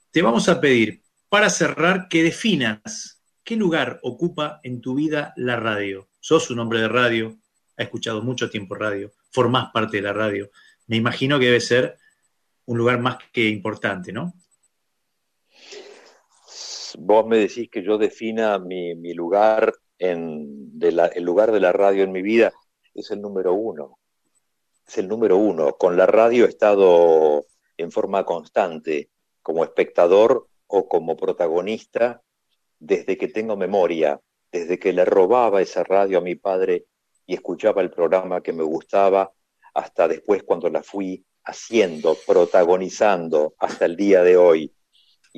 Te 0.09 0.21
vamos 0.21 0.47
a 0.47 0.61
pedir, 0.61 1.01
para 1.27 1.49
cerrar, 1.49 2.07
que 2.07 2.23
definas 2.23 3.19
¿Qué 3.43 3.57
lugar 3.57 3.99
ocupa 4.03 4.61
en 4.63 4.79
tu 4.79 4.95
vida 4.95 5.33
la 5.35 5.57
radio? 5.57 6.07
Sos 6.21 6.49
un 6.49 6.59
hombre 6.59 6.79
de 6.79 6.87
radio, 6.87 7.35
has 7.75 7.85
escuchado 7.87 8.21
mucho 8.21 8.49
tiempo 8.49 8.75
radio, 8.75 9.11
formás 9.31 9.71
parte 9.73 9.97
de 9.97 10.03
la 10.03 10.13
radio. 10.13 10.49
Me 10.87 10.95
imagino 10.95 11.39
que 11.39 11.47
debe 11.47 11.59
ser 11.59 11.97
un 12.67 12.77
lugar 12.77 13.01
más 13.01 13.17
que 13.33 13.49
importante, 13.49 14.13
¿no? 14.13 14.33
Vos 16.97 17.25
me 17.25 17.37
decís 17.37 17.69
que 17.69 17.83
yo 17.83 17.97
defina 17.97 18.59
mi, 18.59 19.13
lugar 19.13 19.73
en 19.97 20.71
el 20.81 21.23
lugar 21.23 21.51
de 21.51 21.59
la 21.59 21.71
radio 21.71 22.03
en 22.03 22.11
mi 22.11 22.21
vida, 22.21 22.53
es 22.93 23.11
el 23.11 23.21
número 23.21 23.53
uno. 23.53 23.99
Es 24.87 24.97
el 24.97 25.07
número 25.07 25.37
uno. 25.37 25.73
Con 25.73 25.97
la 25.97 26.05
radio 26.05 26.45
he 26.45 26.49
estado 26.49 27.45
en 27.77 27.91
forma 27.91 28.25
constante, 28.25 29.09
como 29.41 29.63
espectador 29.63 30.47
o 30.67 30.87
como 30.87 31.15
protagonista 31.15 32.21
desde 32.79 33.17
que 33.17 33.27
tengo 33.27 33.57
memoria, 33.57 34.19
desde 34.51 34.79
que 34.79 34.93
le 34.93 35.05
robaba 35.05 35.61
esa 35.61 35.83
radio 35.83 36.19
a 36.19 36.21
mi 36.21 36.35
padre 36.35 36.85
y 37.25 37.33
escuchaba 37.35 37.81
el 37.81 37.91
programa 37.91 38.41
que 38.41 38.53
me 38.53 38.63
gustaba, 38.63 39.31
hasta 39.73 40.07
después 40.07 40.43
cuando 40.43 40.69
la 40.69 40.81
fui 40.81 41.23
haciendo, 41.43 42.15
protagonizando 42.25 43.53
hasta 43.59 43.85
el 43.85 43.95
día 43.95 44.23
de 44.23 44.37
hoy. 44.37 44.73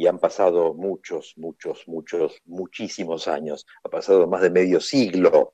Y 0.02 0.08
han 0.08 0.18
pasado 0.18 0.74
muchos, 0.74 1.34
muchos, 1.38 1.88
muchos, 1.88 2.42
muchísimos 2.46 3.28
años. 3.28 3.68
Ha 3.84 3.90
pasado 3.90 4.28
más 4.28 4.42
de 4.42 4.50
medio 4.50 4.80
siglo. 4.80 5.54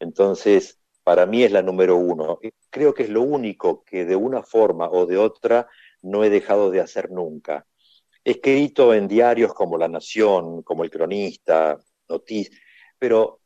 Entonces, 0.00 0.80
para 1.04 1.24
mí 1.26 1.44
es 1.44 1.52
la 1.52 1.62
número 1.62 1.96
uno. 1.96 2.40
Creo 2.70 2.94
que 2.94 3.04
es 3.04 3.10
lo 3.10 3.22
único 3.22 3.84
que 3.84 4.04
de 4.04 4.16
una 4.16 4.42
forma 4.42 4.90
o 4.90 5.06
de 5.06 5.18
otra 5.18 5.68
no 6.02 6.24
he 6.24 6.30
dejado 6.30 6.70
de 6.70 6.80
hacer 6.80 7.10
nunca 7.10 7.64
escrito 8.26 8.92
en 8.92 9.06
diarios 9.06 9.54
como 9.54 9.78
La 9.78 9.86
Nación, 9.86 10.62
como 10.64 10.82
El 10.82 10.90
Cronista, 10.90 11.78
Noticias, 12.08 12.58
pero 12.98 13.38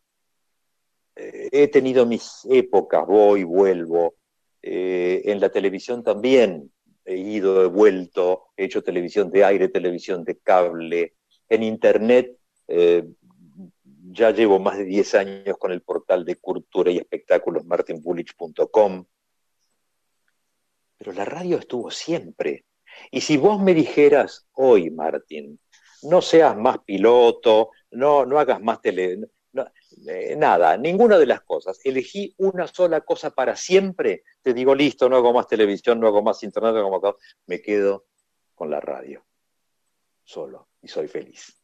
eh, 1.15 1.51
he 1.53 1.69
tenido 1.69 2.07
mis 2.07 2.47
épocas, 2.51 3.07
voy, 3.07 3.45
vuelvo. 3.45 4.15
Eh, 4.63 5.21
en 5.27 5.39
la 5.39 5.51
televisión 5.51 6.03
también 6.03 6.73
he 7.05 7.17
ido, 7.17 7.65
he 7.65 7.67
vuelto, 7.67 8.49
he 8.57 8.65
hecho 8.65 8.83
televisión 8.83 9.31
de 9.31 9.45
aire, 9.45 9.69
televisión 9.69 10.25
de 10.25 10.39
cable. 10.39 11.15
En 11.49 11.63
Internet 11.63 12.37
eh, 12.69 13.05
ya 14.13 14.31
llevo 14.31 14.59
más 14.59 14.79
de 14.79 14.85
10 14.85 15.15
años 15.15 15.57
con 15.59 15.73
el 15.73 15.83
portal 15.83 16.25
de 16.25 16.37
cultura 16.37 16.91
y 16.91 16.99
espectáculos 16.99 17.65
martinbulich.com. 17.65 19.05
pero 20.99 21.13
la 21.13 21.25
radio 21.25 21.59
estuvo 21.59 21.91
siempre. 21.91 22.65
Y 23.11 23.21
si 23.21 23.37
vos 23.37 23.61
me 23.61 23.75
dijeras 23.75 24.47
hoy, 24.53 24.91
Martín, 24.91 25.59
no 26.03 26.21
seas 26.21 26.57
más 26.57 26.79
piloto, 26.81 27.71
no, 27.91 28.27
no 28.27 28.39
hagas 28.39 28.61
más 28.61 28.81
tele, 28.81 29.19
eh, 30.07 30.37
nada, 30.37 30.77
ninguna 30.77 31.19
de 31.19 31.27
las 31.27 31.43
cosas. 31.43 31.81
Elegí 31.85 32.35
una 32.39 32.67
sola 32.67 33.01
cosa 33.01 33.31
para 33.31 33.57
siempre. 33.57 34.25
Te 34.43 34.55
digo, 34.55 34.75
listo, 34.75 35.09
no 35.09 35.17
hago 35.17 35.33
más 35.33 35.47
televisión, 35.49 36.01
no 36.01 36.07
hago 36.07 36.23
más 36.23 36.43
internet, 36.43 36.73
no 36.75 36.81
hago 36.81 37.01
más... 37.01 37.15
Me 37.47 37.61
quedo 37.61 38.07
con 38.55 38.71
la 38.71 38.81
radio, 38.81 39.25
solo, 40.23 40.69
y 40.83 40.89
soy 40.89 41.09
feliz. 41.09 41.57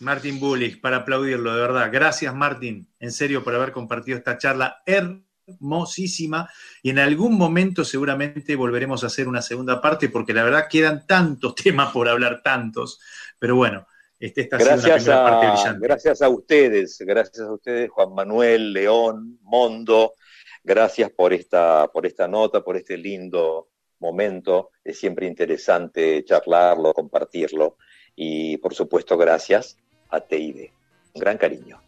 Martín 0.00 0.40
Bullich, 0.40 0.80
para 0.80 0.98
aplaudirlo, 0.98 1.54
de 1.54 1.60
verdad. 1.60 1.90
Gracias, 1.92 2.34
Martín, 2.34 2.92
en 2.98 3.12
serio, 3.12 3.44
por 3.44 3.54
haber 3.54 3.72
compartido 3.72 4.18
esta 4.18 4.38
charla 4.38 4.82
hermosísima. 4.86 6.50
Y 6.82 6.90
en 6.90 6.98
algún 6.98 7.36
momento 7.36 7.84
seguramente 7.84 8.56
volveremos 8.56 9.04
a 9.04 9.08
hacer 9.08 9.28
una 9.28 9.42
segunda 9.42 9.80
parte, 9.80 10.08
porque 10.08 10.32
la 10.32 10.44
verdad 10.44 10.68
quedan 10.70 11.06
tantos 11.06 11.54
temas 11.62 11.92
por 11.92 12.08
hablar, 12.08 12.42
tantos. 12.42 13.00
Pero 13.38 13.56
bueno, 13.56 13.86
este, 14.22 14.42
esta 14.42 14.56
gracias 14.56 15.08
a, 15.08 15.24
parte 15.24 15.46
brillante. 15.48 15.86
Gracias 15.86 16.22
a 16.22 16.28
ustedes, 16.28 16.96
gracias 17.00 17.40
a 17.40 17.52
ustedes, 17.52 17.90
Juan 17.90 18.14
Manuel, 18.14 18.72
León, 18.72 19.40
Mondo. 19.42 20.14
Gracias 20.62 21.10
por 21.10 21.32
esta, 21.32 21.88
por 21.88 22.06
esta 22.06 22.28
nota, 22.28 22.62
por 22.62 22.76
este 22.76 22.96
lindo 22.96 23.70
momento. 23.98 24.70
Es 24.84 25.00
siempre 25.00 25.26
interesante 25.26 26.24
charlarlo, 26.24 26.94
compartirlo. 26.94 27.78
Y 28.14 28.58
por 28.58 28.74
supuesto, 28.74 29.18
gracias 29.18 29.76
a 30.10 30.20
TID. 30.20 30.70
Un 31.14 31.20
gran 31.20 31.36
cariño. 31.36 31.80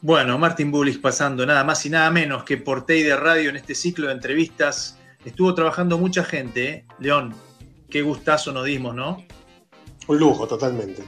Bueno, 0.00 0.38
Martín 0.38 0.70
Bullis 0.70 0.98
pasando 0.98 1.44
nada 1.44 1.64
más 1.64 1.84
y 1.86 1.90
nada 1.90 2.08
menos 2.12 2.44
que 2.44 2.56
por 2.56 2.86
TID 2.86 3.16
Radio 3.16 3.50
en 3.50 3.56
este 3.56 3.74
ciclo 3.74 4.06
de 4.06 4.12
entrevistas. 4.12 4.96
Estuvo 5.24 5.52
trabajando 5.56 5.98
mucha 5.98 6.22
gente, 6.22 6.68
¿eh? 6.68 6.84
León, 7.00 7.34
qué 7.90 8.02
gustazo 8.02 8.52
nos 8.52 8.64
dimos, 8.64 8.94
¿no? 8.94 9.24
Un 10.06 10.18
lujo, 10.18 10.46
totalmente. 10.46 11.02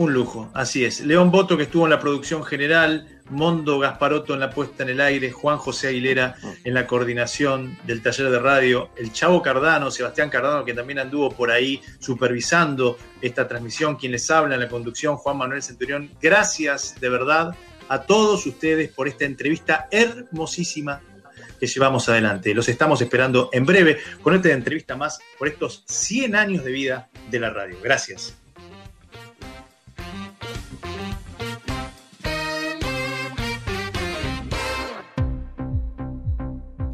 Un 0.00 0.14
lujo, 0.14 0.50
así 0.54 0.82
es. 0.82 1.02
León 1.02 1.30
Boto, 1.30 1.58
que 1.58 1.64
estuvo 1.64 1.84
en 1.84 1.90
la 1.90 2.00
producción 2.00 2.42
general, 2.42 3.20
Mondo 3.28 3.78
Gasparotto 3.78 4.32
en 4.32 4.40
la 4.40 4.48
puesta 4.48 4.82
en 4.82 4.88
el 4.88 4.98
aire, 5.02 5.30
Juan 5.30 5.58
José 5.58 5.88
Aguilera 5.88 6.36
en 6.64 6.72
la 6.72 6.86
coordinación 6.86 7.76
del 7.86 8.00
taller 8.00 8.30
de 8.30 8.38
radio, 8.38 8.88
el 8.96 9.12
Chavo 9.12 9.42
Cardano, 9.42 9.90
Sebastián 9.90 10.30
Cardano, 10.30 10.64
que 10.64 10.72
también 10.72 11.00
anduvo 11.00 11.30
por 11.30 11.50
ahí 11.50 11.82
supervisando 11.98 12.96
esta 13.20 13.46
transmisión, 13.46 13.96
quien 13.96 14.12
les 14.12 14.30
habla 14.30 14.54
en 14.54 14.62
la 14.62 14.70
conducción, 14.70 15.16
Juan 15.16 15.36
Manuel 15.36 15.62
Centurión. 15.62 16.10
Gracias 16.18 16.98
de 16.98 17.08
verdad 17.10 17.54
a 17.90 18.00
todos 18.00 18.46
ustedes 18.46 18.90
por 18.92 19.06
esta 19.06 19.26
entrevista 19.26 19.86
hermosísima 19.90 21.02
que 21.60 21.66
llevamos 21.66 22.08
adelante. 22.08 22.54
Los 22.54 22.70
estamos 22.70 23.02
esperando 23.02 23.50
en 23.52 23.66
breve 23.66 23.98
con 24.22 24.34
esta 24.34 24.50
entrevista 24.50 24.96
más 24.96 25.18
por 25.38 25.46
estos 25.46 25.84
100 25.88 26.36
años 26.36 26.64
de 26.64 26.72
vida 26.72 27.10
de 27.30 27.38
la 27.38 27.50
radio. 27.50 27.76
Gracias. 27.82 28.39